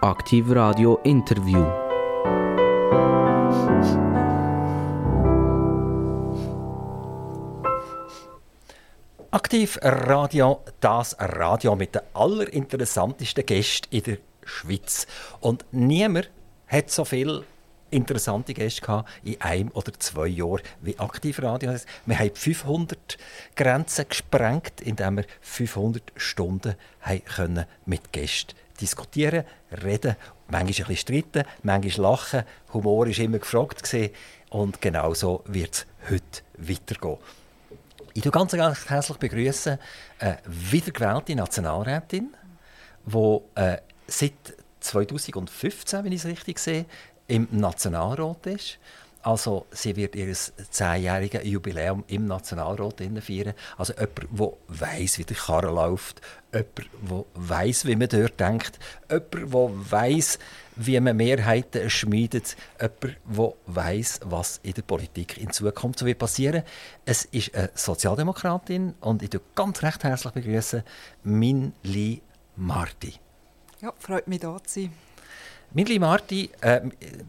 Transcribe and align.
Aktiv 0.00 0.52
Radio 0.52 1.00
Interview. 1.02 1.58
Aktiv 9.32 9.76
Radio, 9.82 10.60
das 10.78 11.16
Radio 11.18 11.74
mit 11.74 11.96
den 11.96 12.02
allerinteressantesten 12.14 13.44
Gästen 13.44 13.88
in 13.90 14.02
der 14.04 14.18
Schweiz. 14.44 15.08
Und 15.40 15.64
niemand 15.72 16.30
hat 16.68 16.90
so 16.92 17.04
viel 17.04 17.42
interessante 17.90 18.54
Gäste 18.54 18.82
gehabt 18.82 19.08
in 19.24 19.40
einem 19.40 19.70
oder 19.72 19.92
zwei 19.98 20.26
Jahren 20.26 20.62
wie 20.82 20.98
Aktivradio. 20.98 21.74
Wir 22.06 22.18
haben 22.18 22.34
500 22.34 23.18
Grenzen 23.56 24.08
gesprengt, 24.08 24.80
indem 24.80 25.18
wir 25.18 25.24
500 25.40 26.02
Stunden 26.16 26.74
können 27.34 27.66
mit 27.86 28.12
Gästen 28.12 28.54
diskutieren, 28.80 29.44
reden, 29.82 30.16
manchmal 30.48 30.60
ein 30.60 30.66
bisschen 30.66 30.96
streiten, 30.96 31.44
manchmal 31.62 32.10
lachen. 32.10 32.44
Humor 32.72 33.06
war 33.06 33.18
immer 33.18 33.38
gefragt 33.38 33.96
und 34.50 34.80
genau 34.80 35.14
so 35.14 35.42
wird 35.46 35.86
es 36.04 36.10
heute 36.10 36.42
weitergehen. 36.56 37.18
Ich 38.14 38.22
begrüße 38.22 38.30
ganz, 38.30 38.52
ganz 38.52 38.88
herzlich 38.88 39.18
begrüßen 39.18 39.78
eine 40.18 40.38
wiedergewählte 40.46 41.36
Nationalrätin, 41.36 42.34
die 43.04 43.40
äh, 43.54 43.78
seit 44.06 44.32
2015, 44.80 46.04
wenn 46.04 46.12
ich 46.12 46.24
es 46.24 46.26
richtig 46.26 46.58
sehe, 46.58 46.86
im 47.28 47.46
Nationalrat 47.52 48.46
ist. 48.46 48.78
Also 49.22 49.66
sie 49.72 49.96
wird 49.96 50.14
ihr 50.14 50.32
zehnjähriges 50.70 51.44
Jubiläum 51.44 52.04
im 52.06 52.26
Nationalrat 52.26 53.02
feiern. 53.20 53.52
Also 53.76 53.92
jemand, 53.92 54.18
der 54.38 54.52
weiss, 54.68 55.18
wie 55.18 55.24
der 55.24 55.36
Karren 55.36 55.74
läuft, 55.74 56.20
jemand, 56.52 56.78
der 56.78 57.24
weiss, 57.34 57.84
wie 57.84 57.96
man 57.96 58.08
dort 58.08 58.38
denkt, 58.38 58.78
jemand, 59.10 59.34
der 59.34 59.90
weiss, 59.90 60.38
wie 60.76 60.98
man 61.00 61.16
Mehrheiten 61.16 61.90
schmiedet, 61.90 62.56
jemand, 62.80 63.18
der 63.26 63.52
weiss, 63.66 64.20
was 64.24 64.60
in 64.62 64.74
der 64.74 64.82
Politik 64.82 65.36
in 65.36 65.50
Zukunft 65.50 66.04
wird 66.04 66.18
passieren. 66.18 66.62
Es 67.04 67.24
ist 67.26 67.54
eine 67.54 67.70
Sozialdemokratin 67.74 68.94
und 69.00 69.22
ich 69.22 69.30
begrüße 69.30 69.42
ganz 69.54 69.82
recht 69.82 70.04
herzlich 70.04 70.32
begrüßen 70.32 70.84
Min 71.24 71.72
Li 71.82 72.22
Marti. 72.56 73.14
Ja, 73.80 73.92
freut 73.98 74.28
mich, 74.28 74.40
da 74.40 74.56
zu 74.64 74.82
sein. 74.82 75.07
Mindli 75.74 75.98
Marti, 75.98 76.50
äh, 76.62 76.80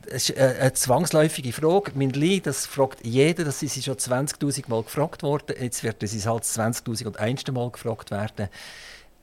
es 0.07 0.29
ist 0.29 0.37
eine 0.37 0.71
zwangsläufige 0.73 1.51
Frage. 1.51 1.91
Mindli, 1.93 2.39
das 2.39 2.65
fragt 2.65 3.05
jeder, 3.05 3.43
das 3.43 3.61
ist 3.61 3.83
schon 3.83 3.95
20.000 3.95 4.69
Mal 4.69 4.83
gefragt 4.83 5.23
worden. 5.23 5.55
Jetzt 5.59 5.83
wird 5.83 6.01
es 6.01 6.25
halt 6.25 6.43
20.001. 6.43 7.51
Mal 7.51 7.69
gefragt 7.69 8.11
werden. 8.11 8.47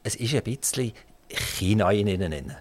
Es 0.03 0.17
ist 0.17 0.34
ein 0.34 0.42
bisschen 0.42 0.92
China 1.28 1.91
in 1.92 2.08
Ihnen. 2.08 2.56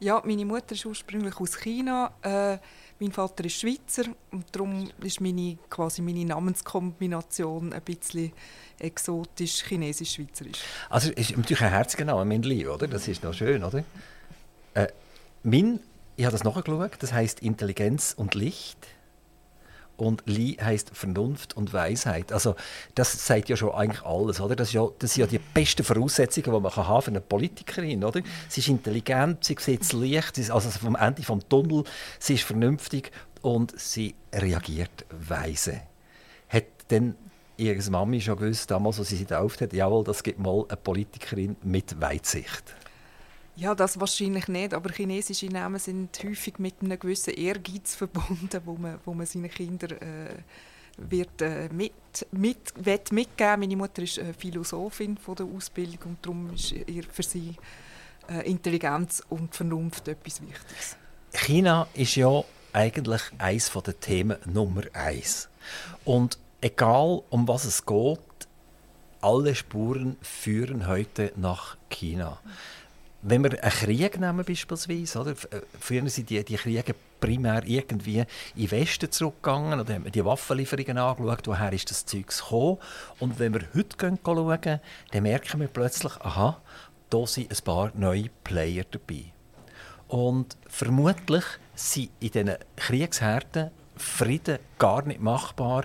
Ja, 0.00 0.20
meine 0.24 0.44
Mutter 0.44 0.72
ist 0.72 0.84
ursprünglich 0.84 1.38
aus 1.38 1.56
China. 1.56 2.12
Äh, 2.22 2.58
mein 2.98 3.12
Vater 3.12 3.44
ist 3.44 3.60
Schweizer 3.60 4.02
und 4.32 4.44
darum 4.50 4.90
ist 5.00 5.20
meine, 5.20 5.58
quasi 5.70 6.02
meine 6.02 6.24
Namenskombination 6.24 7.72
ein 7.72 7.82
bisschen 7.82 8.32
exotisch 8.80 9.62
chinesisch-schweizerisch. 9.62 10.58
Also 10.90 11.12
ist 11.12 11.36
natürlich 11.36 11.62
ein 11.62 11.70
herziger 11.70 12.04
Name, 12.04 12.24
Mindli, 12.24 12.66
oder? 12.66 12.88
Das 12.88 13.06
ist 13.06 13.22
noch 13.22 13.32
schön, 13.32 13.62
oder? 13.62 13.84
Äh, 14.74 14.88
Min, 15.44 15.80
ich 16.16 16.24
habe 16.24 16.32
das 16.32 16.44
nachgeschaut, 16.44 16.92
das 17.00 17.12
heißt 17.12 17.40
Intelligenz 17.40 18.14
und 18.16 18.34
Licht. 18.36 18.78
Und 19.96 20.22
Li 20.26 20.56
heißt 20.60 20.90
Vernunft 20.94 21.56
und 21.56 21.72
Weisheit. 21.72 22.32
Also 22.32 22.54
das 22.94 23.26
sagt 23.26 23.48
ja 23.48 23.56
schon 23.56 23.72
eigentlich 23.72 24.02
alles, 24.04 24.40
oder? 24.40 24.56
Das, 24.56 24.72
ja, 24.72 24.88
das 24.98 25.14
sind 25.14 25.20
ja 25.22 25.26
die 25.26 25.38
besten 25.38 25.84
Voraussetzungen, 25.84 26.44
die 26.44 26.60
man 26.60 26.74
haben 26.74 27.02
für 27.02 27.10
eine 27.10 27.20
Politikerin, 27.20 28.02
oder? 28.04 28.20
Sie 28.48 28.60
ist 28.60 28.68
intelligent, 28.68 29.44
sie 29.44 29.56
sieht 29.58 29.80
das 29.80 29.92
Licht, 29.92 30.36
sie 30.36 30.42
ist 30.42 30.50
also 30.50 30.70
vom 30.70 30.96
Ende 30.96 31.22
vom 31.22 31.46
Tunnel, 31.48 31.84
sie 32.18 32.34
ist 32.34 32.44
vernünftig 32.44 33.10
und 33.42 33.78
sie 33.78 34.14
reagiert 34.32 35.04
weise. 35.10 35.82
Hat 36.48 36.64
denn 36.90 37.16
ihre 37.56 37.90
Mami 37.90 38.20
schon 38.20 38.38
gewusst, 38.38 38.70
damals, 38.70 38.98
als 38.98 39.08
sie 39.08 39.16
sie 39.16 39.24
getauft 39.24 39.60
hat, 39.60 39.72
jawohl, 39.72 40.04
das 40.04 40.22
gibt 40.22 40.38
mal 40.38 40.64
eine 40.68 40.76
Politikerin 40.76 41.56
mit 41.62 42.00
Weitsicht? 42.00 42.74
Ja, 43.56 43.74
das 43.74 44.00
wahrscheinlich 44.00 44.48
nicht, 44.48 44.72
aber 44.72 44.90
chinesische 44.90 45.46
Namen 45.46 45.78
sind 45.78 46.18
häufig 46.24 46.58
mit 46.58 46.76
einem 46.80 46.98
gewissen 46.98 47.34
Ehrgeiz 47.34 47.94
verbunden, 47.94 48.60
wo 48.64 48.74
man, 48.74 48.98
wo 49.04 49.12
man 49.12 49.26
seinen 49.26 49.50
Kindern 49.50 49.98
äh, 49.98 50.34
wird, 50.96 51.42
äh, 51.42 51.68
mit, 51.70 51.92
mit, 52.30 52.72
wird 52.76 53.12
mitgeben 53.12 53.60
Meine 53.60 53.76
Mutter 53.76 54.02
ist 54.02 54.18
äh, 54.18 54.32
Philosophin 54.32 55.18
von 55.18 55.34
der 55.34 55.46
Ausbildung 55.46 55.98
und 56.04 56.18
darum 56.24 56.54
ist 56.54 56.72
ihr 56.72 57.04
für 57.04 57.22
sie 57.22 57.56
äh, 58.28 58.48
Intelligenz 58.48 59.22
und 59.28 59.54
Vernunft 59.54 60.08
etwas 60.08 60.40
Wichtiges. 60.40 60.96
China 61.32 61.86
ist 61.94 62.16
ja 62.16 62.42
eigentlich 62.72 63.22
eines 63.38 63.70
der 63.70 64.00
Themen 64.00 64.38
Nummer 64.46 64.82
eins. 64.92 65.48
Und 66.04 66.38
egal 66.60 67.22
um 67.30 67.48
was 67.48 67.64
es 67.64 67.84
geht, 67.84 68.18
alle 69.20 69.54
Spuren 69.54 70.16
führen 70.20 70.86
heute 70.86 71.32
nach 71.36 71.76
China. 71.90 72.40
Wenn 73.24 73.44
wir 73.44 73.62
einen 73.62 73.70
Krieg 73.70 74.18
nehmen 74.18 74.44
beispielsweise, 74.44 75.20
oder? 75.20 75.30
Äh, 75.30 75.62
früher 75.78 76.08
sind 76.08 76.28
die, 76.28 76.44
die 76.44 76.56
Kriege 76.56 76.92
primär 77.20 77.62
irgendwie 77.64 78.18
in 78.18 78.26
den 78.56 78.70
Westen 78.72 79.12
zurückgegangen 79.12 79.78
oder 79.78 79.94
haben 79.94 80.04
wir 80.04 80.10
die 80.10 80.24
Waffenlieferungen 80.24 80.98
angeschaut, 80.98 81.46
woher 81.46 81.72
ist 81.72 81.88
das 81.88 82.04
Zeug 82.04 82.26
gekommen. 82.26 82.78
Und 83.20 83.38
wenn 83.38 83.54
wir 83.54 83.62
heute 83.76 83.96
gehen, 83.96 84.18
schauen, 84.24 84.80
dann 85.12 85.22
merken 85.22 85.60
wir 85.60 85.68
plötzlich, 85.68 86.12
aha, 86.16 86.60
da 87.10 87.26
sind 87.26 87.52
ein 87.52 87.64
paar 87.64 87.92
neue 87.94 88.28
Player 88.42 88.84
dabei. 88.90 89.26
Und 90.08 90.56
vermutlich 90.66 91.44
sind 91.76 92.10
in 92.18 92.30
diesen 92.32 92.56
Kriegsherden 92.74 93.70
Frieden 93.94 94.58
gar 94.80 95.02
nicht 95.06 95.20
machbar, 95.20 95.84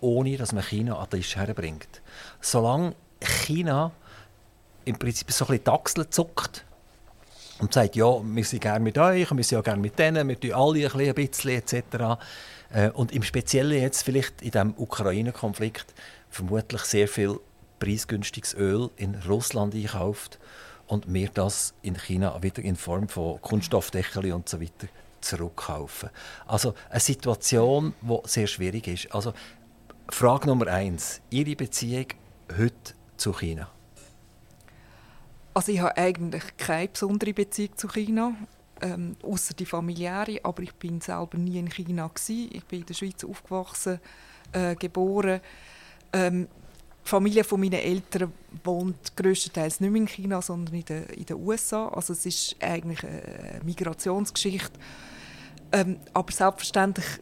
ohne 0.00 0.36
dass 0.36 0.52
man 0.52 0.62
China 0.62 0.98
an 0.98 1.08
den 1.08 1.20
Tisch 1.20 1.36
herbringt. 1.36 2.02
Solange 2.42 2.94
China 3.22 3.92
im 4.84 4.98
Prinzip 4.98 5.32
so 5.32 5.46
ein 5.46 5.48
bisschen 5.48 5.64
die 5.64 5.70
Achseln 5.70 6.10
zuckt 6.10 6.66
und 7.60 7.72
sagt, 7.72 7.96
ja, 7.96 8.20
wir 8.22 8.44
sind 8.44 8.62
gerne 8.62 8.82
mit 8.82 8.98
euch, 8.98 9.30
wir 9.30 9.44
sind 9.44 9.58
auch 9.58 9.64
gerne 9.64 9.80
mit 9.80 9.98
denen, 9.98 10.28
wir 10.28 10.38
tun 10.38 10.52
alle 10.52 10.92
ein 10.92 11.14
bisschen, 11.14 11.50
etc. 11.50 12.18
Äh, 12.72 12.90
und 12.90 13.12
im 13.12 13.22
Speziellen 13.22 13.80
jetzt 13.80 14.02
vielleicht 14.02 14.42
in 14.42 14.50
diesem 14.50 14.74
Ukraine-Konflikt 14.76 15.94
vermutlich 16.30 16.82
sehr 16.82 17.08
viel 17.08 17.38
preisgünstiges 17.78 18.54
Öl 18.54 18.90
in 18.96 19.14
Russland 19.28 19.74
einkauft 19.74 20.38
und 20.86 21.12
wir 21.12 21.28
das 21.32 21.74
in 21.82 21.96
China 21.96 22.42
wieder 22.42 22.62
in 22.62 22.76
Form 22.76 23.08
von 23.08 23.40
Kunststoffdeckeln 23.40 24.32
und 24.32 24.48
so 24.48 24.60
weiter 24.60 24.88
zurückkaufen. 25.20 26.10
Also 26.46 26.74
eine 26.90 27.00
Situation, 27.00 27.94
die 28.02 28.18
sehr 28.24 28.46
schwierig 28.46 28.88
ist. 28.88 29.14
Also 29.14 29.32
Frage 30.08 30.48
Nummer 30.48 30.66
eins: 30.66 31.20
Ihre 31.30 31.56
Beziehung 31.56 32.06
heute 32.56 32.94
zu 33.16 33.32
China? 33.32 33.73
Also 35.54 35.70
ich 35.70 35.80
habe 35.80 35.96
eigentlich 35.96 36.56
keine 36.56 36.88
besondere 36.88 37.32
Beziehung 37.32 37.76
zu 37.76 37.86
China, 37.86 38.34
ähm, 38.80 39.14
außer 39.22 39.54
die 39.54 39.64
familiäre. 39.64 40.40
Aber 40.42 40.62
ich 40.64 40.74
bin 40.74 41.00
selber 41.00 41.38
nie 41.38 41.60
in 41.60 41.70
China 41.70 42.08
gewesen. 42.08 42.50
Ich 42.52 42.64
bin 42.64 42.80
in 42.80 42.86
der 42.86 42.94
Schweiz 42.94 43.22
aufgewachsen, 43.22 44.00
äh, 44.52 44.74
geboren. 44.74 45.40
Ähm, 46.12 46.48
die 47.04 47.08
Familie 47.08 47.44
von 47.44 47.60
meinen 47.60 47.74
Eltern 47.74 48.32
wohnt 48.64 49.16
größtenteils 49.16 49.78
nicht 49.78 49.90
mehr 49.90 50.02
in 50.02 50.08
China, 50.08 50.42
sondern 50.42 50.74
in 50.74 50.84
den, 50.86 51.04
in 51.04 51.26
den 51.26 51.36
USA. 51.36 51.86
Also 51.88 52.14
es 52.14 52.26
ist 52.26 52.56
eigentlich 52.60 53.04
eine 53.04 53.60
Migrationsgeschichte. 53.64 54.80
Ähm, 55.70 55.98
aber 56.12 56.32
selbstverständlich 56.32 57.20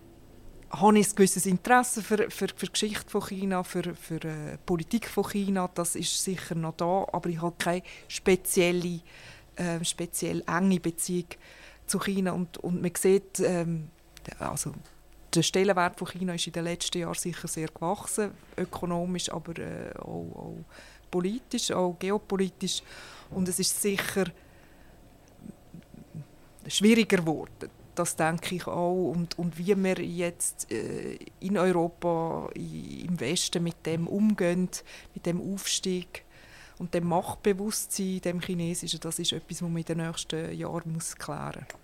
habe 0.73 0.99
ich 0.99 1.09
ein 1.09 1.17
gewisses 1.17 1.47
Interesse 1.47 2.03
für, 2.03 2.31
für, 2.31 2.49
für 2.49 2.67
die 2.67 2.73
Geschichte 2.73 3.11
von 3.11 3.23
China, 3.27 3.63
für, 3.63 3.95
für 3.95 4.19
die 4.19 4.29
äh, 4.29 4.59
Politik 4.65 5.07
von 5.07 5.29
China. 5.29 5.69
Das 5.75 5.95
ist 5.97 6.23
sicher 6.23 6.55
noch 6.55 6.77
da, 6.77 7.07
aber 7.13 7.29
ich 7.29 7.41
habe 7.43 7.55
keine 7.59 7.83
spezielle, 8.09 9.01
äh, 9.57 9.85
speziell 9.85 10.43
enge 10.47 10.81
Beziehung 10.81 11.27
zu 11.87 11.99
China. 11.99 12.33
Und, 12.33 12.57
und 12.59 12.81
man 12.81 12.93
sieht, 12.97 13.41
ähm, 13.41 13.91
also 14.39 14.73
der 15.35 15.43
Stellenwert 15.43 15.99
von 15.99 16.09
China 16.09 16.35
ist 16.35 16.47
in 16.47 16.55
den 16.55 16.65
letzten 16.65 16.99
Jahren 16.99 17.15
sicher 17.15 17.49
sehr 17.49 17.69
gewachsen, 17.69 18.31
ökonomisch, 18.57 19.31
aber 19.31 19.59
äh, 19.59 19.93
auch, 19.99 20.07
auch 20.07 20.65
politisch, 21.11 21.71
auch 21.71 21.97
geopolitisch. 21.99 22.83
Und 23.31 23.47
es 23.49 23.59
ist 23.59 23.81
sicher 23.81 24.25
schwieriger 26.67 27.19
geworden 27.19 27.82
das 27.95 28.17
denke 28.17 28.55
ich 28.55 28.67
auch. 28.67 29.11
Und, 29.11 29.39
und 29.39 29.59
wie 29.59 29.77
wir 29.77 29.99
jetzt 29.99 30.71
äh, 30.71 31.19
in 31.41 31.59
Europa, 31.59 32.49
im 32.55 33.19
Westen 33.21 33.63
mit 33.63 33.85
dem 33.87 34.07
umgehen, 34.07 34.69
mit 35.15 35.27
dem 35.27 35.41
Aufstieg 35.55 36.25
und 36.79 36.95
dem 36.95 37.07
Machtbewusstsein, 37.09 38.21
dem 38.21 38.41
Chinesischen, 38.41 39.01
das 39.01 39.19
ist 39.19 39.33
etwas, 39.33 39.63
was 39.63 39.69
man 39.69 39.77
in 39.77 39.85
den 39.85 39.99
nächsten 39.99 40.53
Jahren 40.53 40.93
muss 40.93 41.17
klären 41.17 41.67
muss. 41.71 41.83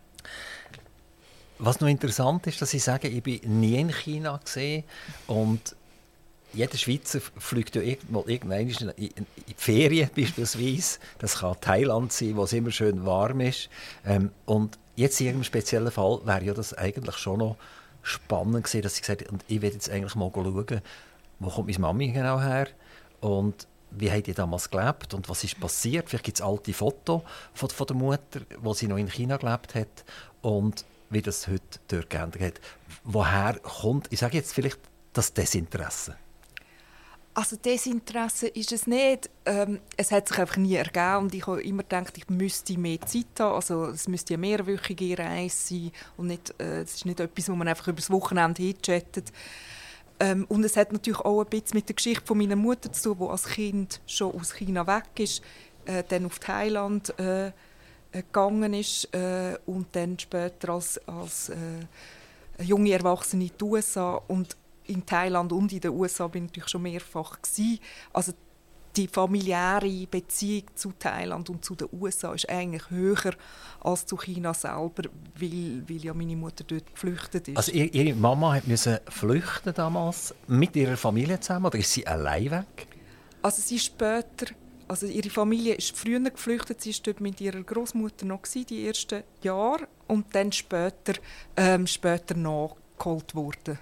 Was 1.60 1.81
noch 1.81 1.88
interessant 1.88 2.46
ist, 2.46 2.62
dass 2.62 2.70
Sie 2.70 2.78
sagen, 2.78 3.12
ich 3.14 3.22
bin 3.22 3.61
nie 3.61 3.81
in 3.81 3.93
China 3.93 4.40
gesehen 4.43 4.84
und 5.26 5.75
jeder 6.52 6.76
Schweizer 6.78 7.20
fliegt 7.20 7.76
ja 7.76 7.82
irgendwo 7.82 8.25
irgendwann 8.26 8.69
in 8.69 8.93
die 8.96 9.54
Ferien 9.56 10.08
beispielsweise. 10.16 10.99
Das 11.19 11.40
kann 11.40 11.61
Thailand 11.61 12.12
sein, 12.12 12.37
wo 12.37 12.44
es 12.44 12.52
immer 12.52 12.70
schön 12.70 13.04
warm 13.04 13.40
ist. 13.40 13.69
Ähm, 14.06 14.31
und 14.46 14.78
jetzt 14.99 15.21
in 15.21 15.29
einem 15.29 15.45
speziellen 15.45 15.93
Fall 15.93 16.21
wäre 16.25 16.45
ja 16.45 16.55
das 16.55 16.75
eigentlich 16.75 17.17
schon 17.17 17.39
noch 17.39 17.56
spannend 18.03 18.65
gewesen, 18.65 18.83
dass 18.83 18.97
sie 18.97 19.00
gesagt 19.03 19.31
und 19.31 19.45
ich 19.47 19.62
will 19.62 19.73
jetzt 19.73 19.89
eigentlich 19.89 20.15
mal 20.17 20.31
schauen, 20.35 20.81
wo 21.39 21.50
kommt 21.50 21.69
meine 21.69 21.79
Mami 21.79 22.09
genau 22.09 22.41
her 22.41 22.67
und 23.21 23.67
wie 23.91 24.11
hat 24.11 24.27
die 24.27 24.35
damals 24.35 24.71
gelebt 24.71 25.15
und 25.15 25.29
was 25.29 25.45
ist 25.45 25.59
passiert. 25.61 26.09
Vielleicht 26.09 26.25
gibt 26.25 26.39
es 26.39 26.45
alte 26.45 26.75
Fotos 26.75 27.23
von, 27.55 27.71
von 27.71 27.87
der 27.87 27.97
Mutter, 27.97 28.41
wo 28.61 28.75
sie 28.75 28.89
noch 28.89 28.99
in 28.99 29.09
China 29.09 29.37
gelebt 29.37 29.75
hat 29.75 30.05
und 30.43 30.85
wie 31.11 31.23
das 31.23 31.47
heute 31.47 31.79
dort 31.87 32.11
geändert 32.11 32.43
hat. 32.43 32.61
Woher 33.05 33.55
kommt, 33.61 34.09
ich 34.11 34.19
sage 34.19 34.37
jetzt 34.37 34.53
vielleicht, 34.53 34.81
das 35.12 35.33
Desinteresse? 35.33 36.17
Also 37.38 37.55
Desinteresse 37.55 38.49
ist 38.49 38.73
es 38.73 38.88
nicht. 38.88 39.31
Ähm, 39.46 39.79
es 39.96 40.11
hat 40.11 40.26
sich 40.26 40.40
einfach 40.40 40.56
nie 40.56 40.75
ergeben 40.75 41.19
und 41.19 41.35
ich 41.37 41.46
habe 41.46 41.62
immer 41.62 41.85
gedacht, 41.85 42.19
ich 42.19 42.29
müsste 42.29 42.76
mehr 42.76 43.00
Zeit 43.02 43.26
haben. 43.38 43.55
Also 43.55 43.85
es 43.85 44.08
müsste 44.08 44.35
eine 44.35 44.40
mehrwöchige 44.40 45.17
Reise 45.17 45.56
sein 45.56 45.93
und 46.17 46.26
nicht, 46.26 46.52
äh, 46.58 46.81
es 46.81 46.96
ist 46.96 47.06
nicht 47.06 47.20
etwas, 47.20 47.49
wo 47.49 47.55
man 47.55 47.69
einfach 47.69 47.87
über 47.87 47.99
das 47.99 48.11
Wochenende 48.11 48.61
hinchattet. 48.61 49.31
Ähm, 50.19 50.46
und 50.49 50.64
es 50.64 50.76
hat 50.76 50.93
natürlich 50.93 51.20
auch 51.20 51.44
ein 51.44 51.49
bisschen 51.49 51.76
mit 51.76 51.88
der 51.88 51.94
Geschichte 51.94 52.26
von 52.26 52.38
meiner 52.38 52.56
Mutter 52.56 52.93
zu 52.93 53.14
tun, 53.14 53.29
die 53.29 53.31
als 53.31 53.44
Kind 53.44 54.00
schon 54.08 54.35
aus 54.35 54.55
China 54.55 54.85
weg 54.88 55.20
ist, 55.20 55.40
äh, 55.85 56.02
dann 56.08 56.26
auf 56.26 56.40
Thailand 56.40 57.17
äh, 57.20 57.52
gegangen 58.11 58.75
ist 58.75 59.14
äh, 59.14 59.56
und 59.64 59.94
dann 59.94 60.19
später 60.19 60.70
als, 60.70 61.00
als 61.06 61.50
äh, 61.50 62.64
junge 62.64 62.90
Erwachsene 62.90 63.44
in 63.44 63.52
die 63.56 63.64
USA 63.64 64.20
und 64.26 64.56
in 64.88 65.06
Thailand 65.06 65.52
und 65.52 65.73
in 65.73 65.81
den 65.81 65.93
USA 65.93 66.26
bin 66.26 66.44
ich 66.44 66.50
natürlich 66.50 66.70
schon 66.70 66.82
mehrfach 66.82 67.40
gewesen. 67.40 67.79
Also 68.12 68.32
die 68.96 69.06
familiäre 69.06 70.06
Beziehung 70.11 70.64
zu 70.75 70.93
Thailand 70.99 71.49
und 71.50 71.64
zu 71.64 71.75
den 71.76 71.88
USA 71.93 72.35
ist 72.35 72.49
eigentlich 72.49 72.90
höher 72.90 73.35
als 73.81 74.06
zu 74.06 74.17
China 74.17 74.52
selber, 74.52 75.05
weil, 75.37 75.85
weil 75.88 76.05
ja 76.05 76.12
meine 76.14 76.37
Mutter 76.37 76.64
dort 76.64 76.93
geflüchtet 76.93 77.49
ist. 77.49 77.56
Also 77.56 77.73
ihre 77.73 78.14
Mama 78.17 78.61
musste 78.67 79.00
flüchten 79.08 79.73
damals 79.75 80.35
mit 80.49 80.75
ihrer 80.75 80.96
Familie 80.96 81.38
zusammen 81.38 81.67
oder 81.67 81.79
ist 81.79 81.93
sie 81.93 82.06
allein 82.06 82.50
weg? 82.50 82.88
Also 83.43 83.62
sie 83.62 83.79
später, 83.79 84.46
also 84.88 85.06
ihre 85.06 85.31
Familie 85.31 85.75
ist 85.75 85.96
früher 85.96 86.19
geflüchtet, 86.19 86.81
sie 86.81 86.90
ist 86.90 87.06
dort 87.06 87.20
mit 87.20 87.40
ihrer 87.40 87.62
Großmutter 87.62 88.26
noch 88.26 88.43
gewesen, 88.43 88.67
die 88.67 88.87
ersten 88.87 89.23
Jahre 89.43 89.87
und 90.08 90.35
dann 90.35 90.50
später, 90.50 91.14
ähm, 91.56 91.87
später 91.87 92.35
nachgeholt 92.35 93.35
worden. 93.35 93.79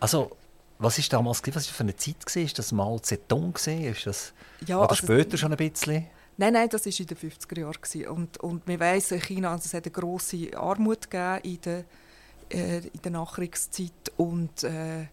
Also, 0.00 0.30
was 0.78 0.98
war 0.98 1.04
damals, 1.08 1.42
was 1.46 1.54
war 1.54 1.62
für 1.62 1.82
eine 1.82 1.96
Zeit? 1.96 2.36
Ist 2.36 2.58
das 2.58 2.72
Mao 2.72 2.98
Zedong? 2.98 3.54
Ist 3.56 4.06
das, 4.06 4.32
ja, 4.66 4.78
oder 4.78 4.90
also, 4.90 5.06
später 5.06 5.36
schon 5.36 5.52
ein 5.52 5.56
bisschen? 5.56 6.06
Nein, 6.36 6.52
nein, 6.52 6.68
das 6.68 6.84
war 6.84 6.92
in 6.98 7.06
den 7.06 7.16
50er 7.16 7.60
Jahren. 7.60 8.16
Und, 8.16 8.36
und 8.38 8.66
wir 8.66 8.80
wissen, 8.80 9.14
in 9.14 9.20
China 9.22 9.52
also 9.52 9.66
es 9.66 9.74
hat 9.74 9.84
eine 9.84 9.92
grosse 9.92 10.50
Armut 10.56 11.06
in 11.42 11.60
der, 11.60 11.84
äh, 12.50 12.78
in 12.78 13.02
der 13.04 13.12
Nachkriegszeit 13.12 13.92
und, 14.16 14.64
äh, 14.64 15.06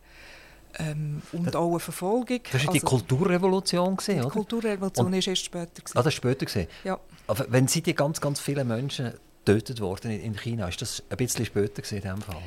ähm, 0.80 1.22
und 1.32 1.46
das, 1.46 1.56
auch 1.56 1.70
eine 1.70 1.80
Verfolgung. 1.80 2.40
Das 2.44 2.54
war 2.54 2.60
also, 2.62 2.72
die 2.72 2.80
Kulturrevolution, 2.80 3.96
gewesen, 3.96 4.16
die 4.16 4.20
oder? 4.20 4.30
Die 4.30 4.34
Kulturrevolution 4.34 5.12
war 5.12 5.14
erst 5.14 5.46
später. 5.46 5.82
Gewesen. 5.82 5.98
Ah, 5.98 6.02
das 6.02 6.06
war 6.06 6.12
später? 6.12 6.46
Gewesen. 6.46 6.68
Ja. 6.84 7.00
Aber 7.28 7.46
wenn 7.50 7.68
Sie 7.68 7.82
die 7.82 7.94
ganz, 7.94 8.20
ganz 8.20 8.40
viele 8.40 8.64
Menschen 8.64 9.14
getötet 9.46 9.80
worden 9.80 10.12
in 10.12 10.36
China, 10.36 10.68
ist 10.68 10.82
das 10.82 11.04
ein 11.10 11.18
bisschen 11.18 11.46
später 11.46 11.82
gewesen, 11.82 11.96
in 11.98 12.02
diesem 12.02 12.22
Fall? 12.22 12.42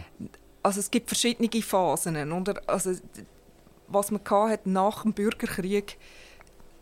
Also 0.64 0.80
es 0.80 0.90
gibt 0.90 1.08
verschiedene 1.08 1.62
Phasen. 1.62 2.32
Oder? 2.32 2.60
Also, 2.66 2.92
was 3.86 4.10
man 4.10 4.20
hat 4.24 4.66
nach 4.66 5.02
dem 5.02 5.12
Bürgerkrieg 5.12 5.98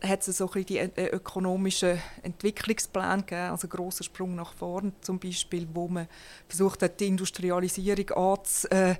hat 0.01 0.27
es 0.27 0.37
so 0.37 0.47
die 0.47 0.79
äh, 0.79 1.09
ökonomischen 1.11 1.97
Entwicklungspläne 2.23 3.23
gegeben, 3.23 3.51
also 3.51 3.69
großer 3.69 4.03
Sprung 4.03 4.35
nach 4.35 4.53
vorne 4.53 4.91
zum 4.99 5.17
Beispiel, 5.17 5.65
wo 5.73 5.87
man 5.87 6.07
versucht 6.49 6.81
hat, 6.81 6.99
die 6.99 7.07
Industrialisierung 7.07 8.09
anzu, 8.11 8.67
äh, 8.69 8.95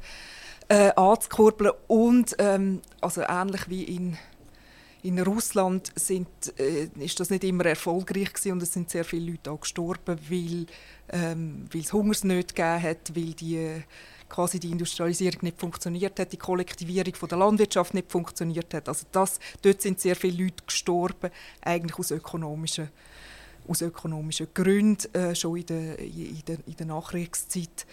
äh, 0.69 0.93
anzukurbeln 0.95 1.73
und 1.87 2.35
ähm, 2.39 2.81
also 3.01 3.21
ähnlich 3.21 3.69
wie 3.69 3.83
in 3.83 4.17
in 5.03 5.19
Russland 5.19 5.91
sind, 5.95 6.29
äh, 6.57 6.87
ist 6.99 7.19
das 7.19 7.29
nicht 7.29 7.43
immer 7.43 7.65
erfolgreich 7.65 8.31
gewesen 8.31 8.53
und 8.53 8.63
es 8.63 8.71
sind 8.71 8.89
sehr 8.89 9.03
viele 9.03 9.31
Leute 9.31 9.51
auch 9.51 9.59
gestorben, 9.59 10.17
weil, 10.29 10.65
ähm, 11.09 11.65
weil 11.73 11.81
es 11.81 11.91
Hungersnöte 11.91 12.53
gegeben 12.53 12.81
hat, 12.81 13.13
weil 13.13 13.33
die 13.33 13.83
quasi 14.33 14.59
die 14.59 14.71
Industrialisierung 14.71 15.41
nicht 15.43 15.59
funktioniert 15.59 16.19
hat, 16.19 16.31
die 16.33 16.37
Kollektivierung 16.37 17.13
von 17.13 17.29
der 17.29 17.37
Landwirtschaft 17.37 17.93
nicht 17.93 18.11
funktioniert 18.11 18.73
hat. 18.73 18.89
Also 18.89 19.05
das, 19.11 19.39
dort 19.61 19.79
sind 19.79 19.99
sehr 19.99 20.15
viele 20.15 20.45
Leute 20.45 20.63
gestorben, 20.65 21.29
eigentlich 21.61 21.99
aus 21.99 22.09
ökonomischen, 22.09 22.89
aus 23.67 23.83
ökonomischen 23.83 24.47
Gründen, 24.51 25.13
äh, 25.13 25.35
schon 25.35 25.57
in 25.57 25.65
der, 25.67 25.99
in, 25.99 26.41
der, 26.47 26.57
in 26.65 26.75
der 26.75 26.85
Nachkriegszeit. 26.87 27.85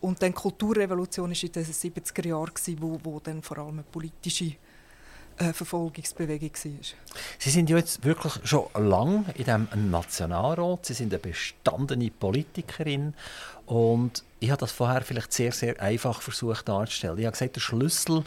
Und 0.00 0.22
dann 0.22 0.30
die 0.30 0.36
Kulturrevolution 0.36 1.30
war 1.30 1.42
in 1.42 1.52
den 1.52 1.64
70er 1.64 2.28
Jahren, 2.28 2.52
wo, 2.80 3.00
wo 3.02 3.18
dann 3.18 3.42
vor 3.42 3.58
allem 3.58 3.70
eine 3.70 3.82
politische 3.82 4.54
Verfolgungsbewegung 5.52 6.50
war. 6.52 6.72
Sie 7.38 7.50
sind 7.50 7.70
ja 7.70 7.76
jetzt 7.76 8.04
wirklich 8.04 8.34
schon 8.44 8.66
lange 8.74 9.24
in 9.34 9.44
diesem 9.44 9.90
Nationalrat. 9.90 10.86
Sie 10.86 10.94
sind 10.94 11.12
eine 11.12 11.20
bestandene 11.20 12.10
Politikerin. 12.10 13.14
Und 13.66 14.24
ich 14.40 14.50
habe 14.50 14.60
das 14.60 14.72
vorher 14.72 15.02
vielleicht 15.02 15.32
sehr, 15.32 15.52
sehr 15.52 15.80
einfach 15.80 16.22
versucht 16.22 16.68
darzustellen. 16.68 17.18
Ich 17.18 17.26
habe 17.26 17.32
gesagt, 17.32 17.56
der 17.56 17.60
Schlüssel, 17.60 18.24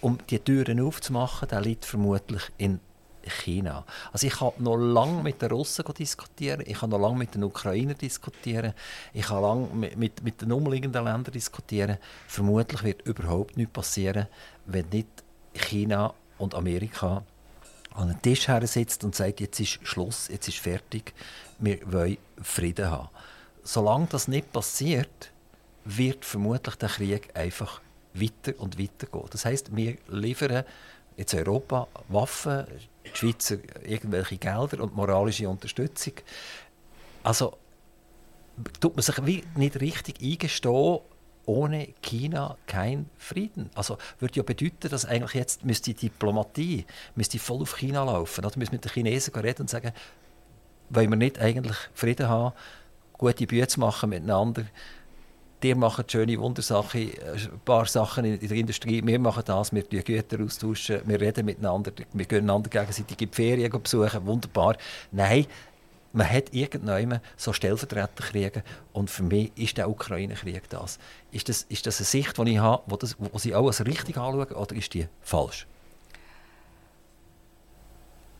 um 0.00 0.18
die 0.30 0.38
Türen 0.38 0.80
aufzumachen, 0.80 1.48
der 1.48 1.60
liegt 1.60 1.84
vermutlich 1.84 2.42
in 2.58 2.80
China. 3.22 3.84
Also 4.12 4.26
ich 4.26 4.34
kann 4.34 4.52
noch 4.58 4.76
lange 4.76 5.22
mit 5.22 5.40
den 5.42 5.50
Russen 5.50 5.84
diskutieren, 5.96 6.62
ich 6.66 6.80
kann 6.80 6.90
noch 6.90 6.98
lange 6.98 7.18
mit 7.18 7.34
den 7.34 7.44
Ukrainern 7.44 7.96
diskutieren, 7.96 8.72
ich 9.12 9.26
kann 9.26 9.42
lange 9.42 9.68
mit, 9.68 9.96
mit, 9.96 10.22
mit 10.22 10.42
den 10.42 10.52
umliegenden 10.52 11.04
Ländern 11.04 11.32
diskutieren. 11.32 11.98
Vermutlich 12.26 12.82
wird 12.82 13.02
überhaupt 13.02 13.56
nichts 13.56 13.72
passieren, 13.72 14.26
wenn 14.66 14.88
nicht 14.88 15.08
China 15.54 16.14
und 16.42 16.54
Amerika 16.54 17.22
an 17.94 18.08
den 18.08 18.22
Tisch 18.22 18.48
her 18.48 18.66
sitzt 18.66 19.04
und 19.04 19.14
sagt, 19.14 19.40
jetzt 19.40 19.60
ist 19.60 19.78
Schluss, 19.82 20.28
jetzt 20.28 20.48
ist 20.48 20.58
fertig, 20.58 21.12
wir 21.58 21.80
wollen 21.90 22.18
Frieden 22.42 22.90
haben. 22.90 23.08
Solange 23.62 24.06
das 24.06 24.28
nicht 24.28 24.52
passiert, 24.52 25.30
wird 25.84 26.24
vermutlich 26.24 26.74
der 26.76 26.88
Krieg 26.88 27.30
einfach 27.34 27.80
weiter 28.14 28.58
und 28.58 28.78
weiter 28.78 29.06
gehen. 29.06 29.26
Das 29.30 29.44
heißt, 29.44 29.74
wir 29.76 29.96
liefern 30.08 30.64
jetzt 31.16 31.34
Europa 31.34 31.86
Waffen, 32.08 32.66
die 33.04 33.16
Schweizer 33.16 33.58
irgendwelche 33.84 34.38
Gelder 34.38 34.82
und 34.82 34.96
moralische 34.96 35.48
Unterstützung. 35.48 36.14
Also 37.22 37.56
tut 38.80 38.96
man 38.96 39.02
sich 39.02 39.44
nicht 39.54 39.80
richtig 39.80 40.20
eingestehen, 40.20 41.00
ohne 41.46 41.88
China 42.02 42.56
kein 42.66 43.08
Frieden. 43.18 43.70
Also 43.74 43.98
würde 44.18 44.36
ja 44.36 44.42
bedeuten, 44.42 44.88
dass 44.88 45.04
eigentlich 45.04 45.34
jetzt 45.34 45.64
müsste 45.64 45.92
die 45.92 46.08
Diplomatie 46.08 46.86
müsste 47.14 47.38
voll 47.38 47.62
auf 47.62 47.76
China 47.76 48.04
laufen. 48.04 48.44
Oder 48.44 48.58
müsste 48.58 48.74
mit 48.74 48.84
den 48.84 48.92
Chinesen 48.92 49.34
reden 49.34 49.62
und 49.62 49.70
sagen, 49.70 49.92
wollen 50.90 51.10
wir 51.10 51.16
nicht 51.16 51.38
eigentlich 51.40 51.76
Frieden 51.94 52.28
haben, 52.28 52.54
gute 53.12 53.46
Bücher 53.46 53.80
machen 53.80 54.10
miteinander. 54.10 54.64
Die 55.62 55.74
machen 55.76 56.04
schöne 56.08 56.38
Wundersachen, 56.40 57.00
ein 57.00 57.60
paar 57.64 57.86
Sachen 57.86 58.24
in 58.24 58.48
der 58.48 58.56
Industrie. 58.56 59.00
Wir 59.04 59.18
machen 59.20 59.44
das, 59.46 59.72
wir 59.72 59.88
tauschen 59.88 60.04
Güter 60.04 60.42
austauschen, 60.42 61.02
wir 61.04 61.20
reden 61.20 61.46
miteinander, 61.46 61.92
wir 62.12 62.24
gehen 62.24 62.40
einander 62.40 62.68
gegenseitig 62.68 63.20
in 63.20 63.30
die 63.30 63.34
Ferien 63.34 63.70
besuchen. 63.70 64.26
Wunderbar. 64.26 64.76
Nein, 65.12 65.46
man 66.12 66.30
hat 66.30 66.52
irgendwann 66.52 67.20
so 67.36 67.52
Stellvertreterkriege 67.52 68.62
und 68.92 69.10
für 69.10 69.22
mich 69.22 69.52
ist 69.56 69.78
der 69.78 69.88
Ukraine-Krieg 69.88 70.68
das. 70.68 70.98
Ist, 71.30 71.48
das. 71.48 71.66
ist 71.68 71.86
das 71.86 71.98
eine 71.98 72.06
Sicht, 72.06 72.38
die 72.38 72.52
ich 72.52 72.58
habe, 72.58 72.82
wo, 72.86 72.96
das, 72.96 73.16
wo 73.18 73.38
Sie 73.38 73.54
auch 73.54 73.66
als 73.66 73.84
richtig 73.84 74.16
anschauen 74.16 74.52
oder 74.52 74.76
ist 74.76 74.94
die 74.94 75.08
falsch? 75.22 75.66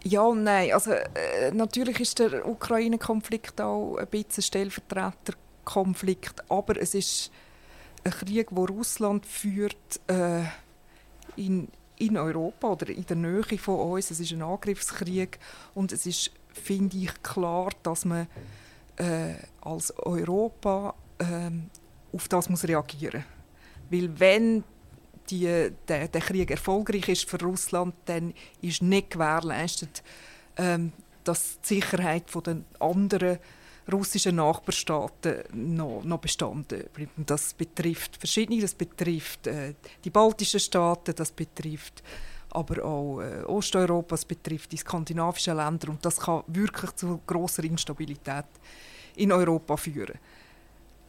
Ja 0.05 0.23
und 0.23 0.43
nein. 0.43 0.73
Also, 0.73 0.93
äh, 0.93 1.53
natürlich 1.53 2.01
ist 2.01 2.19
der 2.19 2.47
Ukraine-Konflikt 2.47 3.61
auch 3.61 3.97
ein 3.97 4.09
bisschen 4.09 4.43
Stellvertreterkonflikt, 4.43 6.51
aber 6.51 6.81
es 6.81 6.95
ist 6.95 7.31
ein 8.05 8.11
Krieg, 8.11 8.49
wo 8.51 8.65
Russland 8.65 9.27
führt 9.27 10.01
äh, 10.09 10.43
in, 11.37 11.69
in 11.99 12.17
Europa 12.17 12.69
oder 12.69 12.89
in 12.89 13.07
der 13.07 13.17
Nähe 13.17 13.59
von 13.59 13.79
uns. 13.79 14.11
Es 14.11 14.19
ist 14.19 14.33
ein 14.33 14.43
Angriffskrieg 14.43 15.39
und 15.75 15.93
es 15.93 16.05
ist 16.05 16.33
finde 16.55 16.97
ich 16.97 17.23
klar, 17.23 17.71
dass 17.83 18.05
man 18.05 18.27
äh, 18.97 19.35
als 19.61 19.97
Europa 19.99 20.95
äh, 21.19 21.51
auf 22.15 22.29
das 22.29 22.49
muss 22.49 22.65
reagieren 22.65 23.25
muss. 23.91 24.01
Weil 24.01 24.21
wenn 24.21 24.65
die, 25.31 25.71
der, 25.89 26.09
der, 26.09 26.21
Krieg 26.21 26.51
erfolgreich 26.51 27.09
ist 27.09 27.29
für 27.29 27.41
Russland, 27.41 27.95
dann 28.07 28.35
ist 28.61 28.83
nicht 28.83 29.11
gewährleistet, 29.11 30.03
ähm, 30.57 30.93
dass 31.25 31.61
die 31.61 31.75
Sicherheit 31.77 32.25
der 32.47 32.63
anderen 32.81 33.39
russischen 33.91 34.37
Nachbarstaaten 34.37 35.43
noch, 35.53 36.05
noch 36.05 36.19
bestanden 36.19 36.85
bleibt. 36.93 37.13
Das 37.27 37.55
betrifft 37.55 38.17
verschiedene, 38.17 38.61
das 38.61 38.75
betrifft 38.75 39.47
äh, 39.47 39.75
die 40.05 40.11
baltischen 40.11 40.61
Staaten, 40.61 41.15
das 41.15 41.33
betrifft 41.33 42.03
aber 42.53 42.85
auch 42.85 43.21
äh, 43.21 43.43
Osteuropa, 43.45 44.17
betrifft 44.27 44.73
die 44.73 44.77
skandinavischen 44.77 45.57
Länder 45.57 45.89
und 45.89 46.05
das 46.05 46.21
kann 46.21 46.43
wirklich 46.47 46.93
zu 46.93 47.21
großer 47.27 47.65
Instabilität 47.65 48.47
in 49.17 49.33
Europa 49.33 49.77
führen. 49.77 50.19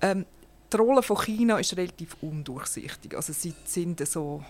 Ähm, 0.01 0.25
die 0.71 0.77
Rolle 0.77 1.03
von 1.03 1.17
China 1.17 1.59
ist 1.59 1.77
relativ 1.77 2.15
undurchsichtig. 2.21 3.15
Also 3.15 3.33
sie 3.33 3.53
sind 3.65 4.05
so, 4.07 4.43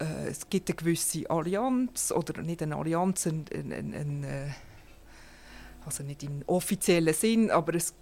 äh, 0.00 0.28
es 0.28 0.48
gibt 0.48 0.68
eine 0.70 0.76
gewisse 0.76 1.28
Allianz 1.28 2.12
oder 2.12 2.42
nicht 2.42 2.62
eine 2.62 2.76
Allianz, 2.76 3.26
ein, 3.26 3.44
ein, 3.52 3.72
ein 3.72 4.24
äh, 4.24 4.50
also 5.84 6.02
nicht 6.02 6.22
im 6.22 6.42
offiziellen 6.46 7.14
Sinn, 7.14 7.50
aber 7.50 7.74
es 7.74 7.94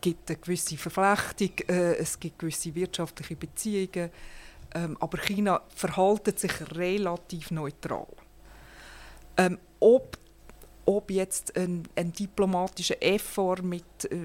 gibt 0.00 0.30
eine 0.30 0.38
gewisse 0.38 0.76
Verflechtung, 0.76 1.68
äh, 1.68 1.96
es 1.96 2.18
gibt 2.18 2.38
gewisse 2.38 2.74
wirtschaftliche 2.74 3.36
Beziehungen, 3.36 4.10
ähm, 4.74 4.96
aber 5.00 5.18
China 5.18 5.62
verhaltet 5.74 6.38
sich 6.38 6.52
relativ 6.72 7.50
neutral. 7.50 8.06
Ähm, 9.36 9.58
ob, 9.80 10.18
ob 10.84 11.10
jetzt 11.10 11.56
ein, 11.56 11.84
ein 11.94 12.12
diplomatischer 12.12 13.02
Effort 13.02 13.62
mit, 13.62 13.84
äh, 14.10 14.16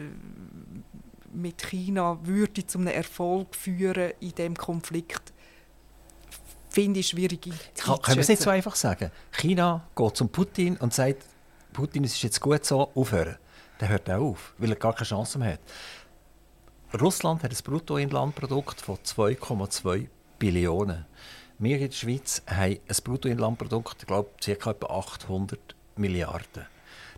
mit 1.32 1.62
China 1.62 2.20
würde 2.24 2.66
zu 2.66 2.80
einem 2.80 2.88
Erfolg 2.88 3.56
führen 3.56 4.14
in 4.20 4.36
dem 4.36 4.56
Konflikt, 4.56 5.34
finde 6.70 7.00
ich 7.00 7.10
schwierig 7.10 7.42
Kann, 7.78 8.02
Können 8.02 8.18
wir 8.18 8.22
es 8.22 8.28
nicht 8.28 8.42
so 8.42 8.50
einfach 8.50 8.76
sagen? 8.76 9.12
China 9.32 9.88
geht 9.96 10.18
zum 10.18 10.30
Putin 10.30 10.78
und 10.78 10.94
sagt, 10.94 11.24
Putin, 11.72 12.04
es 12.04 12.14
ist 12.14 12.24
jetzt 12.24 12.42
gut 12.42 12.66
so, 12.66 12.90
aufhören. 12.96 13.38
Dann 13.78 13.90
hört 13.90 14.08
er 14.08 14.20
auf, 14.20 14.54
weil 14.58 14.72
er 14.72 14.76
gar 14.76 14.94
keine 14.94 15.08
Chance 15.08 15.38
mehr 15.40 15.54
hat. 15.54 15.60
Russland 17.02 17.44
hat 17.44 17.52
ein 17.52 17.58
Bruttoinlandprodukt 17.64 18.82
von 18.82 18.98
2,2 18.98 20.08
Billionen. 20.44 21.06
Wir 21.58 21.80
in 21.80 21.90
der 21.90 21.96
Schweiz 21.96 22.42
haben 22.48 22.78
ein 22.86 22.98
Bruttoinlandprodukt, 23.02 24.02
ich 24.02 24.08
glaube, 24.08 24.30
ca. 24.42 24.72
800 24.72 25.58
Milliarden. 25.96 26.66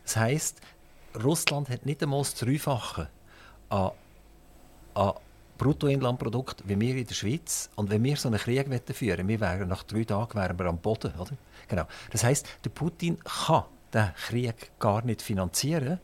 Das 0.03 0.15
heisst, 0.15 0.61
Russland 1.23 1.69
hat 1.69 1.87
nicht 1.87 2.03
einmal 2.03 2.19
das 2.19 2.35
Dreifache 2.35 3.09
an, 3.69 3.93
an 4.93 5.13
Bruttoinlandprodukt 5.57 6.69
wie 6.69 6.79
wir 6.79 6.97
in 6.97 7.07
der 7.07 7.15
Schweiz. 7.15 7.71
Und 7.75 7.89
wenn 7.89 8.03
wir 8.03 8.15
so 8.15 8.27
einen 8.29 8.37
Krieg 8.37 8.67
führen 8.93 9.27
wir 9.27 9.39
wären 9.39 9.69
nach 9.69 9.81
drei 9.81 10.03
Tagen 10.03 10.37
wären 10.37 10.59
wir 10.59 10.67
am 10.67 10.77
Boden. 10.77 11.11
Oder? 11.15 11.31
Genau. 11.67 11.87
Das 12.11 12.23
heisst, 12.23 12.45
der 12.63 12.69
Putin 12.69 13.17
kann 13.23 13.63
den 13.91 14.13
Krieg 14.27 14.69
gar 14.77 15.03
nicht 15.03 15.23
finanzieren, 15.23 15.99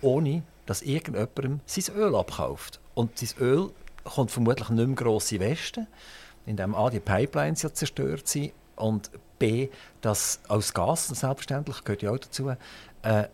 ohne 0.00 0.42
dass 0.66 0.82
irgendjemandem 0.82 1.60
sein 1.66 1.94
Öl 1.94 2.16
abkauft. 2.16 2.80
Und 2.94 3.16
sein 3.16 3.38
Öl 3.38 3.70
kommt 4.02 4.32
vermutlich 4.32 4.68
nicht 4.70 4.86
mehr 4.86 4.96
gross 4.96 5.30
in 5.30 5.38
Westen 5.38 5.86
in 6.46 6.56
dem 6.56 6.74
A, 6.74 6.90
die 6.90 7.00
Pipelines 7.00 7.62
ja 7.62 7.72
zerstört 7.72 8.28
sind 8.28 8.52
und 8.76 9.10
B, 9.38 9.68
dass 10.00 10.40
aus 10.48 10.72
Gas, 10.72 11.08
selbstverständlich, 11.08 11.84
gehört 11.84 12.02
ja 12.02 12.10
auch 12.10 12.18
dazu. 12.18 12.50
Äh, 13.02 13.24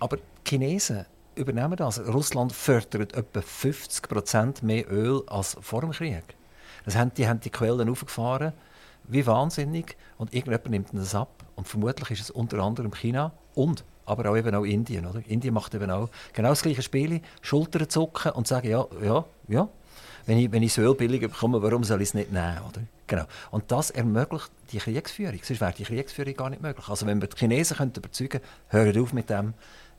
aber 0.00 0.16
die 0.16 0.22
Chinesen 0.48 1.06
übernehmen 1.34 1.76
das. 1.76 2.00
Russland 2.00 2.52
fördert 2.52 3.14
etwa 3.14 3.40
50 3.40 4.08
Prozent 4.08 4.62
mehr 4.62 4.90
Öl 4.90 5.22
als 5.26 5.56
vor 5.60 5.80
dem 5.80 5.92
Krieg. 5.92 6.22
Das 6.84 6.96
haben, 6.96 7.12
die 7.14 7.28
haben 7.28 7.40
die 7.40 7.50
Quellen 7.50 7.88
aufgefahren, 7.88 8.52
wie 9.04 9.26
wahnsinnig, 9.26 9.96
und 10.16 10.32
irgendjemand 10.34 10.70
nimmt 10.70 10.88
das 10.92 11.14
ab. 11.14 11.44
Und 11.54 11.68
vermutlich 11.68 12.10
ist 12.12 12.20
es 12.20 12.30
unter 12.30 12.58
anderem 12.60 12.92
China 12.92 13.32
und 13.54 13.84
aber 14.06 14.30
auch 14.30 14.36
eben 14.36 14.54
auch 14.54 14.64
Indien. 14.64 15.06
Oder? 15.06 15.20
Indien 15.26 15.54
macht 15.54 15.74
eben 15.74 15.90
auch 15.90 16.08
genau 16.32 16.48
das 16.48 16.62
gleiche 16.62 16.82
Spiel, 16.82 17.20
Schultern 17.42 17.88
zucken 17.88 18.32
und 18.32 18.46
sagen, 18.46 18.68
ja, 18.68 18.86
ja, 19.02 19.24
ja, 19.48 19.68
wenn 20.28 20.38
ich, 20.38 20.52
wenn 20.52 20.62
ich 20.62 20.74
das 20.74 20.84
Öl 20.84 20.94
billig 20.94 21.22
bekomme, 21.22 21.62
warum 21.62 21.84
soll 21.84 22.02
ich 22.02 22.08
es 22.08 22.14
nicht 22.14 22.30
nehmen? 22.30 22.58
Oder? 22.68 22.82
Genau. 23.06 23.24
Und 23.50 23.72
das 23.72 23.88
ermöglicht 23.88 24.50
die 24.72 24.76
Kriegsführung. 24.76 25.40
Sonst 25.42 25.58
wäre 25.62 25.72
die 25.72 25.84
Kriegsführung 25.84 26.34
gar 26.34 26.50
nicht 26.50 26.60
möglich. 26.60 26.86
Also 26.86 27.06
wenn 27.06 27.18
wir 27.22 27.28
die 27.28 27.36
Chinesen 27.38 27.78
könnten 27.78 28.00
überzeugen 28.00 28.42
könnten, 28.42 28.46
hört 28.68 28.98
auf 28.98 29.14
mit 29.14 29.30
dem, 29.30 29.54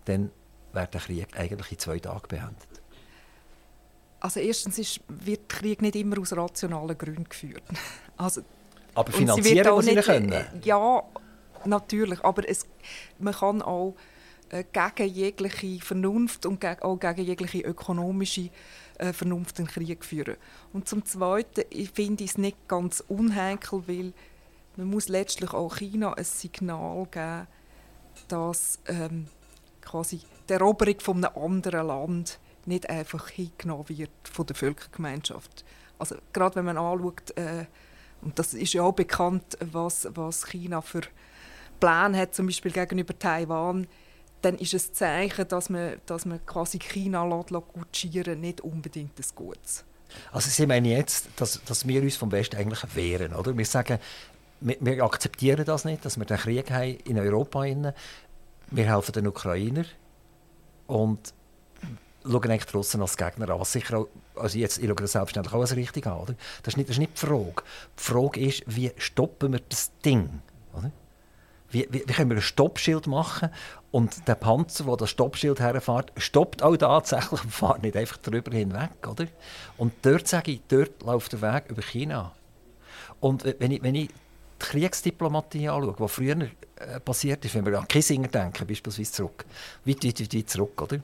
dann 0.05 0.29
wäre 0.71 0.87
der 0.87 1.01
Krieg 1.01 1.27
eigentlich 1.35 1.71
in 1.71 1.79
zwei 1.79 1.97
Tagen 1.97 2.27
beendet. 2.27 2.67
Also 4.19 4.39
erstens 4.39 4.77
ist, 4.77 4.99
wird 5.07 5.51
der 5.51 5.57
Krieg 5.57 5.81
nicht 5.81 5.95
immer 5.95 6.19
aus 6.19 6.31
rationalen 6.31 6.97
Gründen 6.97 7.27
geführt. 7.27 7.63
Also, 8.17 8.41
aber 8.95 9.13
finanzieren 9.13 9.73
muss 9.73 9.85
nicht 9.85 10.03
können? 10.03 10.33
Äh, 10.33 10.43
ja, 10.63 11.01
natürlich. 11.63 12.21
Aber 12.21 12.47
es, 12.49 12.67
man 13.17 13.33
kann 13.33 13.61
auch 13.61 13.95
äh, 14.49 14.65
gegen 14.73 15.13
jegliche 15.13 15.79
Vernunft 15.85 16.45
und 16.45 16.59
gegen, 16.59 16.81
auch 16.81 16.99
gegen 16.99 17.23
jegliche 17.23 17.61
ökonomische 17.61 18.49
äh, 18.99 19.13
Vernunft 19.13 19.57
den 19.57 19.67
Krieg 19.67 20.05
führen. 20.05 20.37
Und 20.71 20.87
zum 20.87 21.03
Zweiten 21.05 21.63
ich 21.69 21.91
finde 21.91 22.23
ich 22.23 22.31
es 22.31 22.37
nicht 22.37 22.67
ganz 22.67 23.03
unheikel, 23.07 23.87
weil 23.87 24.13
man 24.77 24.87
muss 24.87 25.09
letztlich 25.09 25.53
auch 25.53 25.77
China 25.77 26.13
ein 26.13 26.23
Signal 26.23 27.07
geben, 27.11 27.47
dass 28.27 28.79
ähm, 28.87 29.27
quasi 29.81 30.21
die 30.47 30.53
Eroberung 30.53 30.99
von 30.99 31.25
einem 31.25 31.43
anderen 31.43 31.87
Land 31.87 32.39
nicht 32.65 32.89
einfach 32.89 33.29
hingenommen 33.29 33.89
wird 33.89 34.11
von 34.23 34.45
der 34.45 34.55
Völkergemeinschaft. 34.55 35.65
Also 35.97 36.15
gerade 36.31 36.55
wenn 36.55 36.65
man 36.65 36.77
anschaut, 36.77 37.35
äh, 37.37 37.65
und 38.21 38.37
das 38.37 38.53
ist 38.53 38.73
ja 38.73 38.83
auch 38.83 38.93
bekannt, 38.93 39.57
was, 39.59 40.07
was 40.13 40.45
China 40.45 40.81
für 40.81 41.01
Pläne 41.79 42.17
hat, 42.17 42.35
zum 42.35 42.47
Beispiel 42.47 42.71
gegenüber 42.71 43.17
Taiwan, 43.17 43.87
dann 44.41 44.57
ist 44.57 44.73
es 44.73 44.89
ein 44.89 44.93
Zeichen, 44.93 45.47
dass 45.47 45.69
man, 45.69 45.95
dass 46.05 46.25
man 46.25 46.45
quasi 46.45 46.79
China 46.79 47.43
kutschieren 47.73 48.39
nicht 48.39 48.61
unbedingt 48.61 49.17
das 49.19 49.35
Gutes. 49.35 49.83
Also 50.31 50.49
Sie 50.49 50.65
meinen 50.65 50.85
jetzt, 50.85 51.27
dass, 51.35 51.61
dass 51.65 51.87
wir 51.87 52.01
uns 52.01 52.15
vom 52.15 52.31
Westen 52.31 52.57
eigentlich 52.57 52.95
wehren, 52.95 53.33
oder? 53.33 53.55
Wir 53.57 53.65
sagen, 53.65 53.99
wir, 54.61 54.77
wir 54.79 55.03
akzeptieren 55.03 55.65
das 55.65 55.85
nicht, 55.85 56.03
dass 56.05 56.17
wir 56.17 56.25
den 56.25 56.37
Krieg 56.37 56.71
haben 56.71 56.97
in 57.05 57.19
Europa 57.19 57.59
haben. 57.59 57.93
Wir 58.71 58.93
helfen 58.93 59.11
den 59.13 59.27
Ukrainer 59.27 59.85
und 60.87 61.33
schauen 62.23 62.51
eigentlich 62.51 62.73
Russen 62.73 63.01
als 63.01 63.17
Gegner 63.17 63.49
an. 63.49 63.63
sicher 63.65 63.99
auch, 63.99 64.07
also 64.35 64.57
jetzt, 64.57 64.77
ich 64.77 64.85
schaue 64.85 64.95
das 64.95 65.11
selbstverständlich 65.13 65.53
auch 65.53 65.61
als 65.61 65.75
richtig 65.75 66.07
an. 66.07 66.19
Oder? 66.19 66.35
Das, 66.63 66.73
ist 66.73 66.77
nicht, 66.77 66.89
das 66.89 66.95
ist 66.95 66.99
nicht 66.99 67.13
die 67.21 67.25
Frage. 67.25 67.63
Die 67.97 68.03
Frage 68.03 68.39
ist, 68.41 68.63
wie 68.67 68.91
stoppen 68.97 69.53
wir 69.53 69.61
das 69.69 69.91
Ding? 70.03 70.41
Oder? 70.73 70.91
Wie, 71.71 71.87
wie, 71.91 72.03
wie, 72.05 72.13
können 72.13 72.31
wir 72.31 72.37
ein 72.37 72.41
Stoppschild 72.41 73.07
machen 73.07 73.49
und 73.91 74.27
der 74.27 74.35
Panzer, 74.35 74.85
der 74.85 74.97
das 74.97 75.09
Stoppschild 75.09 75.59
herfährt, 75.59 76.11
stoppt 76.17 76.63
auch 76.63 76.75
tatsächlich 76.75 77.43
und 77.43 77.53
fährt 77.53 77.83
nicht 77.83 77.95
einfach 77.95 78.17
darüber 78.17 78.51
hinweg, 78.51 79.07
oder? 79.07 79.27
Und 79.77 79.93
dort 80.01 80.27
sage 80.27 80.51
ich, 80.51 80.61
dort 80.67 81.03
läuft 81.03 81.33
der 81.33 81.41
Weg 81.41 81.65
über 81.69 81.81
China. 81.81 82.33
Und 83.19 83.43
wenn 83.59 83.71
ich, 83.71 83.83
wenn 83.83 83.95
ich 83.95 84.07
die 84.07 84.13
Kriegsdiplomatie 84.59 85.69
anschaue, 85.69 85.95
die 85.99 86.07
früher 86.07 86.41
äh, 86.75 86.99
passiert 86.99 87.43
ist, 87.45 87.55
wenn 87.55 87.65
wir 87.65 87.77
an 87.77 87.87
Kissinger 87.87 88.27
denken, 88.27 88.65
beispielsweise 88.67 89.11
zurück, 89.11 89.45
weit, 89.85 90.03
weit, 90.03 90.19
weit, 90.19 90.33
weit 90.35 90.49
zurück, 90.49 90.81
oder? 90.81 90.99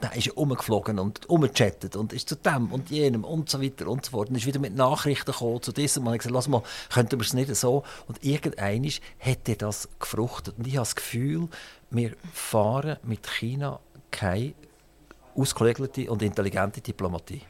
Dann 0.00 0.12
ist 0.12 0.28
er 0.28 0.38
umgeflogen 0.38 0.98
und 0.98 1.28
umgechattet 1.28 1.96
und 1.96 2.12
ist 2.12 2.28
zu 2.28 2.36
dem 2.36 2.72
und 2.72 2.90
jenem 2.90 3.24
und 3.24 3.50
so 3.50 3.60
weiter 3.60 3.88
und 3.88 4.04
so 4.04 4.12
fort. 4.12 4.30
Und 4.30 4.36
ist 4.36 4.46
wieder 4.46 4.60
mit 4.60 4.74
Nachrichten 4.76 5.32
gekommen 5.32 5.60
zu 5.60 5.72
diesem 5.72 6.06
und 6.06 6.12
hat 6.12 6.20
gesagt, 6.20 6.34
lass 6.34 6.46
mal, 6.46 6.62
könnten 6.92 7.18
wir 7.18 7.24
es 7.24 7.34
nicht 7.34 7.54
so? 7.56 7.82
Und 8.06 8.22
irgendeinisch 8.24 9.00
hätte 9.16 9.56
das 9.56 9.88
gefruchtet. 9.98 10.56
Und 10.58 10.66
ich 10.66 10.76
habe 10.76 10.84
das 10.84 10.94
Gefühl, 10.94 11.48
wir 11.90 12.14
fahren 12.32 12.98
mit 13.02 13.26
China 13.26 13.80
keine 14.10 14.54
ausgeklügelte 15.34 16.10
und 16.10 16.22
intelligente 16.22 16.80
Diplomatie. 16.80 17.42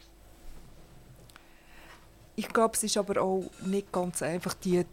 Ich 2.36 2.48
glaube, 2.48 2.74
es 2.74 2.84
ist 2.84 2.96
aber 2.96 3.20
auch 3.20 3.50
nicht 3.66 3.90
ganz 3.90 4.22
einfach, 4.22 4.54
die, 4.54 4.84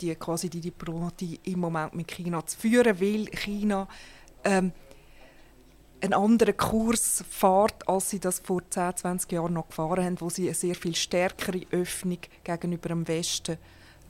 die, 0.00 0.14
quasi 0.14 0.48
die 0.48 0.60
Diplomatie 0.60 1.38
im 1.44 1.60
Moment 1.60 1.94
mit 1.94 2.10
China 2.10 2.44
zu 2.46 2.58
führen, 2.58 2.98
weil 2.98 3.26
China 3.26 3.86
ähm, 4.42 4.72
einen 6.04 6.14
anderen 6.14 6.56
Kurs 6.56 7.24
fährt, 7.28 7.88
als 7.88 8.10
sie 8.10 8.20
das 8.20 8.40
vor 8.40 8.60
10, 8.68 8.96
20 8.96 9.32
Jahren 9.32 9.54
noch 9.54 9.68
gefahren 9.68 10.04
haben, 10.04 10.20
wo 10.20 10.28
sie 10.28 10.44
eine 10.44 10.54
sehr 10.54 10.74
viel 10.74 10.94
stärkere 10.94 11.62
Öffnung 11.70 12.18
gegenüber 12.44 12.90
dem 12.90 13.08
Westen 13.08 13.56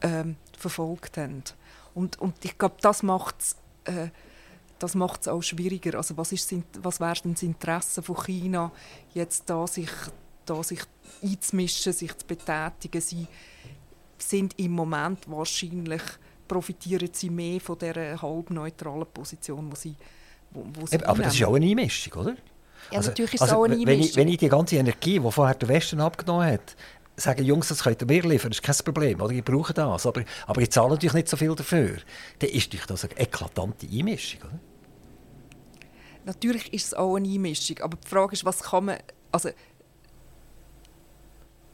ähm, 0.02 0.36
verfolgt 0.58 1.16
haben. 1.16 1.44
Und, 1.94 2.20
und 2.20 2.44
ich 2.44 2.58
glaube, 2.58 2.76
das 2.80 3.02
macht 3.02 3.36
es 3.40 3.56
äh, 3.84 4.08
das 4.80 4.94
macht's 4.96 5.28
auch 5.28 5.42
schwieriger. 5.42 5.96
Also 5.96 6.16
was, 6.16 6.32
ist, 6.32 6.52
was 6.82 7.00
wäre 7.00 7.14
denn 7.22 7.34
das 7.34 7.42
Interesse 7.42 8.02
von 8.02 8.16
China, 8.16 8.72
jetzt 9.14 9.48
da 9.48 9.66
sich, 9.66 9.90
da 10.44 10.62
sich 10.62 10.80
einzumischen, 11.22 11.92
sich 11.92 12.14
zu 12.16 12.26
betätigen? 12.26 13.00
Sie 13.00 13.26
sind 14.18 14.58
im 14.58 14.72
Moment 14.72 15.30
wahrscheinlich 15.30 16.02
profitieren 16.48 17.08
sie 17.12 17.30
mehr 17.30 17.60
von 17.60 17.78
dieser 17.78 18.20
halbneutralen 18.20 19.06
Position, 19.06 19.70
die 19.70 19.76
sie 19.76 19.96
wo, 20.54 20.64
wo 20.80 21.06
Aber 21.06 21.22
das 21.22 21.34
ist 21.34 21.44
auch 21.44 21.54
eine 21.54 21.66
Einmischung, 21.66 22.12
oder? 22.14 22.36
Ja, 22.90 22.98
also, 22.98 23.10
natürlich 23.10 23.34
ist 23.34 23.42
also, 23.42 23.56
auch 23.56 23.64
eine 23.64 23.74
Einmischung. 23.74 23.88
Wenn 23.88 24.00
ich, 24.00 24.16
wenn 24.16 24.28
ich 24.28 24.38
die 24.38 24.48
ganze 24.48 24.76
Energie, 24.76 25.18
die 25.18 25.30
vorher 25.30 25.54
der 25.54 25.68
Westen 25.68 26.00
abgenommen 26.00 26.46
hat, 26.46 26.76
sage, 27.16 27.42
Jungs, 27.42 27.68
das 27.68 27.82
könnt 27.82 28.00
ihr 28.02 28.06
mir 28.06 28.22
liefern, 28.22 28.50
das 28.50 28.58
ist 28.58 28.62
kein 28.62 28.76
Problem, 28.84 29.20
oder? 29.20 29.32
ich 29.32 29.44
brauche 29.44 29.72
das, 29.72 30.06
aber, 30.06 30.24
aber 30.46 30.60
ich 30.60 30.70
zahle 30.70 30.90
natürlich 30.90 31.14
nicht 31.14 31.28
so 31.28 31.36
viel 31.36 31.54
dafür, 31.54 31.98
dann 32.38 32.50
ist 32.50 32.90
das 32.90 33.04
eine 33.04 33.18
eklatante 33.18 33.86
Einmischung, 33.86 34.40
oder? 34.42 34.58
Natürlich 36.24 36.72
ist 36.72 36.86
es 36.86 36.94
auch 36.94 37.16
eine 37.16 37.28
Einmischung, 37.28 37.78
aber 37.80 37.98
die 38.02 38.08
Frage 38.08 38.32
ist, 38.32 38.44
was 38.44 38.62
kann 38.62 38.86
man, 38.86 38.98
also 39.30 39.50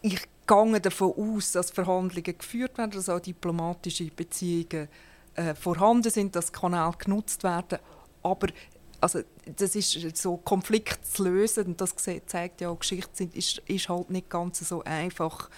ich 0.03 0.21
gehe 0.47 0.81
davon 0.81 1.13
aus, 1.17 1.53
dass 1.53 1.71
Verhandlungen 1.71 2.39
geführt 2.39 2.77
werden, 2.79 2.91
dass 2.91 3.09
auch 3.09 3.21
diplomatische 3.21 4.07
Beziehungen 4.07 4.89
äh, 5.35 5.55
vorhanden 5.55 6.11
sind, 6.11 6.35
dass 6.35 6.53
Kanäle 6.53 6.93
genutzt 6.99 7.45
werden. 7.45 7.79
Aber 8.23 8.49
also, 9.01 9.21
das 9.57 9.75
ist 9.77 10.17
so 10.17 10.37
Konflikt 10.37 11.07
zu 11.07 11.25
lösen, 11.25 11.67
und 11.67 11.81
das 11.81 11.95
zeigt 12.27 12.61
ja 12.61 12.69
auch 12.69 12.79
Geschichte, 12.79 13.25
ist, 13.33 13.59
ist 13.67 13.89
halt 13.89 14.11
nicht 14.11 14.29
ganz 14.29 14.61
so 14.61 14.83
einfach 14.85 15.49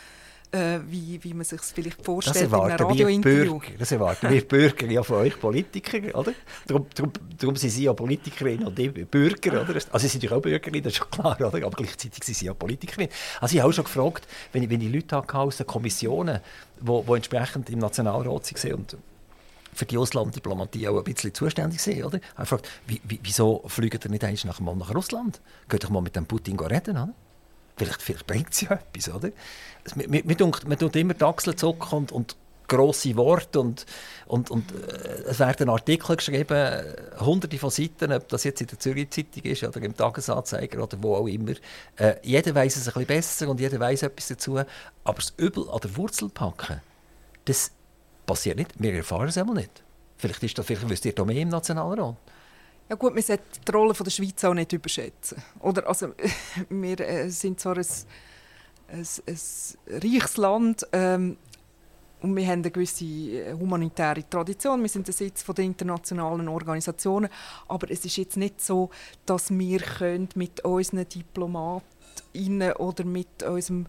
äh, 0.53 0.81
wie, 0.87 1.19
wie 1.23 1.35
man 1.35 1.45
sich 1.45 1.61
es 1.61 1.73
vielleicht 1.73 2.05
vorstellt 2.05 2.37
das 2.37 2.43
in 2.43 2.55
einem 2.55 2.77
Radiointerview. 2.77 3.61
Das 3.79 3.91
erwarten 3.91 4.31
wir 4.31 4.47
Bürger 4.47 4.87
ja 4.87 5.03
von 5.03 5.17
euch 5.17 5.39
Politiker, 5.41 5.99
oder? 6.17 6.33
Darum, 6.67 6.87
darum, 6.95 7.13
darum 7.39 7.57
sind 7.57 7.71
sie 7.71 7.85
ja 7.85 7.93
Politikerin 7.93 8.65
und 8.65 9.11
Bürger, 9.11 9.63
oder? 9.63 9.75
Also 9.75 9.99
sie 9.99 10.09
sind 10.09 10.23
natürlich 10.23 10.37
auch 10.37 10.43
Bürgerin, 10.43 10.83
das 10.83 10.93
ist 10.93 10.99
schon 10.99 11.11
klar, 11.11 11.37
oder? 11.41 11.67
aber 11.67 11.71
gleichzeitig 11.71 12.23
sind 12.23 12.37
sie 12.37 12.47
ja 12.47 12.55
Politikerin. 12.55 13.09
Also 13.41 13.55
ich 13.55 13.61
habe 13.61 13.71
auch 13.71 13.75
schon 13.75 13.85
gefragt, 13.85 14.29
wenn 14.53 14.63
ich, 14.63 14.71
wenn 14.71 14.81
ich 14.81 14.93
Leute 14.93 15.17
hatte 15.17 15.35
aus 15.39 15.57
den 15.57 15.67
Kommissionen, 15.67 16.41
die 16.79 16.87
wo, 16.87 17.07
wo 17.07 17.15
entsprechend 17.15 17.71
im 17.71 17.79
Nationalrat 17.79 18.27
waren 18.27 18.75
und 18.75 18.97
für 19.73 19.87
die 19.87 19.99
Auslanddiplomatie 19.99 20.89
auch 20.89 20.99
ein 20.99 21.05
bisschen 21.05 21.35
zuständig 21.35 21.81
sind, 21.81 22.05
oder? 22.05 22.21
Ich 22.41 22.49
fragt, 22.49 22.69
wie, 22.87 23.01
wie, 23.05 23.21
wieso 23.23 23.63
fliegen 23.67 24.01
ihr 24.05 24.11
nicht 24.11 24.25
einmal 24.25 24.75
nach, 24.77 24.87
nach 24.89 24.95
Russland? 24.95 25.41
Geht 25.69 25.85
doch 25.85 25.91
mal 25.91 26.03
mit 26.03 26.17
dem 26.17 26.27
Putin 26.27 26.59
reden, 26.59 26.97
oder? 26.97 27.15
Vielleicht, 27.77 28.03
vielleicht 28.03 28.27
bringt 28.27 28.53
es 28.53 28.61
ja 28.61 28.73
etwas, 28.73 29.09
oder? 29.15 29.31
Man, 29.97 30.79
tut 30.79 30.97
immer 30.97 31.15
die 31.15 31.25
Achseln 31.25 31.57
zucken 31.57 31.99
und, 31.99 32.13
und 32.13 32.37
grosse 32.69 33.17
Worte 33.17 33.61
und, 33.61 33.87
und, 34.27 34.51
und 34.51 34.73
äh, 34.73 35.25
es 35.27 35.39
werden 35.39 35.69
Artikel 35.69 36.17
geschrieben, 36.17 36.85
hunderte 37.21 37.59
von 37.59 37.71
Seiten, 37.71 38.13
ob 38.13 38.29
das 38.29 38.45
jetzt 38.45 38.61
in 38.61 38.67
der 38.67 38.79
Zürich 38.79 39.11
Zeitung 39.11 39.43
ist 39.43 39.65
oder 39.65 39.83
im 39.83 39.97
Tagesanzeiger 39.97 40.83
oder 40.83 40.97
wo 41.03 41.17
auch 41.17 41.27
immer. 41.27 41.53
Äh, 41.97 42.15
jeder 42.23 42.55
weiß 42.55 42.77
es 42.77 42.89
ein 42.89 42.93
bisschen 42.93 43.07
besser 43.07 43.49
und 43.49 43.61
jeder 43.61 43.79
weiß 43.79 44.05
etwas 44.05 44.29
dazu, 44.29 44.59
aber 44.59 45.17
das 45.17 45.35
Übel 45.37 45.69
an 45.69 45.81
der 45.83 45.97
Wurzel 45.97 46.29
packen, 46.29 46.81
das 47.45 47.73
passiert 48.27 48.57
nicht. 48.57 48.71
Wir 48.79 48.95
erfahren 48.95 49.29
es 49.29 49.39
einmal 49.39 49.57
nicht. 49.57 49.83
Vielleicht, 50.17 50.43
ist 50.43 50.59
das, 50.59 50.67
vielleicht 50.67 50.89
wisst 50.89 51.05
ihr 51.05 51.13
da 51.13 51.25
mehr 51.25 51.41
im 51.41 51.49
Nationalrat. 51.49 52.17
Ja 52.89 52.97
gut, 52.97 53.15
wir 53.15 53.23
sollten 53.23 53.45
die 53.67 53.73
Rolle 53.73 53.95
der 53.95 54.11
Schweiz 54.11 54.45
auch 54.45 54.55
nicht 54.55 54.73
überschätzen. 54.73 55.43
Oder, 55.61 55.87
also, 55.89 56.15
wir 56.69 57.01
äh, 57.01 57.29
sind 57.31 57.59
zwar 57.59 57.77
ein, 57.77 57.87
ein, 58.89 59.07
ein 59.27 60.01
reiches 60.01 60.37
Land 60.37 60.87
ähm, 60.93 61.37
und 62.23 62.37
wir 62.37 62.47
haben 62.47 62.61
eine 62.61 62.71
gewisse 62.71 63.05
äh, 63.05 63.53
humanitäre 63.53 64.29
Tradition. 64.29 64.81
Wir 64.81 64.89
sind 64.89 65.07
der 65.07 65.15
Sitz 65.15 65.45
der 65.45 65.65
internationalen 65.65 66.47
Organisationen. 66.49 67.29
Aber 67.67 67.91
es 67.91 68.05
ist 68.05 68.17
jetzt 68.17 68.37
nicht 68.37 68.61
so, 68.61 68.91
dass 69.27 69.51
wir 69.51 69.81
mit 70.35 70.65
unseren 70.65 71.09
Diplomaten 71.09 71.83
oder 72.79 73.05
mit 73.05 73.43
unserem 73.43 73.87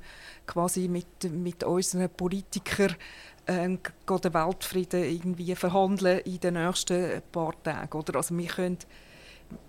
quasi 0.48 0.88
mit, 0.88 1.32
mit 1.32 1.64
unseren 1.64 2.10
Politikern 2.10 2.96
äh, 3.46 3.68
den 3.68 4.34
Weltfrieden 4.34 5.04
irgendwie 5.04 5.56
verhandeln 5.56 6.20
in 6.20 6.40
den 6.40 6.54
nächsten 6.56 7.22
paar 7.32 7.54
Tagen. 7.64 7.98
Oder? 7.98 8.16
Also 8.16 8.38
wir, 8.38 8.48
können, 8.48 8.78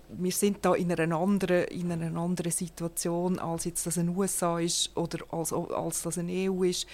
wir 0.09 0.31
sind 0.31 0.63
da 0.63 0.73
in 0.75 0.91
einer, 0.91 1.15
anderen, 1.15 1.65
in 1.65 1.91
einer 1.91 2.19
anderen 2.19 2.51
Situation, 2.51 3.39
als 3.39 3.65
jetzt 3.65 3.85
das 3.85 3.97
ein 3.97 4.15
USA 4.15 4.59
ist 4.59 4.95
oder 4.95 5.19
als, 5.31 5.53
als 5.53 6.01
das 6.03 6.17
eine 6.17 6.49
EU 6.49 6.63
ist. 6.63 6.87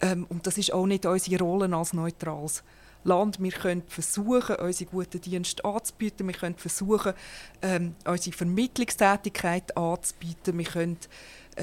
Ähm, 0.00 0.26
und 0.28 0.46
das 0.46 0.58
ist 0.58 0.72
auch 0.72 0.86
nicht 0.86 1.06
unsere 1.06 1.42
Rolle 1.42 1.74
als 1.74 1.92
neutrales 1.92 2.62
Land. 3.04 3.40
Wir 3.40 3.52
können 3.52 3.82
versuchen, 3.86 4.56
unsere 4.56 4.90
guten 4.90 5.20
Dienste 5.20 5.64
anzubieten. 5.64 6.26
Wir 6.26 6.34
können 6.34 6.56
versuchen, 6.56 7.14
ähm, 7.62 7.94
unsere 8.04 8.36
Vermittlungstätigkeit 8.36 9.76
anzubieten. 9.76 10.58
Wir 10.58 10.66
können 10.66 10.98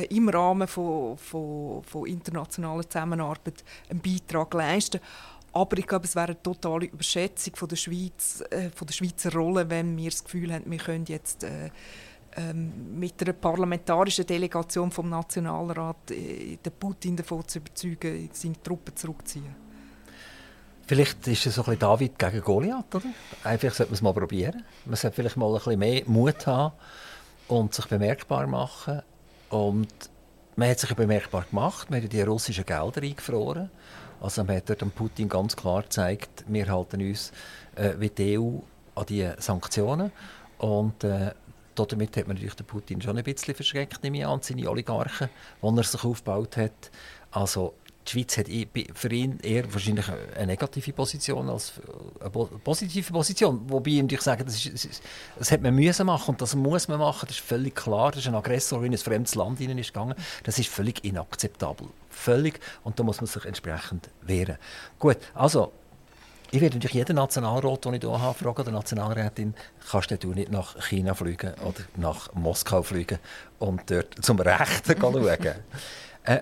im 0.04 0.30
Rahmen 0.30 0.68
von, 0.68 1.18
von, 1.18 1.84
von 1.84 2.08
internationaler 2.08 2.90
Zusammenarbeit 2.90 3.64
einen 3.90 4.02
Beitrag 4.02 4.54
leisten. 4.54 5.00
Aber 5.56 5.78
ich 5.78 5.88
glaube, 5.88 6.06
es 6.06 6.16
wäre 6.16 6.28
eine 6.28 6.44
totale 6.44 6.86
Überschätzung 6.88 7.56
von 7.56 7.70
der, 7.70 7.78
Schweiz, 7.78 8.44
äh, 8.50 8.70
von 8.72 8.88
der 8.88 8.94
Schweizer 8.94 9.32
Rolle, 9.34 9.70
wenn 9.70 9.96
wir 9.96 10.10
das 10.10 10.24
Gefühl 10.24 10.54
haben, 10.54 10.70
wir 10.70 10.78
können 10.78 11.06
jetzt 11.08 11.46
äh, 11.46 11.70
ähm, 12.36 13.00
mit 13.00 13.22
einer 13.22 13.32
parlamentarischen 13.32 14.25
Delegation 14.25 14.92
vom 14.92 15.10
Nationalrat 15.10 16.12
äh, 16.12 16.58
den 16.58 16.74
Putin 16.78 17.15
davon 17.15 17.48
zu 17.48 17.60
überzeugen, 17.60 18.30
seine 18.34 18.62
Truppen 18.62 18.93
zurückzuziehen. 18.98 19.56
Vielleicht 20.88 21.26
ist 21.28 21.46
es 21.46 21.56
so 21.56 21.62
ein 21.62 21.65
bisschen 21.65 21.80
David 21.80 22.19
gegen 22.19 22.41
Goliath, 22.41 22.93
oder? 22.93 23.06
Einfach 23.46 23.74
sollte 23.74 23.91
man 23.91 23.96
es 23.96 24.02
mal 24.02 24.13
probieren. 24.13 24.63
Man 24.84 24.98
sollte 24.98 25.15
vielleicht 25.15 25.38
mal 25.38 25.48
ein 25.48 25.54
bisschen 25.56 25.80
mehr 25.80 26.04
Mut 26.06 26.46
haben 26.46 26.76
und 27.48 27.74
sich 27.74 27.86
bemerkbar 27.86 28.46
machen. 28.46 29.02
Und 29.56 29.88
man 30.58 30.70
hat 30.70 30.80
sich 30.80 30.94
bemerkbar 30.94 31.46
gemacht, 31.50 31.89
man 31.89 32.04
hat 32.04 32.12
die 32.12 32.22
russischen 32.22 32.65
Gelder 32.65 33.02
eingefroren. 33.02 33.72
Also 34.20 34.44
man 34.44 34.58
hat 34.58 34.70
dort 34.70 34.96
Putin 34.96 35.30
ganz 35.30 35.56
klar 35.56 35.84
gezeigt, 35.84 36.44
wir 36.48 36.68
halten 36.68 37.02
uns 37.02 37.32
äh, 37.76 37.94
wie 37.98 38.10
die 38.10 38.38
EU 38.38 38.58
an 38.96 39.06
die 39.06 39.30
Sanktionen. 39.38 40.12
Und 40.58 41.06
äh, 41.06 41.32
damit 41.74 42.18
hat 42.18 42.28
man 42.28 42.36
natürlich 42.36 42.56
den 42.56 42.65
Putin 42.65 43.02
schon 43.02 43.18
ein 43.18 43.24
bisschen 43.24 43.56
verschreckt, 43.56 44.04
nehme 44.04 44.18
ich 44.18 44.26
an, 44.26 44.41
seine 44.41 44.70
Oligarchen, 44.70 45.30
die 45.62 45.78
er 45.78 45.84
sich 45.84 46.04
aufgebaut 46.04 46.58
hat. 46.58 46.91
Also 47.32 47.76
die 48.06 48.12
Schweiz 48.12 48.38
hat 48.38 48.48
für 48.94 49.12
ihn 49.12 49.39
eher 49.39 49.72
wahrscheinlich 49.74 50.06
eine 50.36 50.48
negative 50.48 50.94
Position 50.94 51.50
als 51.50 51.74
eine 52.20 52.30
positive 52.30 53.12
Position. 53.12 53.62
Wobei 53.68 53.91
ihm 53.91 54.08
ich 54.10 54.22
sage, 54.22 54.46
das, 54.46 54.65
ist, 54.65 55.02
das 55.38 55.52
hat 55.52 55.62
man 55.62 55.74
müssen 55.74 56.06
machen 56.06 56.32
und 56.32 56.41
das 56.41 56.56
muss 56.56 56.88
man 56.88 57.00
machen. 57.00 57.26
Das 57.28 57.38
ist 57.38 57.46
völlig 57.46 57.76
klar. 57.76 58.12
Das 58.12 58.22
ist 58.22 58.28
ein 58.28 58.36
Aggressor, 58.36 58.80
der 58.80 58.88
in 58.88 58.94
ein 58.94 58.98
fremdes 58.98 59.36
Land 59.36 59.58
hinein 59.58 59.78
ist 59.80 59.94
gegangen. 59.94 60.15
Das 60.44 60.60
ist 60.60 60.70
völlig 60.70 61.04
inakzeptabel. 61.04 61.88
Völlig. 62.10 62.60
Und 62.84 63.00
da 63.00 63.04
muss 63.04 63.22
man 63.22 63.28
sich 63.28 63.44
entsprechend 63.46 64.10
wehren. 64.22 64.58
Gut, 65.00 65.18
also 65.34 65.72
ich 66.52 66.62
werde 66.62 66.76
natürlich 66.76 66.94
jeden 66.94 67.15
Nationalrat, 67.15 67.86
den 67.86 67.96
ich 67.96 68.02
hier 68.02 68.20
habe, 68.22 68.38
fragen, 68.38 68.62
oder 68.62 68.72
Nationalrätin, 68.72 69.56
kannst 69.89 70.24
du 70.24 70.34
nicht 70.34 70.52
nach 70.52 70.76
China 70.88 71.13
fliegen 71.13 71.54
oder 71.56 71.82
nach 71.98 72.34
Moskau 72.34 72.84
fliegen 72.84 73.20
und 73.60 73.89
dort 73.89 74.24
zum 74.24 74.39
Rechten 74.39 74.96
schauen? 75.00 75.28
äh, 76.24 76.39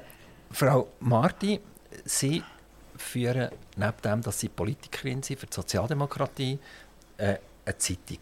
Frau 0.54 0.88
Marti, 1.00 1.60
Sie 2.06 2.44
führen 2.96 3.50
neben 3.76 4.02
dem, 4.04 4.22
dass 4.22 4.40
Sie 4.40 4.50
Politikerin 4.50 5.24
sind 5.24 5.40
für 5.40 5.48
die 5.48 5.54
Sozialdemokratie, 5.54 6.60
äh, 7.18 7.38
eine 7.66 7.78
Zeitung. 7.78 8.20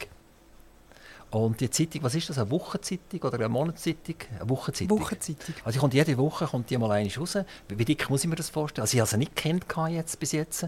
Und 1.32 1.60
die 1.60 1.70
Zeitung, 1.70 2.04
was 2.04 2.16
ist 2.16 2.30
das, 2.30 2.38
eine 2.38 2.50
Wochenzeitung 2.50 3.22
oder 3.22 3.36
eine 3.36 3.50
Monatszeitung? 3.50 4.16
Eine 4.40 4.50
Wochenzeitung. 4.50 5.00
Wochenzeitung. 5.00 5.56
Also 5.64 5.80
kommt 5.80 5.94
jede 5.94 6.18
Woche 6.18 6.46
kommt 6.46 6.70
die 6.70 6.78
mal 6.78 6.92
einmal 6.92 7.14
raus. 7.18 7.38
Wie 7.68 7.86
dick 7.86 8.10
muss 8.10 8.24
ich 8.24 8.30
mir 8.30 8.36
das 8.36 8.50
vorstellen? 8.50 8.84
Also 8.84 8.96
ich 8.96 9.02
habe 9.02 9.10
sie 9.10 9.18
nicht 9.18 9.36
kennt 9.36 9.66
jetzt 9.90 10.20
bis 10.20 10.32
jetzt. 10.32 10.64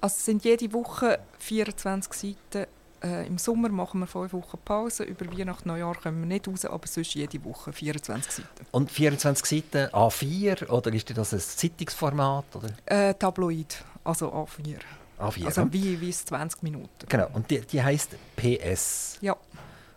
Also 0.00 0.14
es 0.16 0.24
sind 0.24 0.44
jede 0.44 0.72
Woche 0.72 1.20
24 1.38 2.12
Seiten 2.12 2.66
äh, 3.02 3.26
Im 3.26 3.38
Sommer 3.38 3.68
machen 3.70 4.00
wir 4.00 4.06
fünf 4.06 4.32
Wochen 4.32 4.58
Pause. 4.64 5.04
Über 5.04 5.26
Weihnachten, 5.26 5.68
Neujahr 5.68 5.94
kommen 5.94 6.20
wir 6.20 6.26
nicht 6.26 6.46
raus, 6.46 6.64
aber 6.64 6.86
sonst 6.86 7.14
jede 7.14 7.42
Woche 7.44 7.72
24 7.72 8.32
Seiten. 8.32 8.66
Und 8.70 8.90
24 8.90 9.46
Seiten 9.46 9.92
A4 9.94 10.68
oder 10.68 10.92
ist 10.92 11.16
das 11.16 11.32
ein 11.32 11.40
Zeitungsformat? 11.40 12.44
Oder? 12.56 12.68
Äh, 12.86 13.14
Tabloid, 13.14 13.82
also 14.04 14.32
A4. 14.32 14.78
A4 15.18 15.46
also 15.46 15.72
wie, 15.72 16.00
wie 16.00 16.10
20 16.10 16.62
Minuten. 16.62 16.88
Genau, 17.08 17.28
und 17.32 17.50
die, 17.50 17.60
die 17.60 17.82
heisst 17.82 18.16
PS. 18.36 19.18
Ja. 19.20 19.36